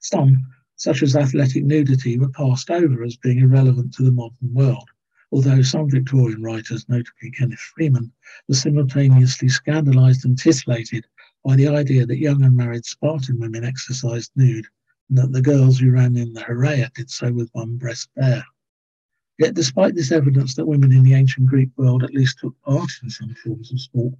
Some, 0.00 0.44
such 0.74 1.04
as 1.04 1.14
athletic 1.14 1.64
nudity, 1.64 2.18
were 2.18 2.30
passed 2.30 2.70
over 2.70 3.04
as 3.04 3.16
being 3.16 3.38
irrelevant 3.38 3.94
to 3.94 4.02
the 4.02 4.10
modern 4.10 4.52
world, 4.52 4.88
although 5.30 5.62
some 5.62 5.88
Victorian 5.88 6.42
writers, 6.42 6.88
notably 6.88 7.30
Kenneth 7.30 7.60
Freeman, 7.60 8.10
were 8.48 8.56
simultaneously 8.56 9.48
scandalised 9.48 10.24
and 10.24 10.36
titillated 10.36 11.06
by 11.44 11.54
the 11.54 11.68
idea 11.68 12.06
that 12.06 12.18
young 12.18 12.42
unmarried 12.42 12.84
Spartan 12.84 13.38
women 13.38 13.64
exercised 13.64 14.32
nude 14.34 14.66
that 15.10 15.32
the 15.32 15.42
girls 15.42 15.78
who 15.78 15.90
ran 15.90 16.16
in 16.16 16.32
the 16.32 16.40
Heraea 16.40 16.92
did 16.94 17.10
so 17.10 17.32
with 17.32 17.50
one 17.52 17.76
breast 17.76 18.08
bare. 18.14 18.44
Yet, 19.38 19.54
despite 19.54 19.94
this 19.94 20.12
evidence 20.12 20.54
that 20.54 20.66
women 20.66 20.92
in 20.92 21.02
the 21.02 21.14
ancient 21.14 21.46
Greek 21.46 21.70
world 21.76 22.04
at 22.04 22.14
least 22.14 22.38
took 22.38 22.54
part 22.62 22.90
in 23.02 23.10
some 23.10 23.34
forms 23.34 23.72
of 23.72 23.80
sport, 23.80 24.14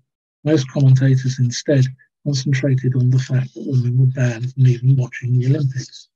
most 0.44 0.68
commentators 0.68 1.38
instead 1.38 1.86
concentrated 2.24 2.94
on 2.96 3.10
the 3.10 3.18
fact 3.18 3.54
that 3.54 3.66
women 3.66 3.98
were 3.98 4.06
banned 4.06 4.52
from 4.52 4.66
even 4.66 4.96
watching 4.96 5.38
the 5.38 5.46
Olympics, 5.46 6.08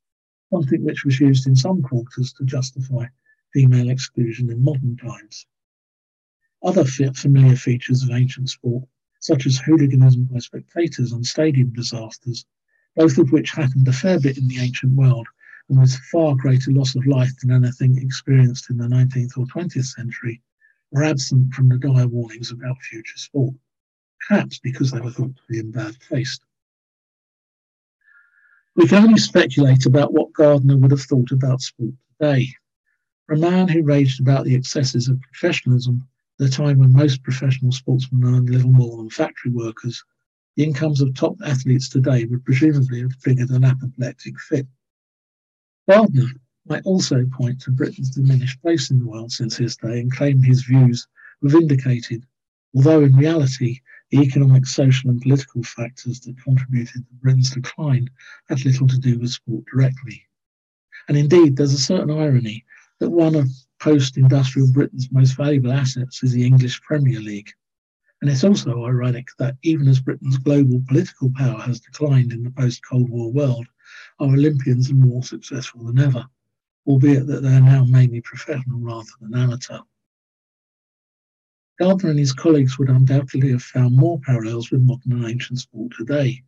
something 0.51 0.83
which 0.83 1.05
was 1.05 1.19
used 1.19 1.47
in 1.47 1.55
some 1.55 1.81
quarters 1.81 2.33
to 2.33 2.45
justify 2.45 3.05
female 3.53 3.89
exclusion 3.89 4.49
in 4.49 4.63
modern 4.63 4.97
times. 4.97 5.45
Other 6.63 6.83
familiar 6.85 7.55
features 7.55 8.03
of 8.03 8.11
ancient 8.11 8.49
sport 8.49 8.85
such 9.19 9.45
as 9.47 9.57
hooliganism 9.57 10.25
by 10.25 10.39
spectators 10.39 11.11
and 11.11 11.25
stadium 11.25 11.73
disasters, 11.73 12.45
both 12.95 13.17
of 13.17 13.31
which 13.31 13.51
happened 13.51 13.87
a 13.87 13.93
fair 13.93 14.19
bit 14.19 14.37
in 14.37 14.47
the 14.47 14.59
ancient 14.59 14.93
world 14.93 15.27
and 15.69 15.79
with 15.79 15.95
far 16.11 16.35
greater 16.35 16.71
loss 16.71 16.95
of 16.95 17.05
life 17.07 17.31
than 17.39 17.51
anything 17.51 17.97
experienced 17.97 18.69
in 18.69 18.77
the 18.77 18.87
19th 18.87 19.37
or 19.37 19.45
20th 19.45 19.85
century, 19.85 20.41
were 20.91 21.03
absent 21.03 21.53
from 21.53 21.69
the 21.69 21.77
dire 21.77 22.07
warnings 22.07 22.51
about 22.51 22.81
future 22.81 23.17
sport, 23.17 23.53
perhaps 24.27 24.59
because 24.59 24.91
they 24.91 25.01
were 25.01 25.11
thought 25.11 25.35
to 25.35 25.41
be 25.49 25.59
in 25.59 25.71
bad 25.71 25.95
taste. 26.09 26.43
We 28.75 28.87
can 28.87 29.03
only 29.03 29.19
speculate 29.19 29.85
about 29.85 30.13
what 30.13 30.33
Gardiner 30.33 30.77
would 30.77 30.91
have 30.91 31.01
thought 31.01 31.31
about 31.31 31.61
sport 31.61 31.93
today. 32.19 32.53
For 33.25 33.33
a 33.33 33.39
man 33.39 33.67
who 33.67 33.83
raged 33.83 34.21
about 34.21 34.45
the 34.45 34.53
excesses 34.53 35.07
of 35.07 35.19
professionalism, 35.21 36.07
the 36.37 36.49
time 36.49 36.77
when 36.77 36.91
most 36.91 37.23
professional 37.23 37.71
sportsmen 37.71 38.23
earned 38.23 38.49
little 38.49 38.71
more 38.71 38.97
than 38.97 39.09
factory 39.09 39.51
workers, 39.51 40.03
the 40.55 40.63
incomes 40.63 41.01
of 41.01 41.13
top 41.13 41.35
athletes 41.45 41.89
today 41.89 42.25
would 42.25 42.45
presumably 42.45 43.01
have 43.01 43.19
triggered 43.21 43.49
an 43.49 43.65
apoplectic 43.65 44.39
fit. 44.39 44.67
Gardiner 45.89 46.29
might 46.67 46.85
also 46.85 47.25
point 47.25 47.61
to 47.61 47.71
Britain's 47.71 48.09
diminished 48.09 48.61
place 48.61 48.89
in 48.89 48.99
the 48.99 49.07
world 49.07 49.31
since 49.31 49.57
his 49.57 49.75
day 49.77 49.99
and 49.99 50.11
claim 50.11 50.41
his 50.41 50.63
views 50.63 51.07
were 51.41 51.49
vindicated, 51.49 52.25
although 52.73 53.03
in 53.03 53.15
reality, 53.15 53.79
the 54.11 54.19
economic, 54.19 54.65
social, 54.65 55.09
and 55.09 55.21
political 55.21 55.61
factors 55.63 56.19
that 56.21 56.41
contributed 56.41 57.05
to 57.07 57.13
Britain's 57.21 57.51
decline 57.51 58.09
had 58.47 58.63
little 58.65 58.87
to 58.87 58.97
do 58.97 59.19
with 59.19 59.31
sport 59.31 59.65
directly. 59.71 60.23
And 61.07 61.17
indeed, 61.17 61.55
there's 61.55 61.73
a 61.73 61.77
certain 61.77 62.11
irony 62.11 62.65
that 62.99 63.09
one 63.09 63.35
of 63.35 63.49
post 63.79 64.17
industrial 64.17 64.71
Britain's 64.71 65.11
most 65.11 65.35
valuable 65.35 65.71
assets 65.71 66.23
is 66.23 66.31
the 66.31 66.45
English 66.45 66.81
Premier 66.81 67.19
League. 67.19 67.51
And 68.21 68.31
it's 68.31 68.43
also 68.43 68.85
ironic 68.85 69.27
that 69.39 69.57
even 69.63 69.87
as 69.87 69.99
Britain's 69.99 70.37
global 70.37 70.81
political 70.87 71.31
power 71.35 71.59
has 71.59 71.79
declined 71.79 72.31
in 72.31 72.43
the 72.43 72.51
post 72.51 72.81
Cold 72.85 73.09
War 73.09 73.31
world, 73.31 73.67
our 74.19 74.33
Olympians 74.33 74.89
are 74.89 74.95
more 74.95 75.23
successful 75.23 75.83
than 75.83 75.99
ever, 75.99 76.25
albeit 76.87 77.27
that 77.27 77.43
they're 77.43 77.61
now 77.61 77.83
mainly 77.83 78.21
professional 78.21 78.79
rather 78.79 79.09
than 79.19 79.35
amateur. 79.35 79.79
Gardiner 81.77 82.11
and 82.11 82.19
his 82.19 82.31
colleagues 82.31 82.79
would 82.79 82.89
undoubtedly 82.89 83.51
have 83.51 83.63
found 83.63 83.97
more 83.97 84.19
parallels 84.21 84.71
with 84.71 84.81
modern 84.81 85.11
and 85.11 85.25
ancient 85.25 85.59
sport 85.59 85.91
today. 85.97 86.41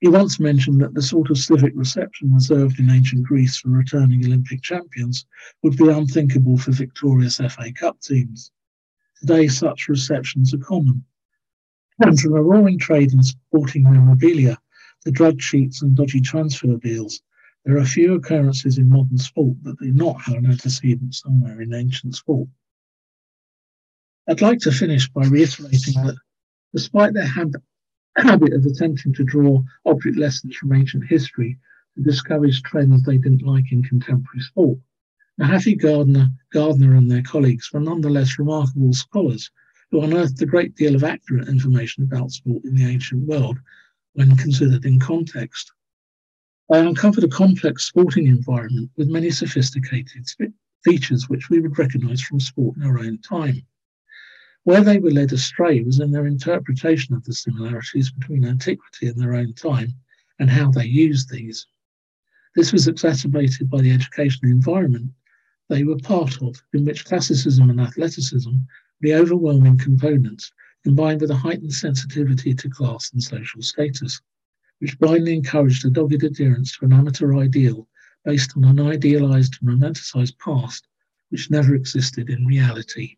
He 0.00 0.08
once 0.08 0.38
mentioned 0.38 0.82
that 0.82 0.92
the 0.92 1.02
sort 1.02 1.30
of 1.30 1.38
civic 1.38 1.72
reception 1.74 2.32
reserved 2.34 2.78
in 2.78 2.90
ancient 2.90 3.24
Greece 3.24 3.56
for 3.56 3.70
returning 3.70 4.24
Olympic 4.24 4.60
champions 4.60 5.26
would 5.62 5.76
be 5.76 5.88
unthinkable 5.88 6.58
for 6.58 6.72
victorious 6.72 7.38
FA 7.38 7.72
Cup 7.72 8.00
teams. 8.00 8.52
Today, 9.20 9.48
such 9.48 9.88
receptions 9.88 10.54
are 10.54 10.58
common. 10.58 11.04
And 11.98 12.18
from 12.18 12.34
a 12.34 12.42
roaring 12.42 12.78
trade 12.78 13.12
in 13.12 13.22
sporting 13.22 13.82
memorabilia 13.82 14.58
to 15.04 15.10
drug 15.10 15.38
cheats 15.38 15.82
and 15.82 15.94
dodgy 15.94 16.22
transfer 16.22 16.76
deals, 16.76 17.20
there 17.64 17.76
are 17.76 17.84
few 17.84 18.14
occurrences 18.14 18.78
in 18.78 18.88
modern 18.88 19.18
sport 19.18 19.56
that 19.64 19.78
do 19.78 19.92
not 19.92 20.20
have 20.22 20.36
an 20.36 20.46
antecedent 20.46 21.14
somewhere 21.14 21.60
in 21.60 21.74
ancient 21.74 22.14
sport. 22.14 22.48
I'd 24.26 24.40
like 24.40 24.60
to 24.60 24.72
finish 24.72 25.08
by 25.10 25.26
reiterating 25.26 26.02
that 26.04 26.16
despite 26.72 27.12
their 27.12 27.26
habit 27.26 27.62
habit 28.16 28.52
of 28.54 28.64
attempting 28.64 29.12
to 29.14 29.24
draw 29.24 29.62
object 29.84 30.16
lessons 30.16 30.56
from 30.56 30.72
ancient 30.72 31.04
history 31.06 31.58
to 31.94 32.02
discourage 32.02 32.62
trends 32.62 33.02
they 33.02 33.18
didn't 33.18 33.42
like 33.42 33.70
in 33.72 33.82
contemporary 33.82 34.40
sport. 34.40 34.78
Mahaffy 35.40 35.74
Gardner, 35.74 36.28
Gardner 36.52 36.96
and 36.96 37.10
their 37.10 37.22
colleagues 37.22 37.72
were 37.72 37.80
nonetheless 37.80 38.38
remarkable 38.38 38.92
scholars 38.92 39.50
who 39.90 40.02
unearthed 40.02 40.42
a 40.42 40.44
great 40.46 40.74
deal 40.74 40.94
of 40.94 41.02
accurate 41.02 41.48
information 41.48 42.04
about 42.04 42.30
sport 42.30 42.62
in 42.66 42.74
the 42.74 42.84
ancient 42.84 43.26
world 43.26 43.58
when 44.12 44.36
considered 44.36 44.84
in 44.84 45.00
context. 45.00 45.72
They 46.68 46.86
uncovered 46.86 47.24
a 47.24 47.28
complex 47.28 47.86
sporting 47.86 48.26
environment 48.26 48.90
with 48.98 49.08
many 49.08 49.30
sophisticated 49.30 50.26
features 50.84 51.30
which 51.30 51.48
we 51.48 51.60
would 51.60 51.78
recognize 51.78 52.20
from 52.20 52.38
sport 52.38 52.76
in 52.76 52.82
our 52.82 52.98
own 52.98 53.16
time. 53.22 53.62
Where 54.64 54.84
they 54.84 54.98
were 54.98 55.10
led 55.10 55.32
astray 55.32 55.80
was 55.80 56.00
in 56.00 56.10
their 56.10 56.26
interpretation 56.26 57.14
of 57.14 57.24
the 57.24 57.32
similarities 57.32 58.12
between 58.12 58.44
antiquity 58.44 59.06
and 59.06 59.18
their 59.18 59.34
own 59.34 59.54
time 59.54 59.94
and 60.38 60.50
how 60.50 60.70
they 60.70 60.84
used 60.84 61.30
these. 61.30 61.66
This 62.54 62.74
was 62.74 62.88
exacerbated 62.88 63.70
by 63.70 63.80
the 63.80 63.92
educational 63.92 64.52
environment 64.52 65.12
they 65.70 65.84
were 65.84 65.96
part 65.96 66.42
of, 66.42 66.62
in 66.74 66.84
which 66.84 67.06
classicism 67.06 67.70
and 67.70 67.80
athleticism, 67.80 68.50
the 69.00 69.14
overwhelming 69.14 69.78
components, 69.78 70.52
combined 70.84 71.20
with 71.20 71.30
a 71.30 71.36
heightened 71.36 71.72
sensitivity 71.72 72.52
to 72.52 72.68
class 72.68 73.12
and 73.12 73.22
social 73.22 73.62
status, 73.62 74.20
which 74.80 74.98
blindly 74.98 75.32
encouraged 75.32 75.86
a 75.86 75.90
dogged 75.90 76.24
adherence 76.24 76.76
to 76.76 76.84
an 76.84 76.92
amateur 76.92 77.36
ideal 77.36 77.88
based 78.24 78.52
on 78.56 78.64
an 78.64 78.80
idealized 78.80 79.56
and 79.62 79.70
romanticized 79.70 80.38
past 80.38 80.86
which 81.30 81.50
never 81.50 81.74
existed 81.74 82.28
in 82.28 82.44
reality. 82.44 83.16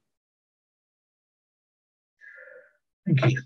Thank 3.07 3.33
you. 3.33 3.43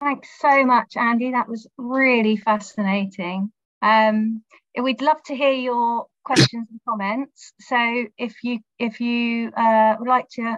Thanks 0.00 0.28
so 0.40 0.64
much, 0.64 0.96
Andy. 0.96 1.32
That 1.32 1.48
was 1.48 1.66
really 1.76 2.38
fascinating. 2.38 3.52
Um, 3.82 4.42
we'd 4.80 5.02
love 5.02 5.22
to 5.24 5.36
hear 5.36 5.52
your 5.52 6.06
questions 6.24 6.68
and 6.70 6.80
comments. 6.88 7.52
So 7.60 8.06
if 8.18 8.34
you 8.42 8.60
if 8.78 9.00
you 9.00 9.50
uh, 9.56 9.96
would 9.98 10.08
like 10.08 10.28
to 10.34 10.56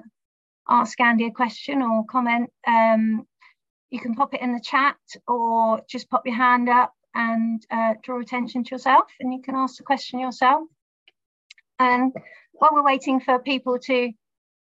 ask 0.68 1.01
Andy 1.01 1.27
a 1.27 1.31
question 1.31 1.83
or 1.83 2.05
comment, 2.05 2.51
um, 2.66 3.27
you 3.91 4.01
can 4.01 4.14
pop 4.14 4.35
it 4.35 4.41
in 4.41 4.53
the 4.53 4.61
chat 4.61 4.97
or 5.27 5.83
just 5.89 6.11
pop 6.11 6.23
your 6.27 6.37
hand 6.37 6.68
up 6.68 6.93
and 7.14 7.64
uh, 7.70 7.95
draw 8.03 8.20
attention 8.20 8.64
to 8.64 8.70
yourself 8.75 9.05
and 9.20 9.33
you 9.33 9.43
can 9.43 9.55
ask 9.55 9.77
the 9.77 9.83
question 9.83 10.18
yourself. 10.18 10.62
And 11.79 12.12
while 12.53 12.70
we're 12.73 12.85
waiting 12.85 13.20
for 13.20 13.39
people 13.39 13.79
to 13.81 14.12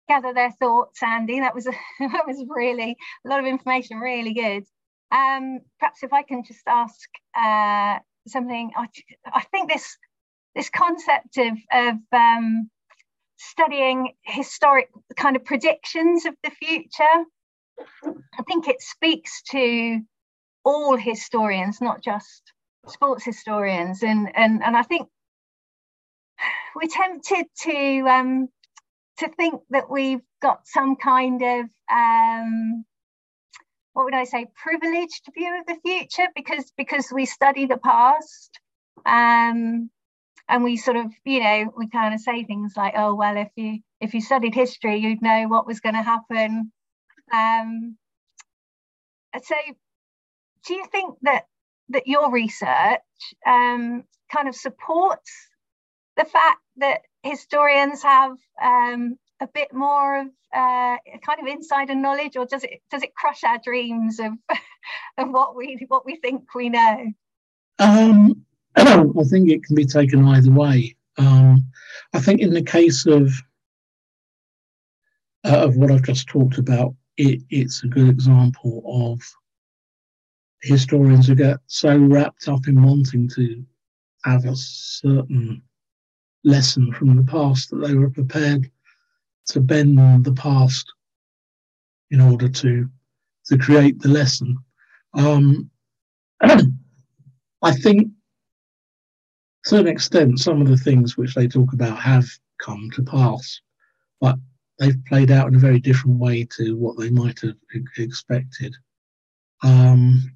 gather 0.08 0.34
their 0.34 0.52
thoughts, 0.52 1.02
Andy, 1.04 1.40
that 1.42 1.56
was 1.56 1.68
a, 1.68 1.72
that 2.00 2.26
was 2.26 2.44
really 2.48 2.96
a 3.26 3.30
lot 3.30 3.40
of 3.40 3.46
information, 3.46 3.98
really 3.98 4.34
good. 4.34 4.64
Um, 5.12 5.60
perhaps 5.80 6.04
if 6.04 6.14
I 6.14 6.24
can 6.24 6.44
just 6.44 6.68
ask 6.68 7.10
uh, 7.36 8.00
something, 8.30 8.72
I, 8.76 8.88
I 9.26 9.42
think 9.52 9.70
this 9.72 9.98
this 10.56 10.70
concept 10.70 11.38
of, 11.38 11.58
of 11.72 11.96
um, 12.12 12.70
studying 13.38 14.14
historic 14.24 14.90
kind 15.16 15.36
of 15.36 15.46
predictions 15.46 16.26
of 16.26 16.34
the 16.44 16.50
future, 16.50 17.26
I 18.04 18.44
think 18.48 18.68
it 18.68 18.82
speaks 18.82 19.44
to 19.52 20.02
all 20.66 20.98
historians, 20.98 21.80
not 21.80 22.02
just 22.02 22.42
sports 22.88 23.24
historians, 23.24 24.04
and 24.04 24.36
and 24.36 24.64
and 24.64 24.76
I 24.76 24.84
think 24.84 25.08
we're 26.76 26.90
tempted 26.90 27.46
to 27.62 28.08
um, 28.10 28.48
to 29.20 29.30
think 29.30 29.62
that 29.70 29.90
we've 29.90 30.22
got 30.42 30.68
some 30.68 30.96
kind 30.96 31.42
of 31.42 31.66
um, 31.92 32.86
what 33.98 34.06
would 34.06 34.14
I 34.14 34.26
say 34.26 34.46
privileged 34.56 35.28
view 35.34 35.60
of 35.60 35.66
the 35.66 35.82
future 35.84 36.28
because 36.36 36.72
because 36.78 37.12
we 37.12 37.26
study 37.26 37.66
the 37.66 37.78
past 37.78 38.60
um, 39.08 39.90
and 40.48 40.64
we 40.64 40.78
sort 40.78 40.98
of 40.98 41.12
you 41.26 41.40
know 41.42 41.74
we 41.76 41.90
kind 41.90 42.14
of 42.14 42.20
say 42.20 42.44
things 42.44 42.74
like 42.78 42.94
oh 42.96 43.16
well 43.16 43.36
if 43.38 43.48
you 43.56 43.80
if 44.00 44.14
you 44.14 44.22
studied 44.22 44.54
history 44.54 44.98
you'd 44.98 45.24
know 45.24 45.48
what 45.48 45.66
was 45.66 45.80
going 45.80 45.96
to 45.96 46.04
happen. 46.04 46.72
Um, 47.34 47.98
so 49.44 49.56
do 50.68 50.76
you 50.76 50.86
think 50.92 51.16
that 51.24 51.46
that 51.90 52.06
your 52.06 52.32
research 52.32 53.02
um, 53.48 54.04
kind 54.32 54.48
of 54.48 54.54
supports 54.54 55.32
the 56.18 56.26
fact 56.26 56.62
that 56.76 57.02
historians 57.24 58.04
have 58.04 58.38
um, 58.62 59.18
a 59.40 59.48
bit 59.48 59.74
more 59.74 60.22
of 60.22 60.28
uh, 60.54 60.98
kind 61.26 61.40
of 61.42 61.48
insider 61.48 61.96
knowledge, 61.96 62.38
or 62.38 62.46
does 62.46 62.64
it 62.64 62.82
does 62.90 63.04
it 63.04 63.14
crush 63.16 63.44
our 63.44 63.60
dreams 63.60 64.20
of 64.20 64.34
of 65.18 65.30
what 65.30 65.56
we 65.56 65.86
what 65.88 66.06
we 66.06 66.16
think 66.18 66.44
we 66.56 66.70
know? 66.70 67.12
Um, 67.80 68.46
I 68.76 69.24
think 69.30 69.50
it 69.50 69.64
can 69.64 69.76
be 69.76 69.86
taken 69.86 70.26
either 70.26 70.52
way. 70.52 70.96
Um, 71.18 71.66
I 72.14 72.20
think 72.20 72.42
in 72.42 72.54
the 72.54 72.64
case 72.64 73.06
of 73.06 73.32
uh, 75.44 75.66
of 75.66 75.78
what 75.78 75.92
I've 75.92 76.04
just 76.04 76.28
talked 76.28 76.58
about, 76.58 76.96
it, 77.18 77.42
it's 77.50 77.84
a 77.84 77.88
good 77.88 78.10
example 78.10 78.84
of 78.86 79.22
historians 80.62 81.28
who 81.28 81.36
get 81.36 81.58
so 81.68 81.98
wrapped 81.98 82.48
up 82.48 82.68
in 82.68 82.82
wanting 82.82 83.30
to 83.30 83.64
have 84.24 84.46
a 84.46 84.56
certain 84.56 85.62
lesson 86.44 86.92
from 86.94 87.16
the 87.16 87.24
past 87.24 87.70
that 87.70 87.86
they 87.86 87.94
were 87.94 88.10
prepared 88.10 88.70
to 89.48 89.60
bend 89.60 89.98
the 90.24 90.34
past 90.34 90.92
in 92.12 92.22
order 92.22 92.48
to 92.48 92.90
to 93.48 93.58
create 93.58 94.00
the 94.00 94.10
lesson. 94.10 94.58
Um, 95.14 95.70
I 96.42 97.72
think, 97.72 98.10
to 99.66 99.80
an 99.80 99.88
extent, 99.88 100.40
some 100.40 100.62
of 100.62 100.68
the 100.68 100.78
things 100.78 101.18
which 101.18 101.34
they 101.34 101.48
talk 101.48 101.74
about 101.74 101.98
have 101.98 102.28
come 102.62 102.90
to 102.94 103.04
pass, 103.04 103.62
but 104.20 104.38
they've 104.80 105.04
played 105.06 105.32
out 105.32 105.48
in 105.48 105.56
a 105.56 105.60
very 105.60 105.80
different 105.80 106.20
way 106.20 106.46
to 106.58 106.76
what 106.76 106.98
they 106.98 107.10
might 107.10 107.40
have 107.42 107.56
expected. 107.98 108.76
Um, 109.64 110.32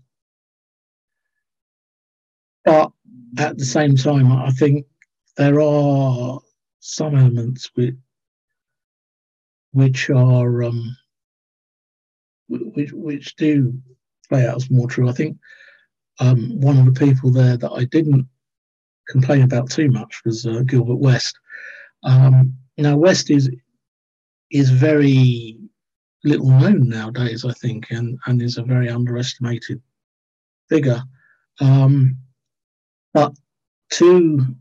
but 2.65 2.91
at 3.37 3.57
the 3.57 3.65
same 3.65 3.95
time, 3.95 4.31
I 4.31 4.51
think 4.51 4.85
there 5.37 5.59
are 5.59 6.39
some 6.79 7.15
elements 7.15 7.69
which 7.75 7.95
which 9.71 10.09
are 10.09 10.63
um, 10.63 10.95
which 12.47 12.91
which 12.91 13.35
do 13.35 13.73
play 14.29 14.45
out 14.45 14.57
as 14.57 14.69
more 14.69 14.87
true. 14.87 15.09
I 15.09 15.13
think 15.13 15.37
um, 16.19 16.59
one 16.59 16.77
of 16.77 16.85
the 16.85 16.99
people 16.99 17.31
there 17.31 17.57
that 17.57 17.71
I 17.71 17.85
didn't 17.85 18.27
complain 19.07 19.43
about 19.43 19.69
too 19.69 19.89
much 19.89 20.21
was 20.25 20.45
uh, 20.45 20.61
Gilbert 20.65 20.95
West. 20.99 21.37
Um, 22.03 22.55
now 22.77 22.97
West 22.97 23.29
is 23.29 23.49
is 24.51 24.69
very 24.69 25.57
little 26.23 26.49
known 26.49 26.89
nowadays, 26.89 27.45
I 27.45 27.53
think, 27.53 27.91
and 27.91 28.17
and 28.25 28.41
is 28.41 28.57
a 28.57 28.63
very 28.63 28.89
underestimated 28.89 29.81
figure. 30.69 31.01
Um, 31.59 32.17
but 33.13 33.33
two 33.89 34.55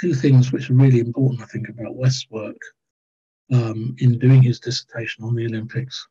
two 0.00 0.14
things 0.14 0.52
which 0.52 0.70
are 0.70 0.74
really 0.74 1.00
important, 1.00 1.40
I 1.40 1.46
think, 1.46 1.68
about 1.68 1.96
West's 1.96 2.26
work 2.30 2.58
um, 3.52 3.94
in 3.98 4.18
doing 4.18 4.42
his 4.42 4.60
dissertation 4.60 5.24
on 5.24 5.34
the 5.34 5.46
Olympics 5.46 6.06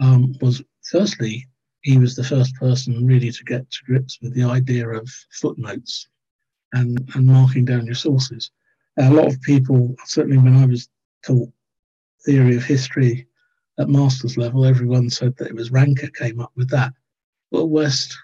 um, 0.00 0.34
was 0.40 0.62
firstly, 0.82 1.46
he 1.80 1.98
was 1.98 2.14
the 2.14 2.24
first 2.24 2.54
person 2.56 3.06
really 3.06 3.30
to 3.30 3.44
get 3.44 3.70
to 3.70 3.84
grips 3.86 4.18
with 4.20 4.34
the 4.34 4.42
idea 4.42 4.88
of 4.88 5.08
footnotes 5.30 6.08
and, 6.72 6.98
and 7.14 7.26
marking 7.26 7.64
down 7.64 7.86
your 7.86 7.94
sources. 7.94 8.50
a 8.98 9.10
lot 9.10 9.26
of 9.26 9.40
people, 9.42 9.94
certainly 10.04 10.38
when 10.38 10.56
I 10.56 10.66
was 10.66 10.88
taught 11.24 11.50
theory 12.24 12.56
of 12.56 12.64
history 12.64 13.26
at 13.78 13.88
master's 13.88 14.36
level, 14.36 14.64
everyone 14.64 15.10
said 15.10 15.36
that 15.36 15.48
it 15.48 15.54
was 15.54 15.70
Ranke 15.70 16.12
came 16.14 16.40
up 16.40 16.52
with 16.56 16.70
that. 16.70 16.92
Well, 17.50 17.68
West 17.68 18.16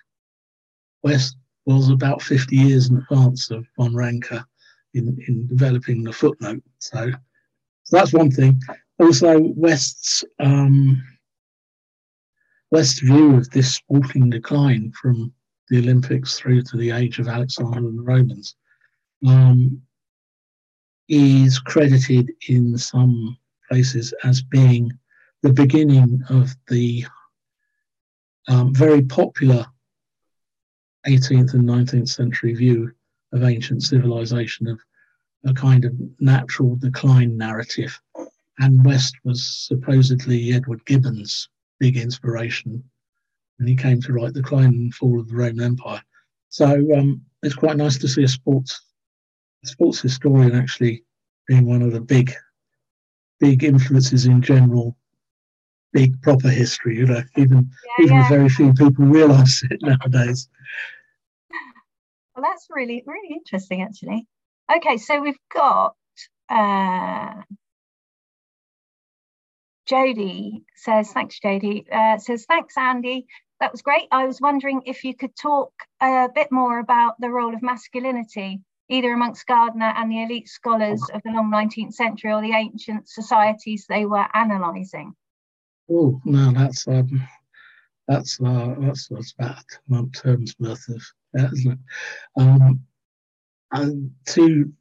West 1.03 1.37
was 1.66 1.89
about 1.89 2.23
50 2.23 2.57
years 2.57 2.91
in 2.91 2.99
advance 2.99 3.51
of 3.51 3.66
von 3.77 3.95
Ranke 3.95 4.45
in, 4.95 5.16
in 5.29 5.47
developing 5.47 6.03
the 6.03 6.12
footnote. 6.12 6.62
So 6.79 7.12
so 7.91 7.97
that's 7.97 8.12
one 8.12 8.30
thing. 8.30 8.62
Also, 9.01 9.41
West's 9.41 10.24
um, 10.38 11.03
West's 12.70 13.01
view 13.01 13.34
of 13.34 13.51
this 13.51 13.74
sporting 13.74 14.30
decline 14.30 14.93
from 14.93 15.32
the 15.70 15.78
Olympics 15.78 16.38
through 16.38 16.62
to 16.62 16.76
the 16.76 16.93
age 16.93 17.18
of 17.18 17.26
Alexander 17.26 17.78
and 17.78 17.99
the 17.99 18.03
Romans 18.03 18.55
um, 19.26 19.82
is 21.09 21.59
credited 21.59 22.30
in 22.47 22.78
some 22.78 23.36
places 23.68 24.14
as 24.22 24.41
being 24.41 24.93
the 25.43 25.53
beginning 25.53 26.22
of 26.28 26.55
the 26.68 27.05
um, 28.47 28.72
very 28.72 29.03
popular 29.03 29.66
18th 31.09 31.55
and 31.55 31.64
19th 31.64 32.09
century 32.09 32.55
view 32.55 32.93
of 33.32 33.43
ancient 33.43 33.82
civilization 33.82 34.68
of 34.68 34.78
a 35.45 35.55
kind 35.55 35.84
of 35.84 35.95
natural 36.20 36.76
decline 36.76 37.36
narrative. 37.36 37.99
And 38.59 38.84
West 38.84 39.14
was 39.24 39.66
supposedly 39.68 40.53
Edward 40.53 40.84
Gibbon's 40.84 41.49
big 41.78 41.97
inspiration 41.97 42.84
when 43.59 43.68
he 43.68 43.76
came 43.76 44.01
to 44.03 44.12
write 44.12 44.34
The 44.34 44.43
Decline 44.43 44.66
and 44.66 44.95
Fall 44.95 45.20
of 45.20 45.28
the 45.28 45.36
Roman 45.36 45.64
Empire. 45.64 46.03
So 46.51 46.66
um, 46.95 47.22
it's 47.43 47.55
quite 47.55 47.76
nice 47.76 47.99
to 47.99 48.09
see 48.09 48.24
a 48.24 48.28
sports 48.28 48.80
a 49.62 49.66
sports 49.66 50.01
historian 50.01 50.55
actually 50.55 51.05
being 51.47 51.66
one 51.66 51.82
of 51.82 51.93
the 51.93 52.01
big 52.01 52.32
big 53.38 53.64
influences 53.64 54.26
in 54.26 54.41
general 54.41 54.97
big 55.93 56.20
proper 56.22 56.49
history 56.49 56.97
you 56.97 57.07
know 57.07 57.22
even 57.36 57.70
yeah, 57.99 58.05
even 58.05 58.16
yeah. 58.16 58.28
very 58.28 58.49
few 58.49 58.72
people 58.72 59.05
realize 59.05 59.62
it 59.70 59.78
nowadays 59.82 60.49
well 62.34 62.43
that's 62.43 62.68
really 62.70 63.03
really 63.07 63.34
interesting 63.34 63.82
actually 63.82 64.26
Okay, 64.77 64.97
so 64.99 65.21
we've 65.21 65.37
got 65.53 65.95
uh, 66.49 67.43
Jody 69.87 70.62
says, 70.77 71.11
thanks, 71.12 71.41
Jody. 71.41 71.85
Uh, 71.91 72.18
says, 72.18 72.45
thanks, 72.47 72.77
Andy. 72.77 73.27
That 73.59 73.73
was 73.73 73.83
great. 73.83 74.07
I 74.12 74.27
was 74.27 74.41
wondering 74.41 74.83
if 74.87 75.05
you 75.05 75.14
could 75.14 75.35
talk 75.37 75.73
a 76.01 76.29
bit 76.33 76.53
more 76.53 76.79
about 76.79 77.21
the 77.21 77.29
role 77.29 77.55
of 77.55 77.62
masculinity 77.62 78.61
either 78.89 79.12
amongst 79.12 79.47
Gardiner 79.47 79.93
and 79.97 80.11
the 80.11 80.23
elite 80.23 80.49
scholars 80.49 81.03
of 81.14 81.23
the 81.25 81.31
long 81.31 81.51
19th 81.51 81.95
century 81.95 82.33
or 82.33 82.43
the 82.43 82.53
ancient 82.53 83.09
societies 83.09 83.87
they 83.89 84.05
were 84.05 84.27
analysing? 84.35 85.14
Oh, 85.91 86.21
no, 86.25 86.53
that's 86.53 86.87
um, 86.87 87.23
that's 88.07 88.41
uh, 88.41 88.75
that's 88.79 89.09
that's 89.09 89.33
about 89.39 89.64
month 89.89 90.21
terms 90.21 90.55
worth 90.59 90.89
of 90.89 91.03
that, 91.33 91.53
isn't 91.53 91.73
it? 91.73 91.79
Um, 92.37 92.81
and 93.73 94.11
two 94.27 94.73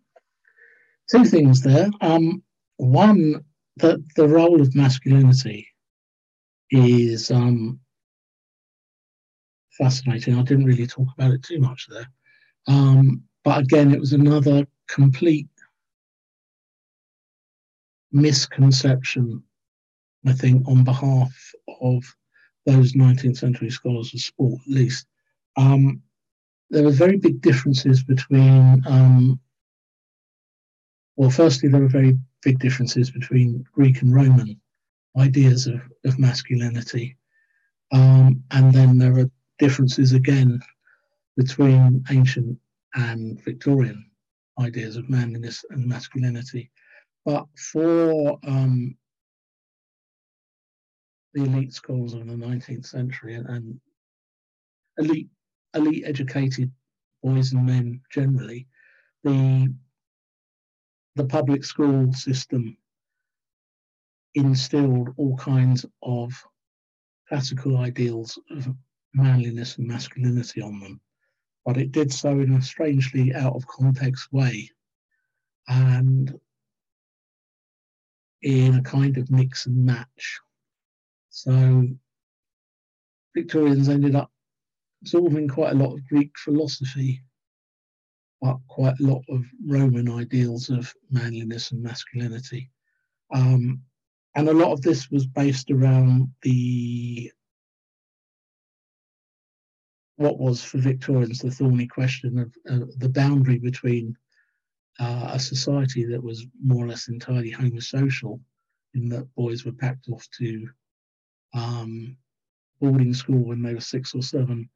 two 1.10 1.26
things 1.26 1.62
there. 1.62 1.90
Um, 2.02 2.44
one 2.78 3.44
that 3.78 4.00
the 4.16 4.28
role 4.28 4.62
of 4.62 4.76
masculinity 4.76 5.68
is 6.72 7.32
um, 7.32 7.80
fascinating. 9.78 10.38
I 10.38 10.44
didn't 10.44 10.66
really 10.66 10.88
talk 10.88 11.08
about 11.18 11.32
it 11.32 11.44
too 11.44 11.60
much 11.60 11.88
there. 11.90 12.08
Um, 12.68 13.24
but 13.44 13.60
again, 13.60 13.94
it 13.94 14.00
was 14.00 14.14
another 14.14 14.68
complete 14.88 15.48
misconception, 18.12 19.44
I 20.28 20.34
think, 20.34 20.68
on 20.68 20.84
behalf 20.84 21.34
of 21.82 22.04
those 22.66 22.94
19th 22.94 23.38
century 23.38 23.70
scholars 23.70 24.14
of 24.14 24.20
sport, 24.20 24.60
at 24.68 24.74
least. 24.74 25.08
Um, 25.58 26.02
there 26.70 26.84
were 26.84 26.92
very 26.92 27.18
big 27.18 27.42
differences 27.42 28.04
between, 28.04 28.84
um, 28.88 29.40
well, 31.16 31.30
firstly, 31.30 31.70
there 31.70 31.82
were 31.82 31.88
very 31.88 32.18
big 32.44 32.60
differences 32.60 33.12
between 33.12 33.66
Greek 33.74 34.02
and 34.02 34.14
Roman 34.14 34.60
ideas 35.18 35.68
of, 35.68 35.82
of 36.06 36.20
masculinity. 36.20 37.18
Um, 37.92 38.44
and 38.52 38.72
then 38.72 38.98
there 38.98 39.18
are 39.20 39.32
differences 39.58 40.14
again 40.14 40.60
between 41.36 42.04
ancient 42.10 42.58
and 42.94 43.44
Victorian 43.44 44.06
ideas 44.60 44.96
of 44.96 45.10
manliness 45.10 45.66
and 45.72 45.88
masculinity. 45.88 46.70
But 47.26 47.46
for 47.72 48.38
um, 48.46 48.96
the 51.34 51.44
elite 51.44 51.74
schools 51.74 52.14
of 52.14 52.28
the 52.28 52.34
19th 52.34 52.86
century 52.86 53.36
and, 53.36 53.48
and 53.48 53.80
elite 54.98 55.30
elite 55.74 56.04
educated 56.06 56.72
boys 57.24 57.54
and 57.54 57.66
men 57.66 58.02
generally, 58.12 58.68
the 59.24 59.74
the 61.16 61.26
public 61.26 61.64
school 61.66 62.14
system 62.14 62.78
instilled 64.36 65.10
all 65.18 65.36
kinds 65.38 65.86
of 66.02 66.32
classical 67.28 67.78
ideals 67.78 68.40
of 68.52 68.70
manliness 69.14 69.78
and 69.78 69.88
masculinity 69.88 70.62
on 70.62 70.80
them, 70.80 71.02
but 71.66 71.78
it 71.78 71.92
did 71.92 72.12
so 72.14 72.30
in 72.40 72.54
a 72.54 72.62
strangely 72.62 73.34
out 73.34 73.56
of 73.56 73.68
context 73.68 74.32
way 74.32 74.70
and 75.68 76.40
in 78.42 78.76
a 78.76 78.82
kind 78.82 79.18
of 79.18 79.30
mix 79.30 79.66
and 79.66 79.86
match. 79.86 80.40
So 81.30 81.88
Victorians 83.36 83.90
ended 83.90 84.16
up 84.16 84.32
absorbing 85.02 85.48
quite 85.48 85.74
a 85.74 85.78
lot 85.78 85.94
of 85.94 86.08
Greek 86.08 86.32
philosophy, 86.38 87.22
but 88.42 88.58
quite 88.68 89.00
a 89.00 89.04
lot 89.04 89.24
of 89.30 89.46
Roman 89.66 90.10
ideals 90.10 90.70
of 90.70 90.94
manliness 91.10 91.72
and 91.72 91.82
masculinity. 91.84 92.70
Um, 93.34 93.82
and 94.36 94.48
a 94.48 94.54
lot 94.54 94.72
of 94.72 94.82
this 94.82 95.10
was 95.10 95.26
based 95.26 95.72
around 95.72 96.30
the 96.44 97.32
what 100.16 100.38
was 100.38 100.62
for 100.62 100.80
Victorians 100.80 101.40
the 101.40 101.50
thorny 101.50 101.88
question 101.88 102.40
of 102.40 102.54
uh, 102.70 102.86
the 102.98 103.08
boundary 103.08 103.58
between 103.58 104.18
uh, 105.00 105.32
a 105.34 105.40
society 105.40 106.04
that 106.06 106.22
was 106.22 106.46
more 106.62 106.84
or 106.84 106.90
less 106.90 107.08
entirely 107.08 107.54
homosocial, 107.54 108.40
in 108.96 109.08
that 109.10 109.34
boys 109.36 109.64
were 109.64 109.72
packed 109.72 110.10
off 110.10 110.28
to 110.38 110.68
um, 111.54 112.18
boarding 112.82 113.14
school 113.14 113.40
when 113.40 113.62
they 113.62 113.74
were 113.74 113.80
six 113.80 114.14
or 114.14 114.22
seven, 114.22 114.70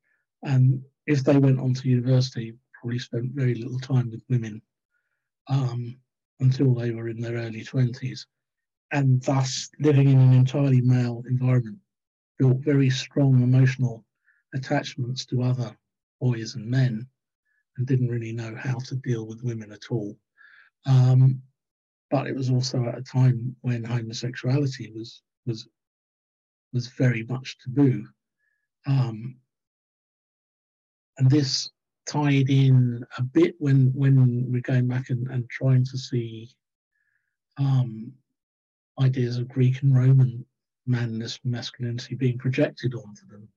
and 0.43 0.81
if 1.07 1.23
they 1.23 1.37
went 1.37 1.59
on 1.59 1.73
to 1.73 1.89
university, 1.89 2.53
probably 2.73 2.99
spent 2.99 3.31
very 3.33 3.55
little 3.55 3.79
time 3.79 4.09
with 4.11 4.23
women 4.29 4.61
um, 5.49 5.97
until 6.39 6.73
they 6.73 6.91
were 6.91 7.09
in 7.09 7.19
their 7.19 7.37
early 7.37 7.63
twenties, 7.63 8.27
and 8.91 9.21
thus 9.23 9.69
living 9.79 10.09
in 10.09 10.19
an 10.19 10.33
entirely 10.33 10.81
male 10.81 11.23
environment 11.27 11.77
built 12.39 12.57
very 12.59 12.89
strong 12.89 13.41
emotional 13.41 14.05
attachments 14.53 15.25
to 15.25 15.43
other 15.43 15.75
boys 16.19 16.55
and 16.55 16.65
men 16.69 17.07
and 17.77 17.87
didn't 17.87 18.09
really 18.09 18.33
know 18.33 18.55
how 18.55 18.77
to 18.79 18.95
deal 18.97 19.25
with 19.27 19.43
women 19.43 19.71
at 19.71 19.91
all. 19.91 20.15
Um, 20.85 21.41
but 22.11 22.27
it 22.27 22.35
was 22.35 22.49
also 22.49 22.85
at 22.85 22.97
a 22.97 23.01
time 23.01 23.55
when 23.61 23.83
homosexuality 23.83 24.91
was 24.95 25.21
was 25.45 25.67
was 26.73 26.87
very 26.87 27.23
much 27.23 27.57
taboo. 27.59 28.05
Um, 28.85 29.37
and 31.17 31.29
this 31.29 31.69
tied 32.05 32.49
in 32.49 33.05
a 33.17 33.23
bit 33.23 33.55
when 33.59 33.91
when 33.93 34.51
we're 34.51 34.61
going 34.61 34.87
back 34.87 35.09
and, 35.09 35.27
and 35.27 35.49
trying 35.49 35.85
to 35.85 35.97
see 35.97 36.49
um, 37.57 38.11
ideas 38.99 39.37
of 39.37 39.47
Greek 39.47 39.81
and 39.81 39.95
Roman 39.95 40.45
manliness 40.85 41.39
and 41.43 41.51
masculinity 41.51 42.15
being 42.15 42.37
projected 42.37 42.93
onto 42.93 43.25
them 43.27 43.47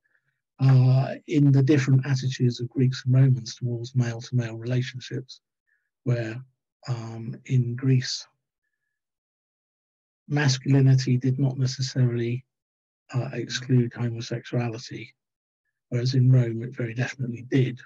uh, 0.61 1.15
in 1.27 1.53
the 1.53 1.63
different 1.63 2.07
attitudes 2.07 2.61
of 2.61 2.69
Greeks 2.69 3.03
and 3.05 3.15
Romans 3.15 3.57
towards 3.57 3.95
male 3.95 4.21
to 4.21 4.37
male 4.37 4.57
relationships, 4.57 5.41
where 6.05 6.37
um, 6.89 7.37
in 7.47 7.77
Greece, 7.77 8.27
masculinity 10.29 11.17
did 11.17 11.39
not 11.39 11.59
necessarily 11.59 12.45
uh, 13.13 13.31
exclude 13.33 13.93
homosexuality, 13.93 15.15
whereas 15.89 16.15
in 16.15 16.31
Rome 16.31 16.63
it 16.63 16.75
very 16.75 16.95
definitely 16.95 17.47
did. 17.51 17.81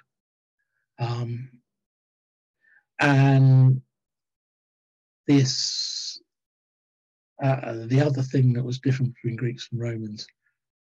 Um, 0.98 1.50
and 3.00 3.80
this, 5.26 6.20
uh, 7.42 7.86
the 7.86 8.00
other 8.00 8.22
thing 8.22 8.52
that 8.52 8.64
was 8.64 8.78
different 8.78 9.14
between 9.14 9.36
Greeks 9.36 9.68
and 9.72 9.80
Romans 9.80 10.26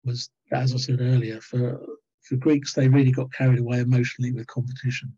was, 0.05 0.31
as 0.53 0.75
I 0.75 0.77
said 0.77 1.01
earlier, 1.01 1.41
for 1.41 1.81
for 2.23 2.37
Greeks, 2.37 2.73
they 2.73 2.89
really 2.89 3.11
got 3.11 3.33
carried 3.33 3.59
away 3.59 3.81
emotionally 3.81 4.33
with 4.33 4.47
competition. 4.47 5.13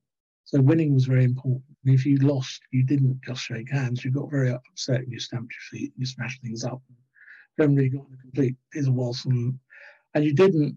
So 0.44 0.60
winning 0.60 0.94
was 0.94 1.04
very 1.04 1.24
important. 1.24 1.64
And 1.84 1.94
if 1.94 2.06
you 2.06 2.16
lost, 2.18 2.62
you 2.70 2.82
didn't 2.82 3.20
just 3.22 3.42
shake 3.42 3.70
hands. 3.70 4.04
You 4.04 4.10
got 4.10 4.30
very 4.30 4.50
upset 4.50 5.00
and 5.00 5.12
you 5.12 5.18
stamped 5.18 5.52
your 5.52 5.80
feet 5.80 5.92
and 5.92 6.00
you 6.00 6.06
smashed 6.06 6.42
things 6.42 6.64
up. 6.64 6.82
Generally 7.58 7.90
got 7.90 8.06
in 8.08 8.14
a 8.14 8.22
complete 8.22 8.56
was 8.74 9.24
and, 9.26 9.58
and 10.14 10.24
you 10.24 10.34
didn't 10.34 10.76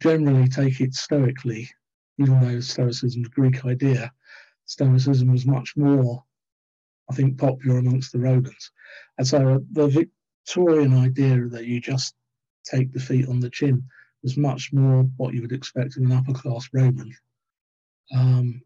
generally 0.00 0.48
take 0.48 0.80
it 0.80 0.94
stoically, 0.94 1.70
even 2.18 2.40
though 2.40 2.60
Stoicism 2.60 3.22
is 3.22 3.26
a 3.26 3.30
Greek 3.30 3.64
idea. 3.64 4.12
Stoicism 4.66 5.30
was 5.30 5.46
much 5.46 5.76
more, 5.76 6.24
I 7.10 7.14
think, 7.14 7.38
popular 7.38 7.78
amongst 7.78 8.12
the 8.12 8.18
Romans. 8.18 8.70
And 9.18 9.26
so 9.26 9.64
the 9.72 9.88
Victorian 9.88 10.94
idea 10.94 11.46
that 11.48 11.66
you 11.66 11.80
just 11.80 12.14
take 12.64 12.92
defeat 12.92 13.28
on 13.28 13.40
the 13.40 13.50
chin 13.50 13.84
was 14.22 14.36
much 14.36 14.72
more 14.72 15.02
what 15.16 15.34
you 15.34 15.42
would 15.42 15.52
expect 15.52 15.96
in 15.96 16.06
an 16.06 16.12
upper 16.12 16.32
class 16.32 16.68
Roman. 16.72 17.14
Um, 18.14 18.62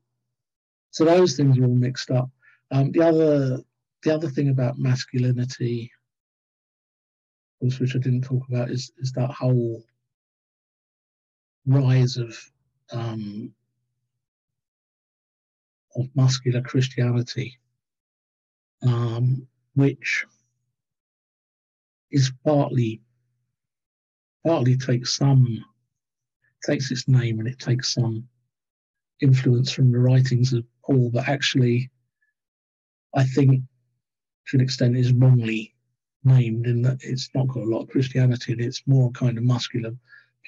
so 0.91 1.05
those 1.05 1.37
things 1.37 1.59
are 1.59 1.64
all 1.64 1.74
mixed 1.74 2.11
up. 2.11 2.31
Um, 2.70 2.93
the 2.93 3.03
other 3.03 3.62
the 4.05 4.14
other 4.14 4.29
thing 4.29 4.49
about 4.51 4.79
masculinity, 4.79 5.91
which 7.61 7.97
I 7.97 7.99
didn't 7.99 8.22
talk 8.22 8.49
about, 8.49 8.70
is 8.70 8.93
is 8.99 9.12
that 9.12 9.31
whole 9.31 9.83
rise 11.69 12.16
of 12.16 12.37
um, 12.93 13.53
of 15.97 16.07
muscular 16.14 16.62
Christianity, 16.62 17.59
um, 18.83 19.47
which 19.75 20.25
is 22.11 22.33
partly 22.45 23.01
partly 24.47 24.77
takes 24.77 25.14
some 25.16 25.64
takes 26.64 26.91
its 26.91 27.07
name 27.07 27.39
and 27.39 27.49
it 27.49 27.59
takes 27.59 27.95
some 27.95 28.27
influence 29.21 29.71
from 29.71 29.93
the 29.93 29.99
writings 29.99 30.53
of 30.53 30.64
Paul, 30.85 31.11
but 31.12 31.29
actually, 31.29 31.91
I 33.14 33.25
think 33.25 33.62
to 34.49 34.57
an 34.57 34.62
extent 34.62 34.97
is 34.97 35.12
wrongly 35.12 35.75
named 36.25 36.66
in 36.66 36.83
that 36.83 36.99
it's 37.03 37.31
not 37.35 37.49
got 37.49 37.62
a 37.62 37.71
lot 37.71 37.83
of 37.83 37.89
Christianity 37.91 38.53
and 38.53 38.61
it's 38.61 38.83
more 38.87 39.11
kind 39.12 39.37
of 39.39 39.45
muscular 39.45 39.93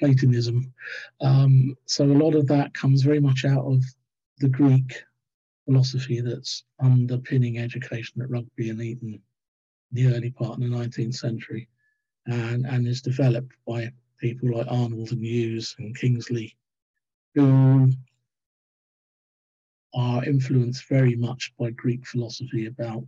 Platonism. 0.01 0.73
Um, 1.21 1.77
so 1.85 2.05
a 2.05 2.07
lot 2.07 2.35
of 2.35 2.49
that 2.49 2.75
comes 2.75 3.03
very 3.03 3.21
much 3.21 3.45
out 3.45 3.65
of 3.65 3.85
the 4.39 4.49
Greek 4.49 5.05
philosophy 5.67 6.21
that's 6.21 6.65
underpinning 6.83 7.59
education 7.59 8.23
at 8.23 8.31
Rugby 8.31 8.71
and 8.71 8.83
Eton 8.83 9.13
in 9.13 9.23
the 9.93 10.15
early 10.17 10.31
part 10.31 10.55
of 10.55 10.61
the 10.61 10.67
19th 10.67 11.15
century 11.15 11.69
and, 12.27 12.67
and 12.67 12.89
is 12.89 13.03
developed 13.03 13.53
by 13.67 13.93
people 14.19 14.57
like 14.57 14.67
Arnold 14.69 15.13
and 15.13 15.25
Hughes 15.25 15.75
and 15.79 15.97
Kingsley, 15.97 16.57
who 17.35 17.91
are 19.95 20.25
influenced 20.25 20.89
very 20.89 21.17
much 21.17 21.53
by 21.59 21.71
Greek 21.71 22.07
philosophy 22.07 22.67
about 22.67 23.05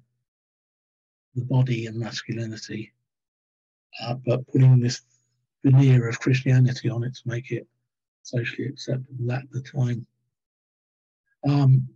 the 1.34 1.44
body 1.44 1.86
and 1.86 1.98
masculinity, 1.98 2.92
uh, 4.02 4.14
but 4.26 4.46
putting 4.48 4.80
this 4.80 5.02
veneer 5.64 6.08
of 6.08 6.20
Christianity 6.20 6.90
on 6.90 7.04
it 7.04 7.14
to 7.14 7.22
make 7.26 7.50
it 7.50 7.66
socially 8.22 8.68
acceptable 8.68 9.32
at 9.32 9.50
the 9.50 9.62
time. 9.62 10.06
Um, 11.48 11.88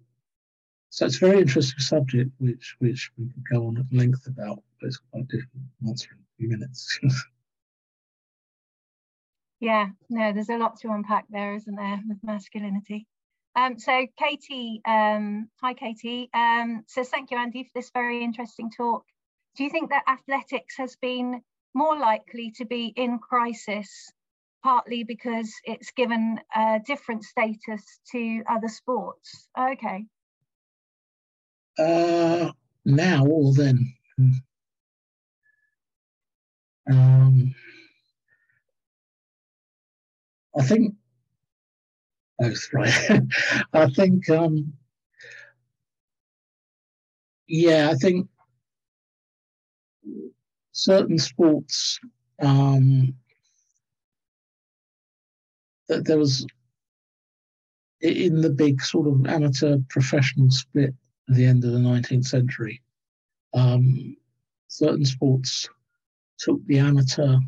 so 0.91 1.07
it's 1.07 1.17
a 1.17 1.27
very 1.27 1.41
interesting 1.41 1.79
subject, 1.79 2.31
which 2.39 2.77
which 2.79 3.11
we 3.19 3.27
could 3.27 3.45
go 3.51 3.67
on 3.67 3.77
at 3.79 3.97
length 3.97 4.27
about, 4.27 4.63
but 4.81 4.87
it's 4.87 5.01
quite 5.11 5.29
difficult 5.29 5.63
to 5.83 5.89
answer 5.89 6.09
in 6.13 6.19
a 6.19 6.37
few 6.39 6.49
minutes. 6.49 6.99
yeah, 9.61 9.89
no, 10.09 10.33
there's 10.33 10.49
a 10.49 10.57
lot 10.57 10.79
to 10.81 10.91
unpack 10.91 11.27
there, 11.29 11.55
isn't 11.55 11.77
there, 11.77 12.01
with 12.09 12.19
masculinity. 12.23 13.07
Um, 13.55 13.79
so 13.79 14.07
Katie, 14.19 14.83
um, 14.87 15.49
hi 15.61 15.75
Katie, 15.75 16.29
um, 16.35 16.85
thank 16.89 17.31
you 17.31 17.39
Andy 17.39 17.65
for 17.65 17.71
this 17.75 17.91
very 17.91 18.23
interesting 18.23 18.71
talk. 18.71 19.05
Do 19.57 19.65
you 19.65 19.71
think 19.71 19.91
that 19.91 20.05
athletics 20.07 20.77
has 20.77 20.97
been 20.97 21.43
more 21.77 21.99
likely 21.99 22.51
to 22.53 22.65
be 22.65 22.87
in 22.97 23.19
crisis, 23.19 24.11
partly 24.63 25.05
because 25.05 25.53
it's 25.65 25.91
given 25.93 26.41
a 26.57 26.81
different 26.87 27.23
status 27.23 28.01
to 28.13 28.43
other 28.49 28.69
sports? 28.69 29.47
Okay. 29.59 30.07
Uh, 31.79 32.51
now 32.87 33.27
or 33.27 33.53
then? 33.53 33.93
Um, 36.91 37.55
I 40.59 40.63
think 40.63 40.95
both, 42.39 42.69
right? 42.73 43.21
I 43.75 43.91
think, 43.91 44.31
um, 44.31 44.73
yeah, 47.47 47.91
I 47.91 47.95
think 47.97 48.29
certain 50.77 51.19
sports 51.19 51.99
um, 52.43 53.15
that 55.89 56.05
there 56.05 56.19
was 56.19 56.47
in 58.03 58.43
the 58.43 58.51
big 58.51 58.83
sort 58.83 59.09
of 59.09 59.27
amateur 59.27 59.79
professional 59.89 60.51
split 60.51 60.95
at 61.31 61.35
the 61.35 61.47
end 61.47 61.65
of 61.65 61.73
the 61.73 61.79
19th 61.79 62.27
century. 62.27 62.83
Um, 63.55 64.17
certain 64.69 65.07
sports 65.07 65.67
took 66.39 66.65
the 66.67 66.79
amateur 66.79 67.39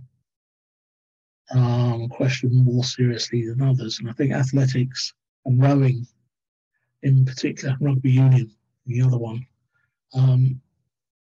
um, 1.50 2.08
question 2.08 2.64
more 2.64 2.82
seriously 2.82 3.46
than 3.46 3.60
others. 3.60 3.98
And 3.98 4.08
I 4.08 4.14
think 4.14 4.32
athletics 4.32 5.12
and 5.44 5.62
rowing, 5.62 6.06
in 7.02 7.26
particular, 7.26 7.76
rugby 7.78 8.12
union, 8.12 8.50
the 8.86 9.02
other 9.02 9.18
one, 9.18 9.46
um, 10.14 10.62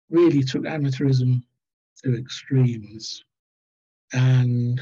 really 0.09 0.41
took 0.41 0.63
amateurism 0.63 1.43
to 2.03 2.17
extremes. 2.17 3.23
And 4.13 4.81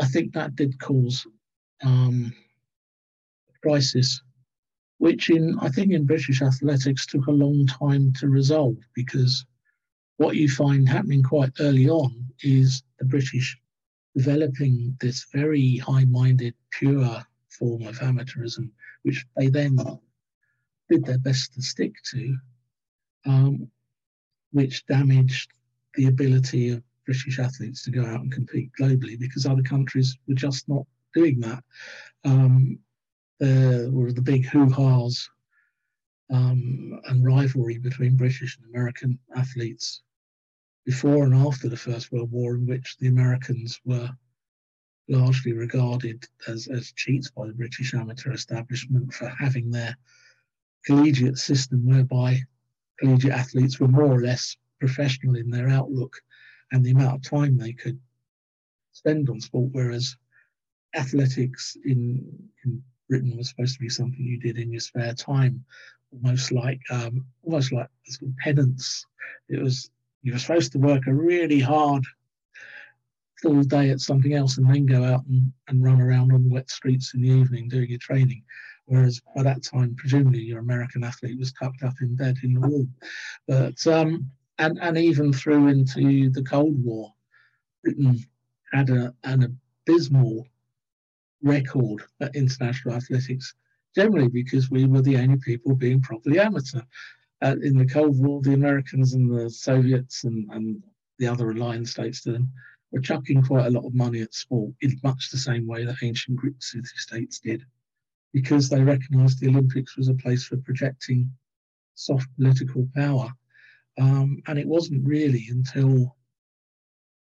I 0.00 0.06
think 0.06 0.32
that 0.32 0.56
did 0.56 0.78
cause 0.80 1.26
um, 1.82 2.32
a 3.48 3.58
crisis, 3.66 4.20
which 4.98 5.30
in 5.30 5.58
I 5.60 5.68
think 5.68 5.92
in 5.92 6.06
British 6.06 6.42
athletics 6.42 7.06
took 7.06 7.26
a 7.26 7.32
long 7.32 7.66
time 7.66 8.12
to 8.14 8.28
resolve 8.28 8.76
because 8.94 9.44
what 10.16 10.36
you 10.36 10.48
find 10.48 10.88
happening 10.88 11.22
quite 11.22 11.52
early 11.60 11.88
on 11.88 12.26
is 12.42 12.82
the 12.98 13.04
British 13.04 13.58
developing 14.16 14.96
this 15.00 15.26
very 15.32 15.76
high-minded, 15.78 16.54
pure 16.70 17.20
form 17.48 17.86
of 17.86 17.98
amateurism, 17.98 18.70
which 19.02 19.26
they 19.36 19.48
then 19.48 19.76
did 20.88 21.04
their 21.04 21.18
best 21.18 21.54
to 21.54 21.62
stick 21.62 21.94
to, 22.04 22.36
um, 23.26 23.68
which 24.52 24.86
damaged 24.86 25.50
the 25.96 26.06
ability 26.06 26.70
of 26.70 26.82
British 27.04 27.38
athletes 27.38 27.82
to 27.84 27.90
go 27.90 28.04
out 28.04 28.20
and 28.20 28.32
compete 28.32 28.70
globally 28.80 29.18
because 29.18 29.46
other 29.46 29.62
countries 29.62 30.16
were 30.26 30.34
just 30.34 30.68
not 30.68 30.86
doing 31.14 31.40
that. 31.40 31.62
Um, 32.24 32.78
there 33.40 33.90
were 33.90 34.12
the 34.12 34.22
big 34.22 34.46
hoo-has 34.46 35.28
um, 36.30 37.00
and 37.06 37.24
rivalry 37.24 37.78
between 37.78 38.16
British 38.16 38.56
and 38.56 38.66
American 38.74 39.18
athletes 39.36 40.02
before 40.86 41.24
and 41.24 41.34
after 41.34 41.68
the 41.68 41.76
First 41.76 42.12
World 42.12 42.30
War, 42.30 42.54
in 42.54 42.66
which 42.66 42.96
the 42.98 43.08
Americans 43.08 43.80
were 43.84 44.10
largely 45.08 45.52
regarded 45.52 46.26
as, 46.48 46.66
as 46.68 46.92
cheats 46.92 47.30
by 47.30 47.46
the 47.46 47.52
British 47.52 47.94
amateur 47.94 48.32
establishment 48.32 49.12
for 49.12 49.28
having 49.28 49.70
their 49.70 49.96
collegiate 50.86 51.38
system 51.38 51.84
whereby 51.86 52.40
collegiate 52.98 53.32
athletes 53.32 53.80
were 53.80 53.88
more 53.88 54.12
or 54.12 54.20
less 54.20 54.56
professional 54.84 55.36
in 55.36 55.48
their 55.50 55.68
outlook 55.68 56.14
and 56.70 56.84
the 56.84 56.90
amount 56.90 57.14
of 57.14 57.22
time 57.22 57.56
they 57.56 57.72
could 57.72 57.98
spend 58.92 59.30
on 59.30 59.40
sport, 59.40 59.70
whereas 59.72 60.16
athletics 60.94 61.76
in, 61.86 62.22
in 62.64 62.82
Britain 63.08 63.34
was 63.36 63.48
supposed 63.48 63.74
to 63.74 63.80
be 63.80 63.88
something 63.88 64.22
you 64.22 64.38
did 64.38 64.58
in 64.58 64.70
your 64.70 64.80
spare 64.80 65.14
time, 65.14 65.64
almost 66.12 66.52
like 66.52 66.80
um, 66.90 67.24
almost 67.42 67.72
like 67.72 67.88
penance. 68.38 69.06
It 69.48 69.62
was 69.62 69.90
you 70.22 70.32
were 70.32 70.38
supposed 70.38 70.72
to 70.72 70.78
work 70.78 71.06
a 71.06 71.14
really 71.14 71.60
hard 71.60 72.04
full 73.40 73.62
day 73.62 73.90
at 73.90 74.00
something 74.00 74.34
else 74.34 74.58
and 74.58 74.72
then 74.72 74.86
go 74.86 75.02
out 75.02 75.24
and, 75.26 75.50
and 75.68 75.82
run 75.82 76.00
around 76.00 76.32
on 76.32 76.44
the 76.44 76.54
wet 76.54 76.70
streets 76.70 77.14
in 77.14 77.22
the 77.22 77.28
evening 77.28 77.68
doing 77.68 77.88
your 77.88 77.98
training. 77.98 78.42
Whereas 78.86 79.20
by 79.34 79.42
that 79.42 79.62
time, 79.62 79.94
presumably 79.96 80.40
your 80.40 80.60
American 80.60 81.04
athlete 81.04 81.38
was 81.38 81.52
tucked 81.52 81.82
up 81.82 81.94
in 82.02 82.16
bed 82.16 82.36
in 82.42 82.54
the 82.54 82.60
room. 82.60 82.94
But 83.48 83.86
um, 83.86 84.30
and 84.58 84.78
and 84.80 84.96
even 84.98 85.32
through 85.32 85.68
into 85.68 86.30
the 86.30 86.42
Cold 86.42 86.82
War, 86.84 87.12
Britain 87.82 88.18
had 88.72 88.90
a, 88.90 89.14
an 89.24 89.58
abysmal 89.86 90.46
record 91.42 92.02
at 92.20 92.34
international 92.34 92.94
athletics, 92.94 93.54
generally 93.94 94.28
because 94.28 94.70
we 94.70 94.86
were 94.86 95.02
the 95.02 95.16
only 95.18 95.36
people 95.38 95.74
being 95.74 96.00
properly 96.00 96.38
amateur 96.38 96.80
uh, 97.42 97.56
in 97.62 97.76
the 97.76 97.86
Cold 97.86 98.18
War, 98.18 98.40
the 98.40 98.54
Americans 98.54 99.14
and 99.14 99.30
the 99.30 99.50
Soviets 99.50 100.24
and, 100.24 100.48
and 100.52 100.82
the 101.18 101.26
other 101.26 101.50
allied 101.50 101.86
states 101.86 102.22
to 102.22 102.32
them 102.32 102.50
were 102.90 103.00
chucking 103.00 103.42
quite 103.42 103.66
a 103.66 103.70
lot 103.70 103.84
of 103.84 103.94
money 103.94 104.22
at 104.22 104.34
sport 104.34 104.72
in 104.80 104.98
much 105.02 105.30
the 105.30 105.36
same 105.36 105.66
way 105.66 105.84
that 105.84 106.02
ancient 106.02 106.36
Greek 106.36 106.60
city 106.60 106.86
states 106.96 107.40
did, 107.40 107.62
because 108.32 108.68
they 108.68 108.82
recognised 108.82 109.40
the 109.40 109.48
Olympics 109.48 109.96
was 109.96 110.08
a 110.08 110.14
place 110.14 110.44
for 110.44 110.56
projecting 110.58 111.30
soft 111.94 112.28
political 112.36 112.88
power. 112.94 113.32
Um, 114.00 114.42
and 114.46 114.58
it 114.58 114.66
wasn't 114.66 115.06
really 115.06 115.46
until, 115.50 116.16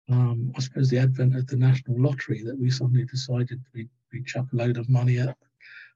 um, 0.08 0.52
I 0.56 0.60
suppose, 0.60 0.88
the 0.88 0.98
advent 0.98 1.36
of 1.36 1.46
the 1.46 1.56
national 1.56 2.00
lottery 2.00 2.42
that 2.44 2.58
we 2.58 2.70
suddenly 2.70 3.04
decided 3.04 3.60
we'd, 3.74 3.90
we'd 4.12 4.26
chuck 4.26 4.46
a 4.52 4.56
load 4.56 4.78
of 4.78 4.88
money 4.88 5.18
at 5.18 5.36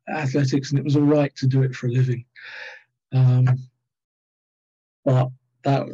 athletics, 0.09 0.70
and 0.70 0.79
it 0.79 0.85
was 0.85 0.97
all 0.97 1.03
right 1.03 1.35
to 1.37 1.47
do 1.47 1.62
it 1.62 1.74
for 1.74 1.87
a 1.87 1.91
living. 1.91 2.24
Um, 3.12 3.47
but 5.05 5.31
that 5.62 5.87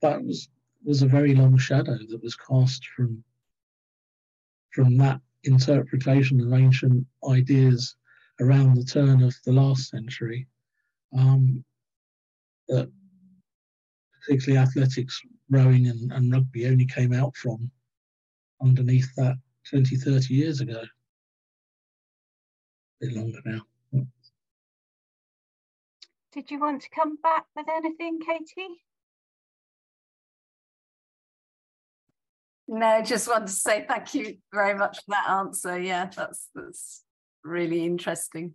that 0.00 0.24
was 0.24 0.48
was 0.84 1.02
a 1.02 1.06
very 1.06 1.34
long 1.34 1.56
shadow 1.58 1.98
that 2.08 2.22
was 2.22 2.36
cast 2.36 2.86
from 2.96 3.22
from 4.72 4.96
that 4.96 5.20
interpretation 5.44 6.40
of 6.40 6.52
ancient 6.52 7.06
ideas 7.28 7.96
around 8.40 8.76
the 8.76 8.84
turn 8.84 9.22
of 9.22 9.34
the 9.44 9.52
last 9.52 9.90
century. 9.90 10.46
Um, 11.16 11.64
that 12.68 12.90
particularly 14.24 14.64
athletics, 14.64 15.20
rowing, 15.50 15.88
and, 15.88 16.12
and 16.12 16.32
rugby 16.32 16.66
only 16.66 16.86
came 16.86 17.12
out 17.12 17.36
from 17.36 17.70
underneath 18.62 19.12
that 19.16 19.36
20, 19.70 19.96
30 19.96 20.34
years 20.34 20.60
ago. 20.60 20.80
A 23.02 23.06
bit 23.06 23.16
longer 23.16 23.40
now. 23.44 23.60
Did 26.32 26.50
you 26.50 26.58
want 26.60 26.80
to 26.82 26.88
come 26.88 27.16
back 27.16 27.44
with 27.54 27.66
anything, 27.68 28.18
Katie? 28.20 28.82
No, 32.66 33.02
just 33.02 33.28
wanted 33.28 33.48
to 33.48 33.52
say 33.52 33.84
thank 33.86 34.14
you 34.14 34.38
very 34.52 34.74
much 34.74 34.96
for 34.98 35.10
that 35.10 35.28
answer. 35.28 35.78
Yeah, 35.78 36.08
that's 36.16 36.48
that's 36.54 37.04
really 37.44 37.84
interesting. 37.84 38.54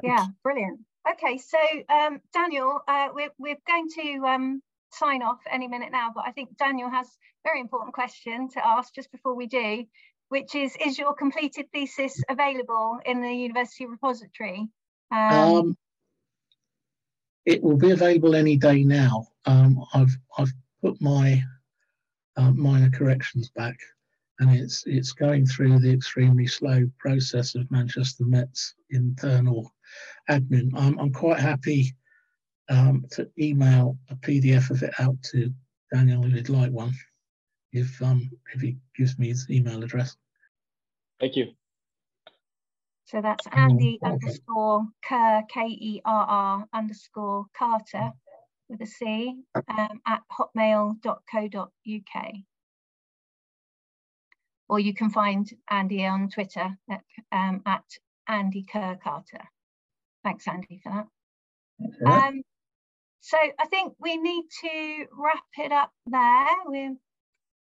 Thank 0.00 0.14
yeah, 0.14 0.24
you. 0.24 0.32
brilliant. 0.42 0.80
Okay, 1.12 1.38
so 1.38 1.58
um, 1.88 2.20
Daniel, 2.34 2.80
uh, 2.86 3.08
we're 3.14 3.30
we're 3.38 3.56
going 3.66 3.88
to 3.94 4.26
um, 4.26 4.62
sign 4.92 5.22
off 5.22 5.38
any 5.50 5.66
minute 5.66 5.90
now, 5.90 6.10
but 6.14 6.24
I 6.26 6.32
think 6.32 6.56
Daniel 6.58 6.90
has 6.90 7.06
a 7.06 7.48
very 7.48 7.60
important 7.60 7.94
question 7.94 8.48
to 8.50 8.66
ask 8.66 8.94
just 8.94 9.10
before 9.10 9.34
we 9.34 9.46
do, 9.46 9.84
which 10.28 10.54
is: 10.54 10.76
Is 10.84 10.98
your 10.98 11.14
completed 11.14 11.66
thesis 11.72 12.22
available 12.28 12.98
in 13.06 13.22
the 13.22 13.32
university 13.32 13.86
repository? 13.86 14.68
Um, 15.10 15.54
um, 15.54 15.76
it 17.46 17.62
will 17.62 17.78
be 17.78 17.92
available 17.92 18.34
any 18.34 18.56
day 18.56 18.84
now. 18.84 19.28
Um, 19.46 19.82
I've 19.94 20.14
I've 20.36 20.52
put 20.82 21.00
my 21.00 21.42
uh, 22.36 22.50
minor 22.50 22.90
corrections 22.90 23.50
back, 23.56 23.78
and 24.40 24.50
it's 24.54 24.84
it's 24.86 25.12
going 25.12 25.46
through 25.46 25.78
the 25.78 25.92
extremely 25.92 26.46
slow 26.46 26.86
process 26.98 27.54
of 27.54 27.70
Manchester 27.70 28.24
Met's 28.26 28.74
internal 28.90 29.72
admin. 30.28 30.70
I'm, 30.74 30.98
I'm 30.98 31.12
quite 31.12 31.38
happy 31.38 31.94
um, 32.68 33.04
to 33.12 33.30
email 33.38 33.98
a 34.10 34.16
PDF 34.16 34.70
of 34.70 34.82
it 34.82 34.92
out 34.98 35.20
to 35.32 35.52
Daniel 35.92 36.24
if 36.24 36.32
he'd 36.32 36.48
like 36.48 36.72
one, 36.72 36.92
if 37.72 38.00
um, 38.02 38.30
if 38.54 38.60
he 38.60 38.76
gives 38.96 39.18
me 39.18 39.28
his 39.28 39.46
email 39.50 39.82
address. 39.82 40.16
Thank 41.20 41.36
you. 41.36 41.52
So 43.06 43.22
that's 43.22 43.46
Andy 43.52 43.98
okay. 44.02 44.12
underscore 44.12 44.86
Kerr, 45.02 45.42
K 45.48 45.66
E 45.66 46.02
R 46.04 46.26
R 46.28 46.66
underscore 46.74 47.46
Carter 47.56 48.12
with 48.68 48.82
a 48.82 48.86
C 48.86 49.34
um, 49.54 50.00
at 50.06 50.20
hotmail.co.uk. 50.30 52.34
Or 54.68 54.78
you 54.78 54.92
can 54.92 55.08
find 55.08 55.50
Andy 55.70 56.04
on 56.04 56.28
Twitter 56.28 56.76
at, 56.90 57.02
um, 57.32 57.62
at 57.64 57.84
Andy 58.26 58.66
Kerr 58.70 58.98
Carter. 59.02 59.40
Thanks, 60.28 60.46
Andy, 60.46 60.78
for 60.82 60.92
that. 60.92 61.06
Right. 62.02 62.28
Um, 62.28 62.42
so 63.20 63.38
I 63.58 63.64
think 63.64 63.94
we 63.98 64.18
need 64.18 64.44
to 64.60 65.06
wrap 65.18 65.44
it 65.56 65.72
up 65.72 65.90
there. 66.04 66.46
We're 66.66 66.96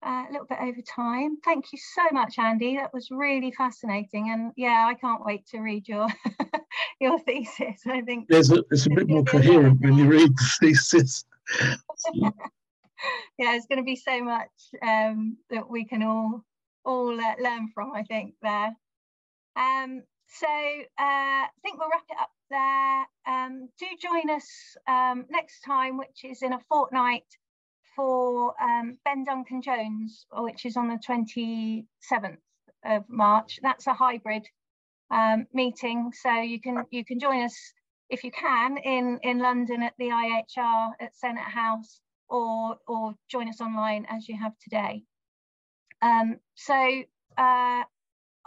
uh, 0.04 0.24
a 0.28 0.32
little 0.32 0.48
bit 0.48 0.58
over 0.60 0.82
time. 0.82 1.38
Thank 1.46 1.66
you 1.72 1.78
so 1.94 2.08
much, 2.12 2.40
Andy. 2.40 2.78
That 2.78 2.92
was 2.92 3.10
really 3.12 3.52
fascinating, 3.52 4.32
and 4.32 4.52
yeah, 4.58 4.88
I 4.88 4.96
can't 4.96 5.24
wait 5.24 5.46
to 5.50 5.60
read 5.60 5.88
your 5.88 6.08
your 7.00 7.20
thesis. 7.20 7.84
I 7.86 8.02
think 8.02 8.28
there's 8.30 8.52
a, 8.52 8.64
it's 8.72 8.88
a 8.88 8.90
bit 8.90 9.08
more 9.08 9.24
coherent 9.24 9.80
when 9.82 9.96
you 9.96 10.08
read 10.08 10.36
the 10.36 10.50
thesis. 10.60 11.26
yeah, 12.16 12.32
it's 13.38 13.68
going 13.68 13.78
to 13.78 13.84
be 13.84 13.96
so 13.96 14.24
much 14.24 14.50
um, 14.82 15.38
that 15.52 15.70
we 15.70 15.86
can 15.86 16.02
all 16.02 16.44
all 16.84 17.12
uh, 17.12 17.36
learn 17.40 17.70
from. 17.76 17.92
I 17.94 18.02
think 18.02 18.34
there. 18.42 18.72
Um, 19.56 20.02
so 20.32 20.48
uh, 20.48 21.46
I 21.46 21.48
think 21.64 21.80
we'll 21.80 21.90
wrap 21.90 22.04
it 22.10 22.18
up 22.20 22.32
there. 22.50 23.06
Um, 23.28 23.70
do 23.80 23.86
join 24.00 24.30
us 24.30 24.48
um, 24.88 25.26
next 25.30 25.62
time, 25.62 25.98
which 25.98 26.24
is 26.24 26.42
in 26.42 26.54
a 26.54 26.60
fortnight 26.70 27.26
for 27.96 28.54
um, 28.62 28.98
Ben 29.06 29.24
Duncan 29.24 29.62
Jones, 29.62 30.26
which 30.32 30.66
is 30.66 30.78
on 30.78 30.88
the 30.88 31.00
27th 31.08 32.38
of 32.86 33.04
March. 33.10 33.60
That's 33.62 33.88
a 33.88 33.94
hybrid 33.94 34.48
um, 35.12 35.48
meeting, 35.54 36.12
so 36.14 36.32
you 36.42 36.62
can 36.62 36.84
you 36.92 37.04
can 37.04 37.20
join 37.20 37.44
us 37.44 37.56
if 38.10 38.24
you 38.24 38.32
can 38.32 38.78
in 38.78 39.20
in 39.24 39.40
London 39.40 39.84
at 39.84 39.94
the 39.98 40.10
IHR 40.10 40.92
at 41.00 41.16
Senate 41.16 41.42
House, 41.42 42.02
or 42.30 42.78
or 42.88 43.16
join 43.30 43.50
us 43.50 43.62
online 43.62 44.06
as 44.10 44.30
you 44.30 44.38
have 44.38 44.54
today. 44.60 45.04
Um, 46.02 46.38
so 46.56 47.04
uh, 47.38 47.84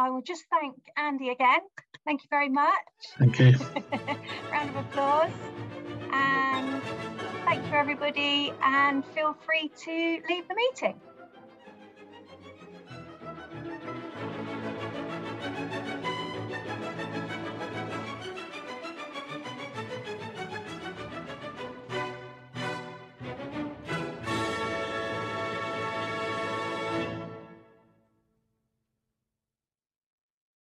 I 0.02 0.10
will 0.10 0.22
just 0.22 0.46
thank 0.50 0.74
Andy 0.96 1.28
again. 1.30 1.60
Thank 2.04 2.24
you 2.24 2.28
very 2.28 2.48
much. 2.48 2.72
Thank 3.20 3.38
you. 3.38 3.52
Round 4.50 4.70
of 4.70 4.76
applause. 4.76 5.30
And 6.12 6.82
thank 7.44 7.64
you, 7.68 7.74
everybody, 7.74 8.52
and 8.64 9.04
feel 9.14 9.36
free 9.46 9.70
to 9.84 10.20
leave 10.28 10.48
the 10.48 10.56
meeting. 10.56 11.00